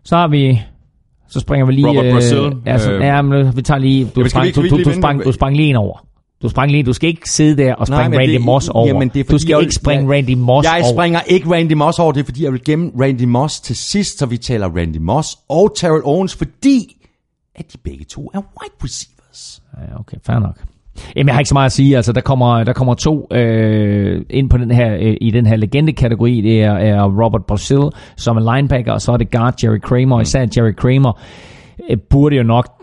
[0.04, 0.62] Så har vi
[1.32, 1.88] så springer vi lige...
[1.88, 4.06] Robert Brazil, Øh, altså, øh, ja, men vi tager lige...
[4.16, 6.06] Du, vi sprang, du, vi du, du, lige sprang, du sprang lige ind over.
[6.42, 8.88] Du sprang lige, du skal ikke sidde der og springe men Randy det- Moss over.
[8.88, 10.94] jamen, det er du skal jeg ikke springe jeg- Randy Moss Jeg over.
[10.94, 14.20] springer ikke Randy Moss over, det er fordi, jeg vil gemme Randy Moss til sidst,
[14.20, 16.98] så vi taler Randy Moss og Terrell Owens, fordi
[17.56, 19.62] at de begge to er wide receivers.
[19.78, 20.58] Ja, okay, fair nok.
[21.16, 21.96] Jamen, jeg har ikke så meget at sige.
[21.96, 25.56] Altså, der kommer, der kommer to øh, ind på den her, øh, i den her
[25.56, 26.42] legende-kategori.
[26.42, 30.16] Det er, er Robert Brazil, som er linebacker, og så er det guard Jerry Kramer.
[30.16, 31.20] Og især Jerry Kramer
[31.90, 32.81] øh, burde jo nok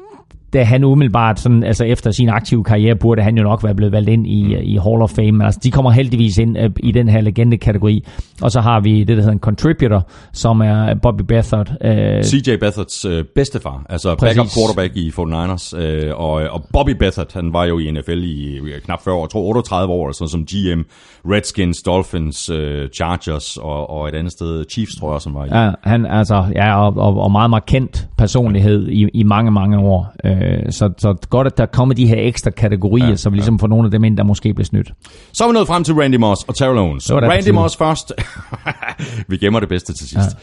[0.53, 3.93] da han umiddelbart, sådan, altså efter sin aktive karriere, burde han jo nok være blevet
[3.93, 4.63] valgt ind i, mm.
[4.63, 5.33] i Hall of Fame.
[5.33, 8.05] Men altså, de kommer heldigvis ind øh, i den her legende-kategori.
[8.43, 11.73] Og så har vi det, der hedder en contributor, som er Bobby Bethard.
[11.85, 14.37] Øh, CJ Bethards øh, bedstefar, altså Præcis.
[14.37, 18.61] backup quarterback i 49ers, øh, og, og Bobby Bethard, han var jo i NFL i
[18.85, 20.81] knap 40 år, jeg tror 38 år, sådan som GM,
[21.31, 25.49] Redskins, Dolphins, øh, Chargers og, og et andet sted, Chiefs tror jeg han var i.
[25.65, 30.13] Ja, han altså, ja, og, og, og meget markant personlighed i, i mange, mange år.
[30.25, 30.38] Øh,
[30.71, 33.67] så, så godt, at der kommer de her ekstra kategorier, ja, så vi ligesom får
[33.67, 34.93] nogle af dem ind, der måske bliver snydt.
[35.33, 37.13] Så er vi nået frem til Randy Moss og Terrell Owens.
[37.13, 37.49] Randy.
[37.49, 38.13] Moss først.
[39.29, 40.37] vi gemmer det bedste til sidst.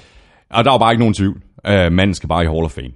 [0.51, 0.57] Ja.
[0.57, 1.41] Og der var bare ikke nogen tvivl.
[1.67, 2.91] Uh, manden skal bare i Hall of Fame.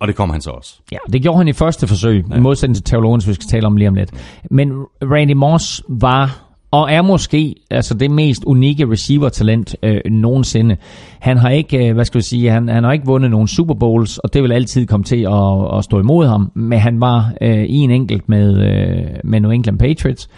[0.00, 0.80] Og det kom han så også.
[0.92, 2.36] Ja, det gjorde han i første forsøg, ja.
[2.36, 4.10] i modsætning til Terrell Owens, vi skal tale om lige om lidt.
[4.50, 4.72] Men
[5.02, 10.76] Randy Moss var og er måske altså det mest unikke receiver-talent øh, nogensinde.
[11.18, 13.74] Han har ikke, øh, hvad skal vi sige, han, han har ikke vundet nogen Super
[13.74, 17.32] Bowls, og det vil altid komme til at, at stå imod ham, men han var
[17.40, 20.28] øh, i en enkelt med, øh, med New England Patriots,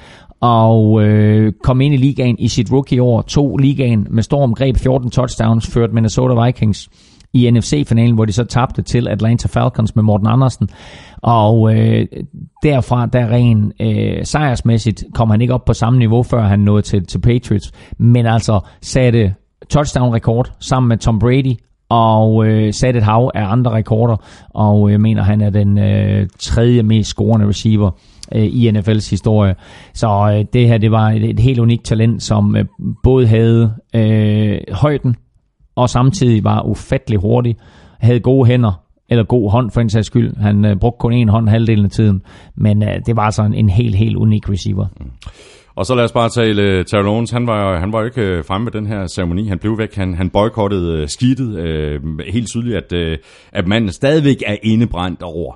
[0.41, 5.11] og øh, kom ind i ligaen i sit rookie-år, to ligaen med storm, greb 14
[5.11, 6.89] touchdowns, ført Minnesota Vikings
[7.33, 10.69] i NFC-finalen, hvor de så tabte til Atlanta Falcons med Morten Andersen.
[11.23, 12.07] Og øh,
[12.63, 16.83] derfra, der ren øh, sejrsmæssigt, kom han ikke op på samme niveau, før han nåede
[16.83, 17.73] til, til Patriots.
[17.99, 19.35] Men altså satte
[19.71, 21.55] touchdown-rekord sammen med Tom Brady,
[21.93, 24.17] og øh, satte et hav af andre rekorder.
[24.51, 27.91] Og jeg mener, han er den øh, tredje mest scorende receiver
[28.35, 29.55] øh, i NFL's historie.
[29.95, 32.65] Så øh, det her, det var et, et helt unikt talent, som øh,
[33.03, 35.17] både havde øh, højden,
[35.77, 37.57] og samtidig var ufattelig hurtig,
[38.01, 38.73] havde gode hænder,
[39.09, 40.37] eller god hånd for en sags skyld.
[40.37, 42.23] Han øh, brugte kun en hånd halvdelen af tiden,
[42.57, 44.87] men øh, det var altså en, en helt, helt unik receiver.
[45.01, 45.11] Mm.
[45.75, 47.31] Og så lad os bare tale øh, Terrell Owens.
[47.31, 49.49] Han var, han var jo ikke øh, fremme med den her ceremoni.
[49.49, 49.95] Han blev væk.
[49.95, 51.59] Han, han boykottede øh, skidtet.
[51.59, 52.01] Øh,
[52.33, 53.19] helt tydeligt, at, øh,
[53.53, 55.55] at manden stadigvæk er indebrændt over,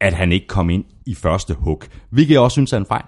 [0.00, 1.82] at han ikke kom ind i første hug.
[2.10, 3.04] Hvilket jeg også synes er en fejl.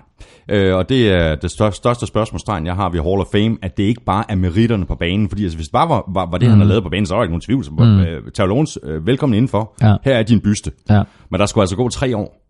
[0.52, 3.82] Uh, og det er det største, spørgsmålstegn, jeg har ved Hall of Fame, at det
[3.82, 5.28] ikke bare er meritterne på banen.
[5.28, 6.50] Fordi altså, hvis det bare var, var, var det, mm.
[6.50, 7.64] han har lavet på banen, så var der ikke nogen tvivl.
[7.64, 8.30] Så, mm.
[8.34, 9.74] Terrell Owens, uh, velkommen indenfor.
[9.82, 9.96] Ja.
[10.04, 10.72] Her er din byste.
[10.90, 11.02] Ja.
[11.30, 12.40] Men der skulle altså gå tre år,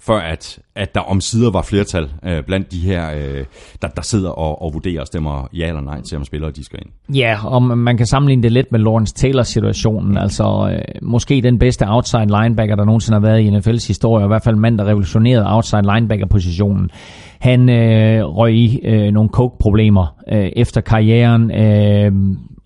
[0.00, 3.44] før at, at der om sider var flertal øh, blandt de her, øh,
[3.82, 6.64] der, der sidder og, og vurderer og stemmer ja eller nej til, om spillere de
[6.64, 7.16] skal ind.
[7.16, 10.18] Ja, og man kan sammenligne det lidt med Lawrence Taylor-situationen.
[10.18, 14.26] Altså, øh, måske den bedste outside linebacker, der nogensinde har været i NFL's historie, og
[14.26, 16.90] i hvert fald mand, der revolutionerede outside linebacker-positionen.
[17.38, 22.12] Han øh, røg i øh, nogle coke-problemer øh, efter karrieren, øh,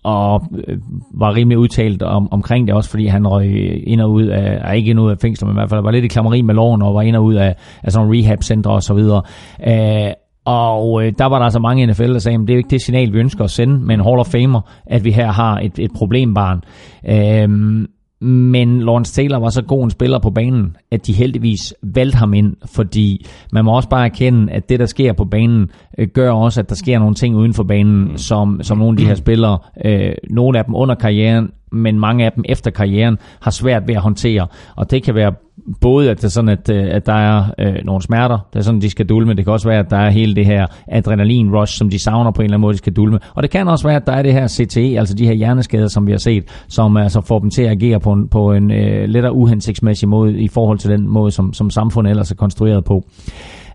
[0.03, 0.77] og øh,
[1.13, 4.71] var rimelig udtalt om, omkring det også, fordi han røg ind og ud af, er
[4.71, 6.55] ikke ind og ud af fængsler, men i hvert fald var lidt i klammeri med
[6.55, 9.21] loven, og var ind og ud af, af sådan nogle rehab-centre og så videre.
[9.67, 10.13] Øh,
[10.45, 12.69] og øh, der var der altså mange NFL, der sagde, at det er jo ikke
[12.69, 15.59] det signal, vi ønsker at sende med en Hall of Famer, at vi her har
[15.59, 16.61] et, et problembarn.
[17.09, 17.87] Øh,
[18.23, 22.33] men Lawrence Taylor var så god en spiller på banen, at de heldigvis valgte ham
[22.33, 26.31] ind, fordi man må også bare erkende, at det, der sker på banen, øh, gør
[26.31, 29.15] også, at der sker nogle ting uden for banen, som, som nogle af de her
[29.15, 33.87] spillere, øh, nogle af dem under karrieren, men mange af dem efter karrieren, har svært
[33.87, 34.47] ved at håndtere.
[34.75, 35.33] Og det kan være
[35.81, 38.63] både, at, det er sådan, at, øh, at der er øh, nogle smerter, det er
[38.63, 39.33] sådan, de skal dulme.
[39.33, 42.41] Det kan også være, at der er hele det her adrenalin-rush, som de savner på
[42.41, 43.19] en eller anden måde, de skal dulme.
[43.35, 45.87] Og det kan også være, at der er det her CTE, altså de her hjerneskader,
[45.87, 48.71] som vi har set, som altså får dem til at agere på en, på en
[48.71, 52.83] øh, lettere uhensigtsmæssig måde i forhold til den måde, som, som samfundet ellers er konstrueret
[52.83, 53.05] på.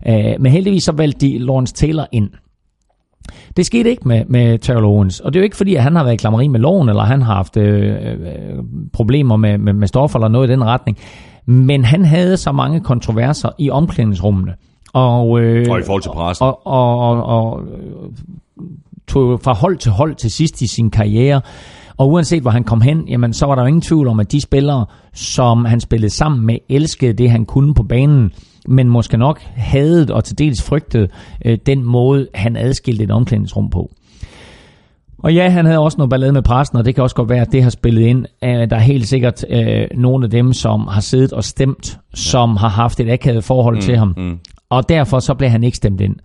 [0.07, 2.29] Øh, men heldigvis så valgte de Lawrence Taylor ind.
[3.57, 5.95] Det skete ikke med, med Terrell Owens, og det er jo ikke fordi, at han
[5.95, 8.23] har været i klammeri med loven, eller han har haft øh, øh,
[8.93, 10.97] problemer med, med, med stoffer eller noget i den retning.
[11.45, 14.53] Men han havde så mange kontroverser i omklædningsrummene.
[14.93, 16.45] Og, øh, Og i forhold til pressen.
[16.45, 17.61] Og, og, og, og
[19.07, 21.41] tog fra hold til hold til sidst i sin karriere.
[21.97, 24.31] Og uanset hvor han kom hen, jamen, så var der jo ingen tvivl om, at
[24.31, 28.31] de spillere, som han spillede sammen med, elskede det, han kunne på banen,
[28.67, 31.07] men måske nok havde og til dels frygtede
[31.45, 33.91] øh, den måde, han adskilte et omklædningsrum på.
[35.23, 37.41] Og ja, han havde også noget ballade med pressen, og det kan også godt være,
[37.41, 38.25] at det har spillet ind.
[38.43, 42.57] Øh, Der er helt sikkert øh, nogle af dem, som har siddet og stemt, som
[42.57, 44.13] har haft et akavet forhold mm, til ham.
[44.17, 44.37] Mm.
[44.69, 46.15] Og derfor så blev han ikke stemt ind.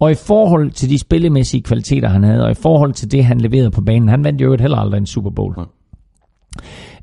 [0.00, 3.40] Og i forhold til de spillemæssige kvaliteter, han havde, og i forhold til det, han
[3.40, 5.54] leverede på banen, han vandt jo heller aldrig en Super Bowl.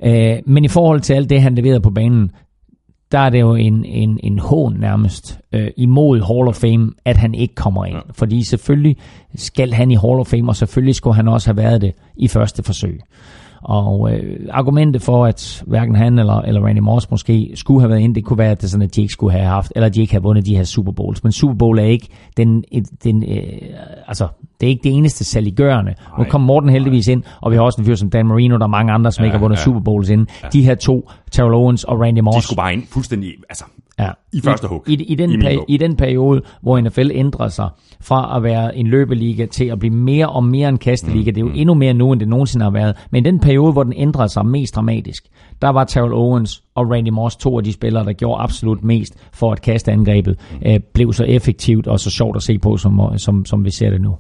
[0.04, 2.32] Øh, men i forhold til alt det, han leverede på banen,
[3.11, 7.18] der er det jo en, en, en hån nærmest øh, imod Hall of Fame, at
[7.18, 7.95] han ikke kommer ind.
[7.95, 8.02] Ja.
[8.14, 8.98] Fordi selvfølgelig
[9.36, 12.27] skal han i Hall of Fame, og selvfølgelig skulle han også have været det i
[12.27, 13.02] første forsøg.
[13.61, 18.02] Og øh, argumentet for, at hverken han eller, eller Randy Moss måske skulle have været
[18.02, 20.02] ind, det kunne være, at, det sådan, at de ikke skulle have haft, eller de
[20.02, 21.23] ikke have vundet de her Super Bowls.
[21.23, 22.07] Men Super Bowl er ikke
[22.38, 22.64] den,
[23.03, 23.44] den øh,
[24.07, 24.27] altså,
[24.60, 25.94] det er ikke det eneste saliggørende.
[26.18, 28.64] Nu kom Morten heldigvis ind, og vi har også en fyr som Dan Marino, der
[28.64, 29.64] er mange andre, som ja, ikke har vundet ja.
[29.64, 30.27] Super Bowls ind.
[30.44, 30.48] Ja.
[30.53, 32.38] De her to, Terrell Owens og Randy Moss.
[32.38, 33.65] De skulle bare ind fuldstændig, altså,
[33.99, 34.10] Ja.
[34.34, 34.84] I første hug.
[34.88, 35.65] I, i, i, den I peri-.
[35.68, 37.69] I den periode, hvor NFL ændrer sig
[38.02, 41.31] fra at være en løbeliga til at blive mere og mere en kasteliga.
[41.31, 41.36] Mm.
[41.36, 42.95] Det er jo endnu mere nu, end det nogensinde har været.
[43.11, 45.26] Men i den periode, hvor den ændrede sig mest dramatisk,
[45.61, 49.14] der var Terrell Owens og Randy Moss to af de spillere, der gjorde absolut mest
[49.34, 50.72] for at kasteangrebet mm.
[50.72, 53.90] øh, blev så effektivt og så sjovt at se på, som, som, som vi ser
[53.90, 54.18] det nu.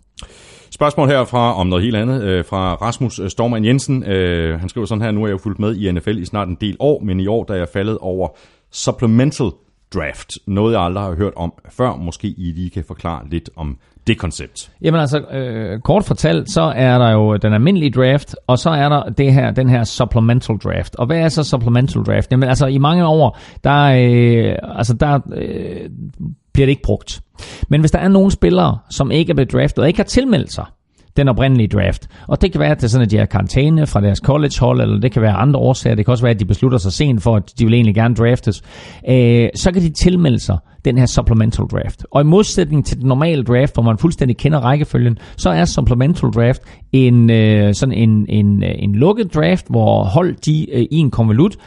[0.71, 4.03] Spørgsmål her fra om noget helt andet, øh, fra Rasmus Stormand Jensen.
[4.03, 6.47] Øh, han skriver sådan her, nu er jeg jo fulgt med i NFL i snart
[6.47, 8.27] en del år, men i år er jeg faldet over
[8.71, 9.51] supplemental
[9.93, 10.31] draft.
[10.47, 11.95] Noget jeg aldrig har hørt om før.
[11.95, 14.71] Måske I lige kan forklare lidt om det koncept.
[14.81, 18.89] Jamen altså, øh, kort fortalt, så er der jo den almindelige draft, og så er
[18.89, 20.95] der det her, den her supplemental draft.
[20.95, 22.31] Og hvad er så supplemental draft?
[22.31, 25.89] Jamen altså, i mange år, der, øh, altså, der øh,
[26.53, 27.21] bliver det ikke brugt.
[27.67, 30.53] Men hvis der er nogle spillere, som ikke er blevet draftet og ikke har tilmeldt
[30.53, 30.65] sig,
[31.19, 32.07] den oprindelige draft.
[32.27, 34.81] Og det kan være, at det er sådan, at de har karantæne fra deres collegehold,
[34.81, 35.95] eller det kan være andre årsager.
[35.95, 38.15] Det kan også være, at de beslutter sig sent for, at de vil egentlig gerne
[38.15, 38.61] draftes.
[39.09, 42.05] Øh, så kan de tilmelde sig den her supplemental draft.
[42.11, 46.29] Og i modsætning til den normale draft, hvor man fuldstændig kender rækkefølgen, så er supplemental
[46.29, 50.97] draft en, øh, sådan en, en, øh, en lukket draft, hvor hold de øh, i
[50.97, 51.57] en konvolut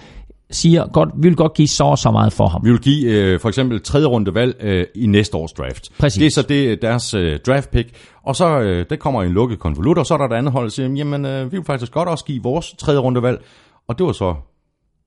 [0.55, 2.61] siger, godt, vi vil godt give så og så meget for ham.
[2.65, 5.89] Vi vil give øh, for eksempel tredje runde valg øh, i næste års draft.
[5.99, 6.19] Præcis.
[6.19, 7.89] Det er så det, deres øh, draft pick,
[8.23, 10.53] og så øh, det kommer i en lukket konvolut, og så er der et andet
[10.53, 13.45] hold, der siger, jamen øh, vi vil faktisk godt også give vores tredje rundevalg.
[13.89, 14.35] og det var så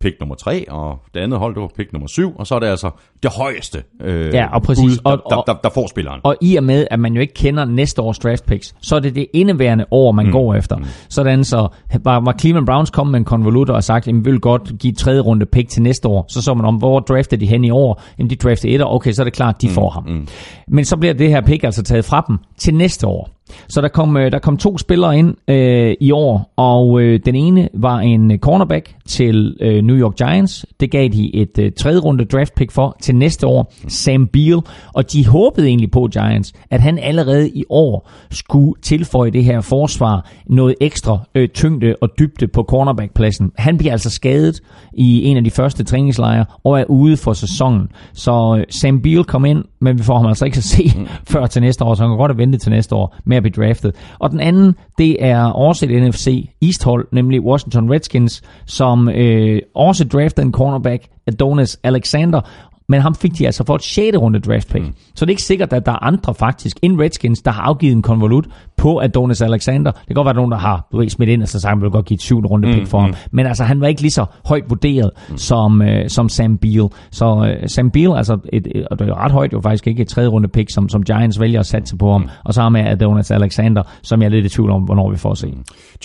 [0.02, 2.60] pick nummer 3, og det andet hold, det var pick nummer 7, og så er
[2.60, 2.90] det altså
[3.24, 4.84] det højeste øh, Ja, og præcis.
[4.84, 6.20] bud, der, Og- der, der, der får spilleren.
[6.24, 9.00] Og i og med, at man jo ikke kender næste års draft picks, så er
[9.00, 10.32] det det indeværende år, man mm.
[10.32, 10.78] går efter.
[11.10, 11.68] Sådan så
[12.04, 14.94] var, var Cleveland Browns kommet med en konvolut og sagt, at vi vil godt give
[14.94, 16.26] tredje runde pick til næste år.
[16.28, 18.02] Så så man om, hvor drafter de hen i år?
[18.18, 19.74] Jamen de drafter et år, okay, så er det klart, de mm.
[19.74, 20.04] får ham.
[20.08, 20.28] Mm.
[20.68, 23.30] Men så bliver det her pick altså taget fra dem til næste år.
[23.70, 27.36] Så der kom, øh, der kom to spillere ind øh, i år, og øh, den
[27.36, 30.66] ene var en cornerback til øh, New York Giants.
[30.80, 34.62] Det gav de et øh, tredje runde draft pick for til næste år, Sam Beal.
[34.94, 39.62] Og de håbede egentlig på Giants, at han allerede i år skulle tilføje det her
[39.62, 43.52] forsvar noget ekstra øh, tyngde og dybde på cornerbackpladsen.
[43.58, 44.62] Han bliver altså skadet
[44.94, 47.88] i en af de første træningslejre og er ude for sæsonen.
[48.14, 51.08] Så øh, Sam Beal kom ind, men vi får ham altså ikke at se mm.
[51.34, 53.44] før til næste år, så han kan godt have ventet til næste år med at
[53.44, 53.96] blive draftet.
[54.20, 60.04] Og den anden, det er også et NFC East-hold, nemlig Washington Redskins, som øh, også
[60.04, 62.42] draftede en cornerback, Adonis Alexander,
[62.90, 64.18] men ham fik de altså for et 6.
[64.18, 64.86] runde draft pick.
[64.86, 64.94] Mm.
[65.16, 67.96] Så det er ikke sikkert, at der er andre faktisk end Redskins, der har afgivet
[67.96, 68.48] en konvolut
[68.78, 69.92] på Adonis Alexander.
[69.92, 71.82] Det kan godt være, nogen, der har du ved, smidt ind og så sagt, man
[71.82, 72.40] vil godt give et 7.
[72.40, 73.14] runde pick for ham.
[73.32, 75.38] Men altså, han var ikke lige så højt vurderet mm.
[75.38, 76.90] som, øh, som Sam Beal.
[77.12, 80.02] Så øh, Sam Beal, altså, et, et, og det er ret højt, jo faktisk ikke
[80.02, 80.28] et 3.
[80.28, 82.22] runde pick, som, som Giants vælger at satse på ham.
[82.22, 82.30] Mm.
[82.46, 85.18] Og så har med Adonis Alexander, som jeg er lidt i tvivl om, hvornår vi
[85.18, 85.54] får at se.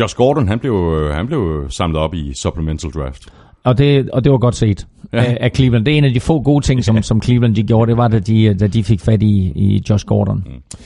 [0.00, 3.32] Josh Gordon, han blev, øh, han blev samlet op i supplemental draft.
[3.64, 5.22] Og det, og det var godt set Ja.
[5.22, 5.36] ja.
[5.40, 5.84] af Cleveland.
[5.84, 8.08] Det er en af de få gode ting, som, som Cleveland de gjorde, det var,
[8.08, 10.44] da de, da de fik fat i, i Josh Gordon.
[10.46, 10.76] Mm.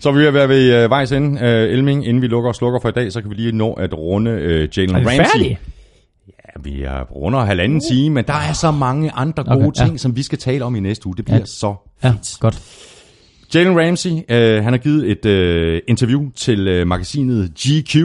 [0.00, 2.06] Så vi er ved at være ved øh, vejs ende, øh, Elming.
[2.06, 4.30] Inden vi lukker og slukker for i dag, så kan vi lige nå at runde
[4.30, 5.16] øh, Jalen vi Ramsey.
[5.16, 5.58] færdige?
[6.28, 9.86] Ja, vi er runder halvanden time, men der er så mange andre gode Okay, ja.
[9.86, 11.16] ting, som vi skal tale om i næste uge.
[11.16, 11.44] Det bliver Ja.
[11.44, 11.74] så
[12.04, 12.36] Ja, fint.
[12.40, 12.62] godt.
[13.54, 17.96] Jalen Ramsey, øh, han har givet et øh, interview til øh, magasinet GQ,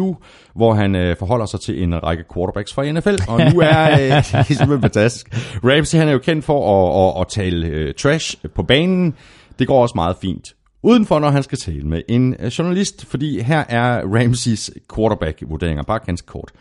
[0.55, 3.99] hvor han øh, forholder sig til en række quarterbacks fra NFL, og nu er øh,
[3.99, 5.27] det er simpelthen fantastisk.
[5.63, 9.13] Ramsey, han er jo kendt for at, at, at tale øh, trash på banen.
[9.59, 10.53] Det går også meget fint
[10.83, 15.99] udenfor, når han skal tale med en øh, journalist, fordi her er Ramseys quarterback-vurderinger, bare
[16.05, 16.51] ganske kort.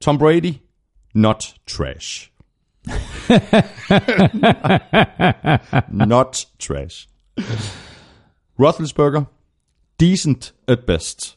[0.00, 0.54] Tom Brady,
[1.14, 2.28] not trash.
[6.08, 7.08] not trash.
[8.66, 9.22] Roethlisberger,
[10.00, 11.36] decent at best.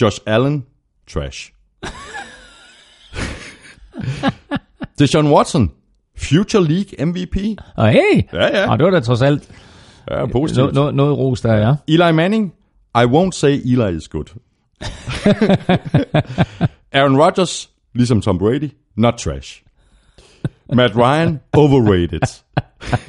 [0.00, 0.66] Josh Allen,
[1.12, 1.52] trash.
[4.98, 5.70] Deshaun Watson,
[6.16, 7.36] future league MVP.
[7.76, 8.22] Og hey!
[8.32, 8.70] Ja, ja.
[8.70, 9.50] Og det var da trods alt
[10.10, 10.58] Ja, positivt.
[10.58, 11.74] noget, noget, noget ros der, ja.
[11.88, 12.52] Eli Manning,
[12.94, 14.24] I won't say Eli is good.
[16.92, 19.62] Aaron Rodgers, ligesom Tom Brady, not trash.
[20.72, 22.42] Matt Ryan, overrated.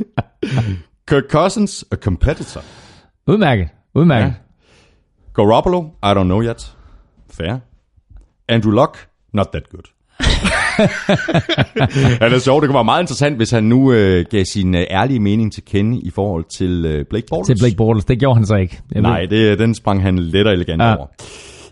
[1.07, 2.61] Kirk Cousins, a competitor.
[3.27, 4.25] Udmærket, udmærket.
[4.27, 4.33] Ja.
[5.33, 6.75] Garoppolo, I don't know yet.
[7.31, 7.57] Fair.
[8.49, 8.97] Andrew Luck,
[9.33, 9.83] not that good.
[12.21, 12.61] Han er sjov.
[12.61, 15.65] Det kunne være meget interessant, hvis han nu øh, gav sin øh, ærlige mening til
[15.65, 17.57] kende i forhold til øh, Blake Bortles.
[17.59, 18.81] Til Blake Bortles, det gjorde han så ikke.
[18.91, 20.87] Jeg Nej, det, den sprang han let og elegant Ja.
[20.89, 20.95] ja.
[20.95, 21.07] over.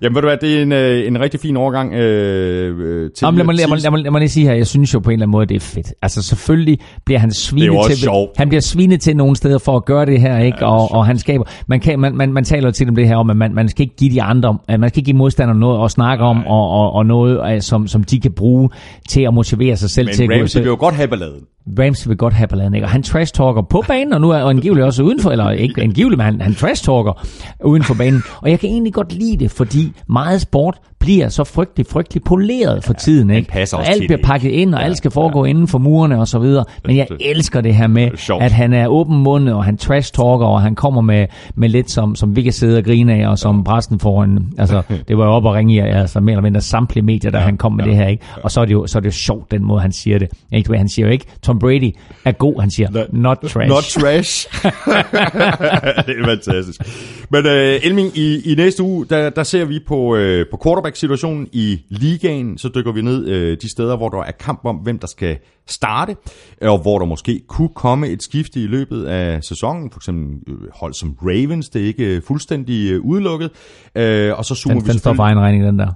[0.01, 3.25] Jamen ved du hvad, det er en, øh, en rigtig fin overgang øh, øh, til...
[3.25, 4.99] Jamen, lad, mig, lad, mig, lad, mig, lad mig lige sige her, jeg synes jo
[4.99, 5.93] på en eller anden måde, det er fedt.
[6.01, 8.31] Altså selvfølgelig bliver han svinet Det til, sjovt.
[8.37, 10.57] han bliver svinet til nogle steder for at gøre det her, ikke?
[10.61, 13.15] Ja, og, og han skaber, man, kan, man, man, man taler til dem det her
[13.15, 15.59] om, at man, man skal ikke give de andre, at man skal ikke give modstanderne
[15.59, 18.69] noget at snakke om, og, og, og noget, øh, som, som de kan bruge
[19.09, 21.41] til at motivere sig selv til at Men gå Ramsey vil jo godt have balladen.
[21.79, 22.85] Ramsey vil godt have balladen, ikke?
[22.85, 26.17] Og han trash-talker på banen, og nu er og angiveligt også udenfor, eller ikke angiveligt,
[26.17, 27.25] men han, han trash-talker
[27.63, 28.23] uden for banen.
[28.41, 32.83] Og jeg kan egentlig godt lide det, fordi meget sport bliver så frygtelig, frygtelig poleret
[32.83, 33.49] for tiden, ikke?
[33.49, 36.39] passer og alt bliver pakket ind, og alt skal foregå inden for murene og så
[36.39, 36.65] videre.
[36.85, 38.43] Men jeg elsker det her med, sjovt.
[38.43, 42.15] at han er åben mundet, og han trash-talker, og han kommer med, med lidt, som,
[42.15, 44.53] som vi kan sidde og grine af, og som præsten får en...
[44.57, 47.37] Altså, det var jo op og ringe i, altså mere eller mindre samtlige medier, da
[47.37, 48.23] han kom med det her, ikke?
[48.43, 50.29] Og så er det jo, så er det jo sjovt, den måde, han siger det.
[50.51, 50.77] Ikke?
[50.77, 53.69] Han siger jo ikke, Tom Brady er god, han siger, not trash.
[53.69, 54.47] Not trash.
[56.07, 56.81] det er fantastisk.
[57.29, 60.57] Men øh, Elming, i, i næste uge, der, der ser vi på, øh, på
[60.93, 62.57] quarterback-situationen i ligaen.
[62.57, 65.37] Så dykker vi ned øh, de steder, hvor der er kamp om, hvem der skal
[65.67, 66.15] starte,
[66.61, 69.91] og hvor der måske kunne komme et skifte i løbet af sæsonen.
[69.91, 73.49] For eksempel øh, hold som Ravens, det er ikke øh, fuldstændig øh, udelukket.
[73.95, 75.91] Øh, og så zoomer den, vi den står for egen regning, den der.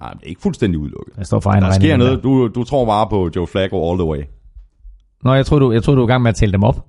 [0.00, 1.16] Nej, det er ikke fuldstændig udelukket.
[1.16, 1.82] Den står for egen Der regning.
[1.82, 2.12] sker noget.
[2.12, 2.22] Der.
[2.22, 4.22] Du, du tror bare på Joe Flacco all the way.
[5.24, 6.86] Nå, jeg troede, du, jeg troede, du var i gang med at tælle dem op.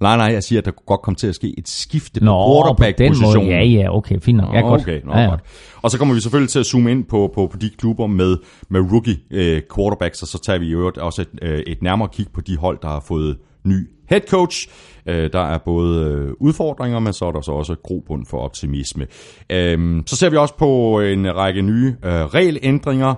[0.00, 2.24] Nej, nej, jeg siger, at der kunne godt komme til at ske et skifte på
[2.24, 3.48] Nå, quarterback-positionen.
[3.48, 4.54] Ja, ja, okay, fint nok.
[4.54, 4.80] Ja, godt.
[4.80, 5.28] Okay, nå, ja, ja.
[5.28, 5.40] godt.
[5.82, 8.36] Og så kommer vi selvfølgelig til at zoome ind på, på, på de klubber med,
[8.68, 12.08] med rookie øh, quarterbacks, og så tager vi i øvrigt også et, øh, et nærmere
[12.12, 14.68] kig på de hold, der har fået ny head coach.
[15.06, 19.06] Øh, der er både øh, udfordringer, men så er der så også grobund for optimisme.
[19.50, 23.14] Øh, så ser vi også på en række nye øh, regelændringer.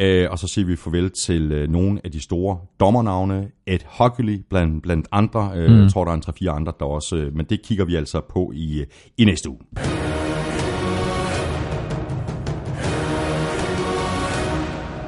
[0.00, 3.50] Øh, og så siger vi farvel til øh, nogle af de store dommernavne.
[3.66, 5.52] Ed Hockley blandt, blandt andre.
[5.54, 5.82] Øh, mm.
[5.82, 6.22] Jeg tror, der er en
[6.52, 7.16] 3-4 andre der også.
[7.16, 8.84] Øh, men det kigger vi altså på i,
[9.18, 9.58] i næste uge.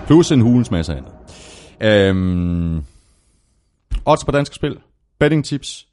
[0.07, 1.13] Plus en hulens masse andet.
[1.81, 2.85] Øhm,
[4.07, 4.77] odds på danske spil.
[5.21, 5.87] Betting tips.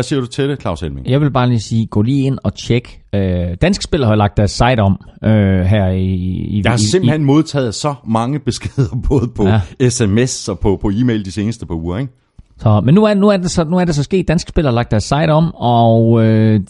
[0.00, 1.08] Hvad siger du til det, Claus Helming?
[1.10, 3.00] Jeg vil bare lige sige, gå lige ind og tjek.
[3.14, 3.20] Øh,
[3.62, 6.60] Danske Spil har lagt deres site om øh, her i, i...
[6.64, 9.46] Jeg har i, simpelthen modtaget så mange beskeder, både på
[9.80, 9.88] Ja.
[9.90, 12.12] sms og på, på e-mail de seneste par uger, ikke?
[12.58, 14.64] Så, men nu er, nu, er det så, nu er det så sket, Danske Spil
[14.64, 16.60] har lagt deres site om, og øh,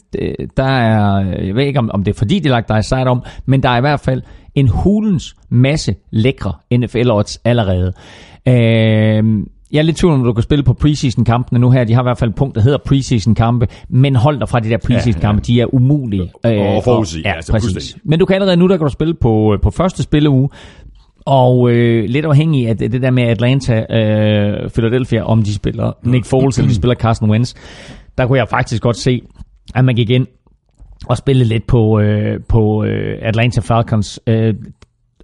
[0.57, 3.07] der er, jeg ved ikke om, om det er fordi, de har lagt deres site
[3.07, 4.23] om, men der er i hvert fald
[4.55, 7.93] en hulens masse lækre NFL-odds allerede.
[8.49, 9.25] Øh,
[9.73, 11.85] jeg er lidt tvivl om, du kan spille på preseason-kampene nu her.
[11.85, 14.69] De har i hvert fald et punkt, der hedder preseason-kampe, men hold dig fra de
[14.69, 16.33] der preseason-kampe, de er umulige.
[16.47, 17.97] øh, Og forudsige, ja, altså præcis.
[18.05, 20.49] Men du kan allerede nu, der kan du spille på, på første spilleuge,
[21.27, 25.93] og øh, lidt afhængig af det, det der med Atlanta, øh, Philadelphia, om de spiller
[26.03, 27.55] Nick Foles eller de spiller Carson Wentz,
[28.19, 29.23] der kunne jeg faktisk godt se,
[29.75, 30.27] at man gik ind
[31.07, 34.21] og spillede lidt på, øh, på øh, Atlanta Falcons.
[34.27, 34.55] Øh,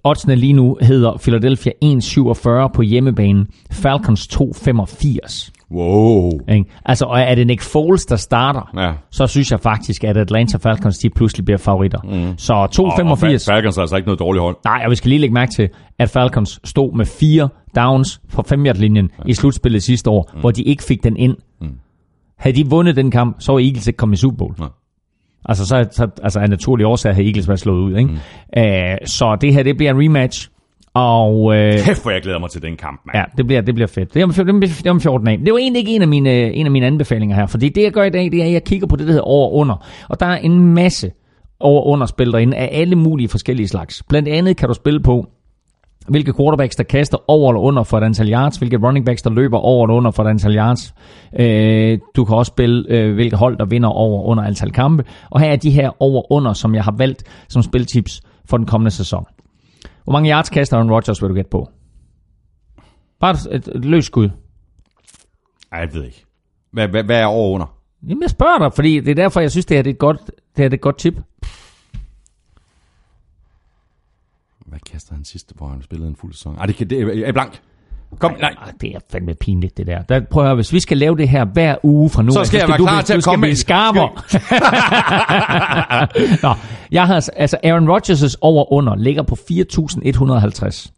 [0.09, 5.51] oddsene lige nu hedder Philadelphia 1,47 på hjemmebane, Falcons 2,85.
[5.71, 6.31] Wow.
[6.49, 6.65] Ikke?
[6.85, 8.93] Altså, og er det Nick Foles, der starter, Ja.
[9.11, 11.99] så synes jeg faktisk, at Atlanta Falcons de pludselig bliver favoritter.
[12.03, 12.37] Mm.
[12.37, 13.51] Så Og, og 2,85.
[13.51, 14.55] Falcons er altså ikke noget dårligt hold.
[14.65, 15.69] Nej, og vi skal lige lægge mærke til,
[15.99, 19.23] at Falcons stod med fire downs på 5 linjen ja.
[19.29, 20.39] i slutspillet sidste år, mm.
[20.39, 21.35] hvor de ikke fik den ind.
[21.61, 21.67] Mm.
[22.37, 24.55] Havde de vundet den kamp, så var Eagles ikke kommet i Super Bowl.
[24.59, 24.67] Nej.
[25.47, 27.97] Altså, så, så altså, af naturlige årsager havde Eagles været slået ud.
[27.97, 28.09] Ikke?
[28.09, 28.17] Mm.
[28.57, 30.49] Æh, så det her, det bliver en rematch.
[30.93, 33.17] Og øh, Kæft, hvor jeg glæder mig til den kamp, mand.
[33.17, 34.13] ja, det bliver, det bliver fedt.
[34.13, 35.37] Det er, om, det, er, det om 14 dage.
[35.45, 37.91] Det var egentlig ikke en af, mine, en af mine anbefalinger her, fordi det, jeg
[37.91, 39.85] gør i dag, det er, at jeg kigger på det, der hedder over og under.
[40.09, 41.11] Og der er en masse
[41.59, 44.03] over under spil derinde af alle mulige forskellige slags.
[44.09, 45.27] Blandt andet kan du spille på,
[46.07, 49.29] hvilke quarterbacks, der kaster over eller under for et antal yards, hvilke running backs, der
[49.29, 50.93] løber over eller under for et antal yards.
[51.39, 55.03] Øh, du kan også spille, øh, hvilke hold, der vinder over under antal kampe.
[55.29, 58.57] Og her er de her over og under, som jeg har valgt som spiltips for
[58.57, 59.25] den kommende sæson.
[60.03, 61.69] Hvor mange yards kaster Aaron Rodgers, vil du gætte på?
[63.19, 64.29] Bare et, et, et løst skud.
[65.71, 66.25] Ej, jeg ved ikke.
[66.71, 67.77] Hvad, hvad, hvad er over under?
[68.09, 69.99] Jamen, jeg spørger dig, fordi det er derfor, jeg synes, det her det er et
[69.99, 71.19] godt, det her det er et godt tip.
[74.67, 76.55] Hvad kaster han sidste, hvor han spillede en fuld sæson?
[76.57, 77.61] Ej, det, kan, det er, blank.
[78.19, 78.55] Kom, nej.
[78.65, 80.01] Ej, det er fandme pinligt, det der.
[80.01, 82.43] der prøv at høre, hvis vi skal lave det her hver uge fra nu Så
[82.45, 84.09] skal jeg være du, klar blive- til at du skal komme med- skarpere.
[86.43, 86.53] Nå,
[86.91, 90.91] jeg har, altså Aaron Rodgers' over-under ligger på 4.150.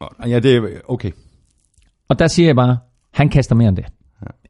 [0.00, 1.10] Nå, Ja, det er okay.
[2.08, 2.78] Og der siger jeg bare,
[3.14, 3.84] han kaster mere end det.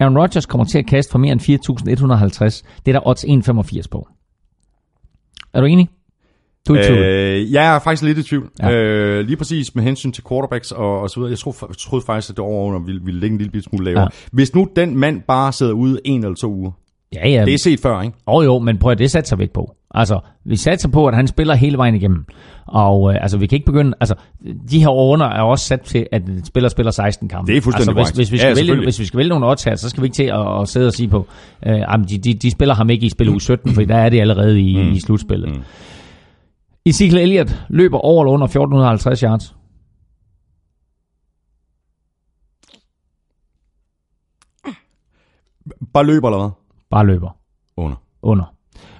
[0.00, 2.62] Aaron Rodgers kommer til at kaste for mere end 4.150.
[2.86, 4.08] Det er der odds 1,85 på.
[5.54, 5.88] Er du enig?
[6.68, 6.98] Du er i tvivl.
[6.98, 8.50] Øh, jeg er faktisk lidt i tvivl.
[8.62, 8.68] Ja.
[8.68, 8.74] Ja.
[8.74, 11.30] Øh, lige præcis med hensyn til quarterbacks og, og så videre.
[11.30, 14.00] Jeg troede, jeg troede faktisk, at det over ville, ville ligge en lille smule lavere.
[14.00, 14.08] Ja.
[14.12, 14.28] Ja.
[14.32, 16.70] Hvis nu den mand bare sidder ude en eller to uger.
[17.14, 17.44] Ja, ja.
[17.44, 18.16] Det er set før, ikke?
[18.28, 19.74] Jo jo, men prøv at det satser vi ikke på.
[19.94, 22.24] Altså, vi satser på, at han spiller hele vejen igennem.
[22.66, 23.92] Og øh, altså, vi kan ikke begynde...
[24.00, 24.14] Altså,
[24.70, 27.52] de her under er også sat til, at en spiller spiller 16 kampe.
[27.52, 28.86] Det er fuldstændig altså, hvis, hvis, vi Ja, skal vælge, selvfølgelig.
[28.86, 30.86] hvis vi skal vælge nogle odds her, så skal vi ikke til at, at sidde
[30.86, 31.26] og sige på,
[31.66, 34.08] øh, jamen, de, de, de spiller ham ikke i spil uge 17, for der er
[34.08, 34.92] det allerede i, mm.
[34.92, 35.50] i slutspillet.
[35.50, 35.62] Mm.
[36.88, 39.54] Ezekiel Elliott løber over eller under 1450 yards.
[45.92, 46.50] Bare løber eller hvad?
[46.90, 47.36] Bare løber.
[47.76, 47.96] Under.
[48.22, 48.54] Under.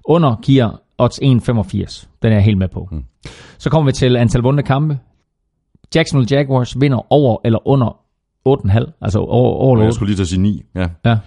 [0.05, 2.09] Under giver odds 1,85.
[2.23, 2.89] Den er jeg helt med på.
[2.93, 3.05] Mm.
[3.59, 4.99] Så kommer vi til antal vundne kampe.
[5.95, 7.97] Jacksonville Jaguars vinder over eller under
[8.49, 8.99] 8,5.
[9.01, 9.95] Altså over, over eller Jeg 8.
[9.95, 10.63] skulle lige til at sige 9.
[10.75, 10.89] Ja.
[11.05, 11.19] Ja,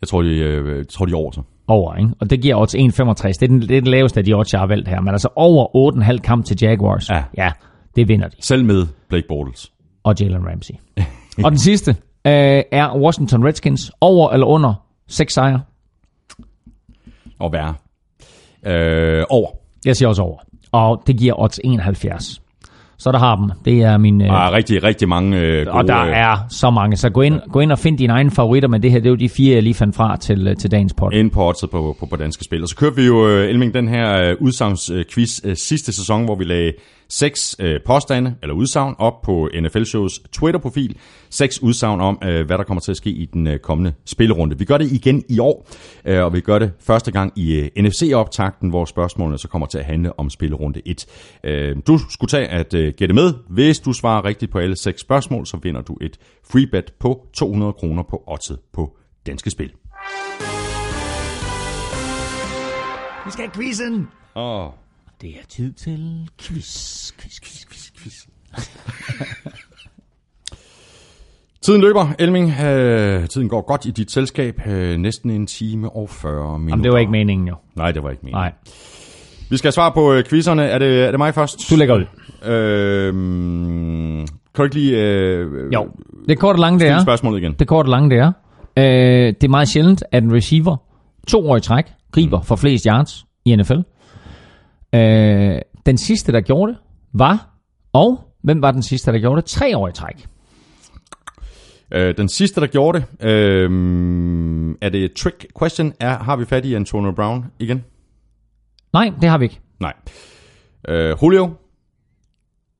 [0.00, 1.42] Jeg tror, de, øh, jeg tror, de er over så.
[1.66, 2.10] Over, ikke?
[2.20, 2.80] Og det giver odds 1,65.
[2.80, 5.00] Det er, den, det er den laveste af de odds, jeg har valgt her.
[5.00, 7.10] Men altså over 8,5 kamp til Jaguars.
[7.10, 7.22] Ja.
[7.36, 7.50] ja
[7.96, 8.36] det vinder de.
[8.40, 9.72] Selv med Blake Bortles.
[10.02, 10.74] Og Jalen Ramsey.
[11.44, 11.90] og den sidste
[12.26, 13.92] øh, er Washington Redskins.
[14.00, 14.74] Over eller under
[15.08, 15.60] 6 sejre.
[17.38, 17.74] Og værre.
[18.66, 19.50] Øh, over.
[19.84, 20.38] Jeg siger også over.
[20.72, 22.39] Og det giver odds 71.
[23.00, 23.50] Så der har dem.
[23.64, 24.20] Det er min...
[24.20, 25.70] Øh, Der er rigtig, rigtig mange øh, gode...
[25.70, 26.96] Og der øh, er så mange.
[26.96, 29.10] Så gå ind, gå ind og find dine egne favoritter, men det her det er
[29.10, 31.12] jo de fire, jeg lige fandt fra til, øh, til dagens pot.
[31.12, 32.62] ind på på, på, danske spil.
[32.62, 36.34] Og så kørte vi jo, øh, Elming, den her øh, udsagnsquiz øh, sidste sæson, hvor
[36.34, 36.72] vi lagde
[37.10, 40.96] seks øh, påstande, eller udsagn, op på NFL-shows Twitter-profil.
[41.30, 44.58] Seks udsagn om, øh, hvad der kommer til at ske i den øh, kommende spillerunde.
[44.58, 45.66] Vi gør det igen i år,
[46.04, 49.78] øh, og vi gør det første gang i øh, NFC-optakten, hvor spørgsmålene så kommer til
[49.78, 51.06] at handle om spillerunde 1.
[51.44, 53.34] Øh, du skulle tage at øh, gætte med.
[53.48, 56.18] Hvis du svarer rigtigt på alle seks spørgsmål, så vinder du et
[56.50, 58.96] free bet på 200 kroner på oddset på
[59.26, 59.72] Danske Spil.
[63.24, 64.08] Vi skal have quizzen!
[64.36, 64.66] Åh,
[65.20, 68.14] Det er tid til quiz, quiz, quiz, quiz, quiz.
[71.62, 72.52] Tiden løber, Elming.
[72.64, 74.60] Øh, tiden går godt i dit selskab.
[74.66, 76.72] Øh, næsten en time og 40 minutter.
[76.72, 77.54] Jamen, det var ikke meningen jo.
[77.76, 78.40] Nej, det var ikke meningen.
[78.40, 78.52] Nej,
[79.50, 80.62] Vi skal svare på øh, quizzerne.
[80.62, 81.70] Er det, er det mig først?
[81.70, 82.04] du lægger ud.
[82.50, 83.12] Øh,
[84.54, 85.88] kan du ikke lige øh, Jo,
[86.28, 87.02] det kort og lange det er.
[87.02, 87.52] spørgsmålet igen?
[87.58, 88.32] Det kort og lange det er.
[88.76, 90.76] Øh, det er meget sjældent, at en receiver
[91.28, 92.44] to år i træk griber mm.
[92.44, 93.78] for flest yards i NFL.
[94.94, 96.80] Øh, den sidste, der gjorde det,
[97.12, 97.48] var,
[97.92, 99.44] og hvem var den sidste, der gjorde det?
[99.50, 100.26] Tre år i træk.
[101.92, 105.92] Øh, den sidste, der gjorde det, øh, er det et trick question?
[106.00, 107.84] Er, har vi fat i Antonio Brown igen?
[108.92, 109.60] Nej, det har vi ikke.
[109.80, 109.92] Nej.
[110.88, 111.50] Øh, Julio?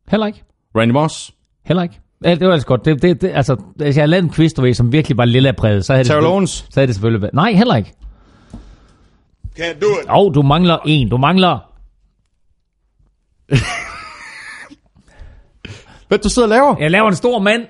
[0.09, 0.43] Heller ikke.
[0.77, 1.35] Randy Moss?
[1.65, 2.01] Heller ikke.
[2.24, 2.85] Ja, det var altså godt.
[2.85, 5.24] Det, det, det, altså, hvis jeg havde lavet en quiz, du ved, som virkelig var
[5.24, 6.51] lille præget, så havde det, Terrell selvfølgelig- Owens?
[6.51, 7.35] så havde det selvfølgelig været.
[7.35, 7.93] Nej, heller ikke.
[9.59, 10.09] Can't do it.
[10.11, 11.09] Åh, oh, du mangler en.
[11.09, 11.70] Du mangler...
[16.09, 16.77] Hvad du sidder og laver?
[16.81, 17.63] Jeg laver en stor mand.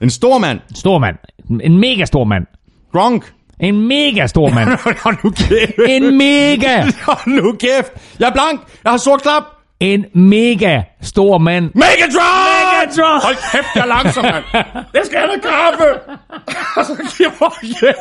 [0.00, 0.60] En stor mand.
[0.70, 1.16] En stor mand.
[1.62, 2.46] En mega stor mand.
[2.92, 3.32] Gronk.
[3.60, 4.68] En mega stor mand.
[5.04, 5.72] Hold nu kæft.
[5.88, 7.92] En mega, Hold nu kæft.
[8.18, 8.60] Jeg er blank.
[8.84, 9.42] Jeg har sort klap.
[9.80, 11.64] en mega stor mand.
[11.74, 11.74] Megatron!
[11.74, 13.20] Megatron!
[13.22, 14.44] Hold kæft, jeg er langsom, mand.
[14.94, 15.84] Jeg skal have noget kaffe.
[16.78, 17.30] Og så giver
[17.90, 17.94] jeg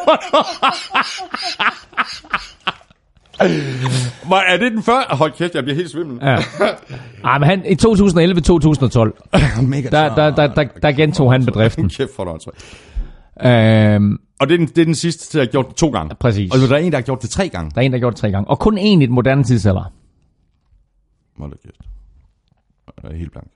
[4.28, 5.16] Hvad er det den før?
[5.16, 6.20] Hold kæft, jeg bliver helt svimmel.
[6.22, 6.38] Ja.
[7.24, 7.80] Ej, men han, i 2011-2012,
[9.62, 9.92] Megatron.
[9.92, 11.90] der, der, der, der, der gentog han bedriften.
[11.98, 12.54] Kæft for dig,
[13.44, 16.16] Øhm, Og det er, den, det er den sidste, der har gjort det to gange.
[16.20, 16.52] Præcis.
[16.52, 17.72] Og der er en, der har gjort det tre gange.
[17.76, 18.50] der er en, der har gjort det tre gange.
[18.50, 19.92] Og kun én i den moderne tidsalder.
[21.38, 21.76] Hold da kæft.
[23.04, 23.48] Jeg er helt blank.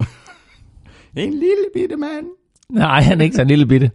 [1.26, 2.26] en lille bitte mand.
[2.70, 3.90] Nej, han er ikke så en lille bitte.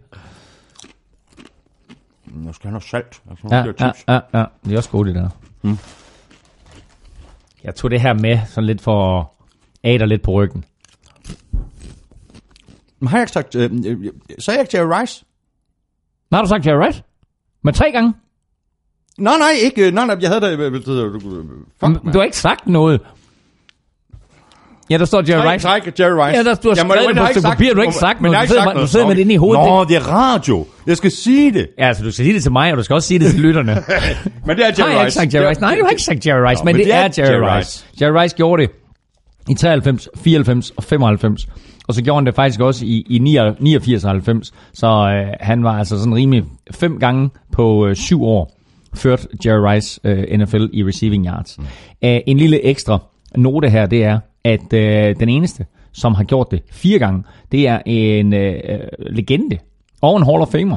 [2.44, 3.22] Jeg skal have noget salt.
[3.38, 4.44] Skal Ja, ja, ja, ja.
[4.64, 5.28] Det er også godt, det der.
[5.62, 5.78] Mm.
[7.64, 10.64] Jeg tog det her med sådan lidt for at dig lidt på ryggen.
[13.00, 13.54] Men har jeg ikke sagt...
[13.54, 15.24] Øh, øh, sagde jeg ikke Jerry Rice?
[16.30, 17.02] Nå, har du sagt Jerry Rice?
[17.62, 18.14] Men tre gange?
[19.18, 19.86] Nej, nej, ikke.
[19.86, 20.80] øh, Nej, nej, jeg havde øh, øh, øh,
[21.80, 23.00] Fuck, Men Du har ikke sagt noget.
[24.90, 25.66] Ja, der står Jerry Nej, Rice.
[25.66, 26.36] nej, Jerry Rice.
[26.38, 28.48] Ja, der- har Jamen, skrevet på et stykke papir, du har ikke sagt men noget.
[28.48, 29.64] Du sidder du sidder med det inde i hovedet.
[29.64, 30.66] Nå, det er radio.
[30.86, 31.68] Jeg skal sige det.
[31.78, 33.40] Ja, altså du skal sige det til mig, og du skal også sige det til
[33.40, 33.72] lytterne.
[34.46, 35.14] Men det er Nej, Jerry jeg har ikke Rice.
[35.18, 35.60] sagt Jerry Rice.
[35.60, 37.84] Nej, du har ikke sagt Jerry Rice, men, det, er Jerry Rice.
[38.00, 38.70] Jerry Rice gjorde det
[39.48, 41.48] i 93, 94 og 95.
[41.88, 44.52] Og så gjorde han det faktisk også i, i 89 og 90.
[44.74, 48.58] Så øh, han var altså sådan rimelig fem gange på øh, syv år
[48.94, 51.58] ført Jerry Rice øh, NFL i receiving yards.
[51.58, 51.64] Mm.
[52.02, 52.98] Æh, en lille ekstra
[53.36, 57.68] note her, det er, at øh, den eneste, som har gjort det fire gange, det
[57.68, 58.78] er en øh, øh,
[59.10, 59.58] legende
[60.02, 60.76] og en Hall of Famer,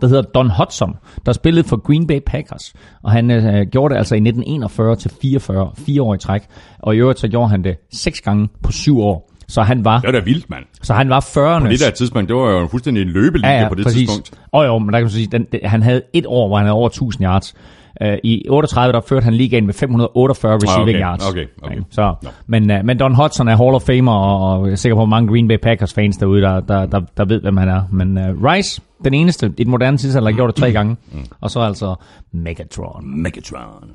[0.00, 0.94] der hedder Don Hudson,
[1.26, 2.74] der spillede for Green Bay Packers.
[3.02, 6.42] Og han øh, gjorde det altså i 1941 til 44, fire år i træk.
[6.78, 9.30] Og i øvrigt så gjorde han det seks gange på syv år.
[9.48, 10.64] Så han var, Det var da vildt, mand.
[10.82, 11.60] så han var 40'ernes.
[11.64, 14.30] På det der tidspunkt, det var jo fuldstændig en løbelinie på det tidspunkt.
[14.52, 16.66] Og jo, men der kan man sige, den, den, han havde et år, hvor han
[16.66, 17.54] havde over 1000 yards.
[18.04, 21.28] Uh, I 38, der førte han ligaen med 548 receiving okay, yards.
[21.28, 21.76] okay, okay.
[21.90, 22.28] Så, Nå.
[22.46, 25.02] men, uh, men Don Hudson er Hall of Famer, og, og jeg er sikker på,
[25.02, 27.82] at mange Green Bay Packers fans derude, der, der, der, der ved, hvem han er.
[27.92, 30.96] Men uh, Rice, den eneste i den moderne tidsalder, har gjort det tre gange.
[31.12, 31.24] Mm.
[31.40, 31.94] Og så altså
[32.32, 33.22] Megatron.
[33.22, 33.90] Megatron.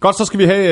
[0.00, 0.68] Godt, så skal vi have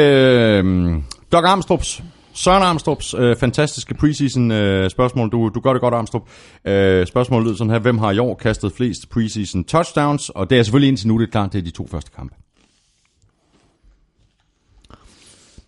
[0.58, 0.94] øh,
[1.32, 2.02] Doc Armstrongs,
[2.32, 5.30] Søren Armstrongs øh, fantastiske preseason øh, spørgsmål.
[5.30, 6.24] Du, du gør det godt, Armstrong.
[6.64, 7.78] Øh, spørgsmålet lyder sådan her.
[7.78, 10.28] Hvem har i år kastet flest preseason touchdowns?
[10.28, 12.34] Og det er selvfølgelig indtil nu, det er klart, det er de to første kampe.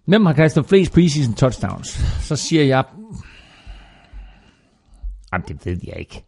[0.05, 1.89] Hvem har kastet flest preseason touchdowns?
[2.25, 2.85] Så siger jeg...
[5.33, 6.25] Jamen, det ved jeg ikke.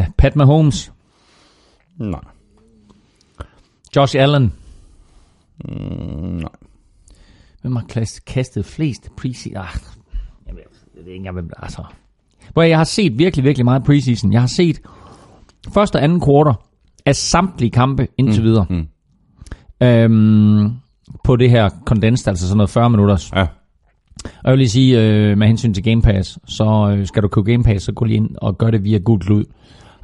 [0.00, 0.92] Uh, Pat Mahomes.
[1.98, 2.20] Nej.
[3.96, 4.52] Josh Allen.
[5.64, 5.74] Mm,
[6.22, 6.48] nej.
[7.62, 7.84] Hvem har
[8.26, 9.56] kastet, flest preseason?
[9.56, 9.68] Ah,
[10.46, 10.62] jeg ved,
[10.96, 11.84] jeg ved ikke engang, hvem altså.
[12.52, 14.32] Hvor jeg har set virkelig, virkelig meget preseason.
[14.32, 14.80] Jeg har set
[15.74, 16.54] første og anden quarter
[17.06, 18.66] af samtlige kampe indtil Mm, videre.
[18.70, 18.86] mm.
[19.86, 20.70] Øhm,
[21.24, 23.32] på det her condensed, altså sådan noget 40 minutters.
[23.36, 23.46] Ja.
[24.24, 27.28] Og jeg vil lige sige, øh, med hensyn til Game Pass, så øh, skal du
[27.28, 29.44] købe Game Pass, så gå lige ind og gør det via Gud Klud.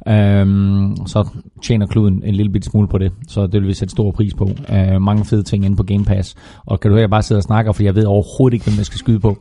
[0.07, 1.27] Øhm, så
[1.63, 4.33] tjener kluden en lille bit smule på det, så det vil vi sætte stor pris
[4.33, 4.49] på.
[4.69, 6.35] Øh, mange fede ting inde på Game Pass.
[6.65, 8.77] Og kan du høre, jeg bare sidder og snakker, for jeg ved overhovedet ikke, hvem
[8.77, 9.29] jeg skal skyde på.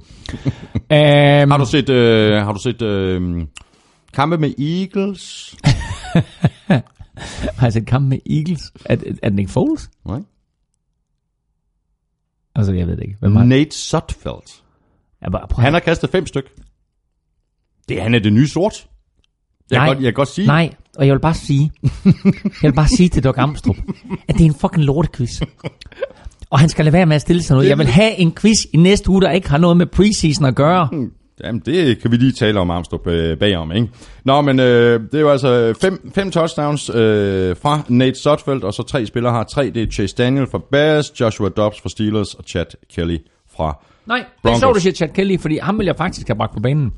[0.93, 3.43] øhm, Har du set, øh, har du set øh,
[4.13, 5.55] kampe med Eagles?
[7.59, 8.73] har jeg set kamp med Eagles?
[8.85, 9.91] Er, er det Nick Foles?
[10.07, 10.21] Nej.
[12.55, 13.17] Altså, jeg ved det ikke.
[13.21, 14.63] Hvem er Nate Sutfeldt.
[15.23, 16.45] jeg bare, prøv, Han har kastet fem styk.
[17.89, 18.87] Det, han er det nye sort.
[19.71, 19.87] Jeg, Nej.
[19.87, 20.47] kan godt, jeg kan godt sige.
[20.47, 21.73] Nej, og jeg vil bare sige,
[22.45, 23.77] jeg vil bare sige til Doc Amstrup,
[24.29, 25.41] at det er en fucking lortequiz.
[26.51, 27.69] Og han skal lade være med at stille sig noget.
[27.69, 30.55] Jeg vil have en quiz i næste uge, der ikke har noget med preseason at
[30.55, 30.89] gøre.
[31.45, 33.89] Jamen, det kan vi lige tale om Armstrong øh, bagom, ikke?
[34.25, 38.75] Nå, men øh, det er jo altså fem, fem touchdowns øh, fra Nate Sotfeldt, og
[38.75, 39.71] så tre spillere har tre.
[39.71, 43.19] Det er Chase Daniel fra Bears, Joshua Dobbs fra Steelers og Chad Kelly
[43.57, 44.61] fra Nej, det er Broncos.
[44.61, 46.93] sjovt, du siger Chad Kelly, fordi ham vil jeg faktisk have bragt på banen.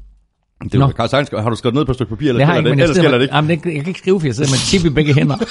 [0.65, 2.55] Det er Carl Sainz, har du skrevet ned på et stykke papir, eller Det har
[2.55, 2.73] jeg det?
[2.73, 3.35] Ellers gælder det ikke.
[3.37, 5.37] jamen, jeg kan ikke skrive, for jeg sidder med chip i begge hænder.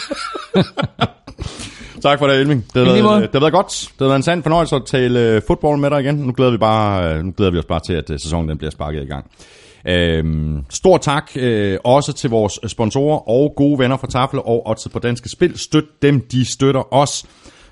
[2.03, 2.65] Tak for det, Elming.
[2.73, 3.67] Det har, været, det har været godt.
[3.67, 6.15] Det har været en sand fornøjelse at tale øh, fodbold med dig igen.
[6.15, 8.57] Nu glæder vi, bare, øh, nu glæder vi os bare til, at øh, sæsonen den
[8.57, 9.25] bliver sparket i gang.
[9.87, 14.87] Øhm, stor tak øh, også til vores sponsorer og gode venner fra Tafel og Odds
[14.93, 15.57] på Danske Spil.
[15.57, 17.25] Støt dem, de støtter os.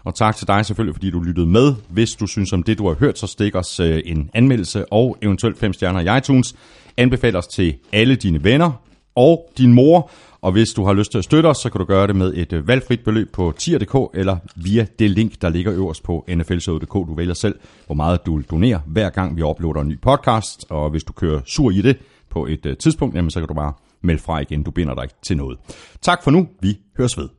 [0.03, 1.73] Og tak til dig selvfølgelig, fordi du lyttede med.
[1.89, 5.17] Hvis du synes om det, du har hørt, så stik os øh, en anmeldelse og
[5.21, 6.55] eventuelt fem stjerner i iTunes.
[6.97, 8.71] Anbefal os til alle dine venner
[9.15, 10.11] og din mor.
[10.41, 12.33] Og hvis du har lyst til at støtte os, så kan du gøre det med
[12.35, 16.93] et øh, valgfrit beløb på tier.dk eller via det link, der ligger øverst på nflshowet.dk.
[16.93, 20.65] Du vælger selv, hvor meget du donerer, hver gang vi uploader en ny podcast.
[20.69, 21.97] Og hvis du kører sur i det
[22.29, 24.63] på et øh, tidspunkt, jamen, så kan du bare melde fra igen.
[24.63, 25.57] Du binder dig ikke til noget.
[26.01, 26.47] Tak for nu.
[26.61, 27.29] Vi høres ved.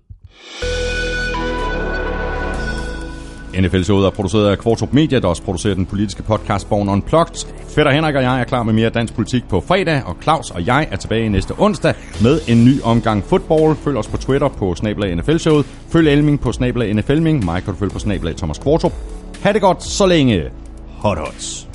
[3.61, 7.47] NFL-showet er produceret af Kvartrup Media, der også producerer den politiske podcast Born Unplugged.
[7.69, 10.67] Fætter Henrik og jeg er klar med mere dansk politik på fredag, og Claus og
[10.67, 13.77] jeg er tilbage næste onsdag med en ny omgang fodbold.
[13.77, 15.67] Følg os på Twitter på snablag NFL-showet.
[15.89, 17.45] Følg Elming på snablag NFLming.
[17.45, 18.93] Mig kan du følge på snablag Thomas Kvartrup.
[19.43, 20.43] Ha' det godt så længe.
[20.99, 21.72] Hot Hots.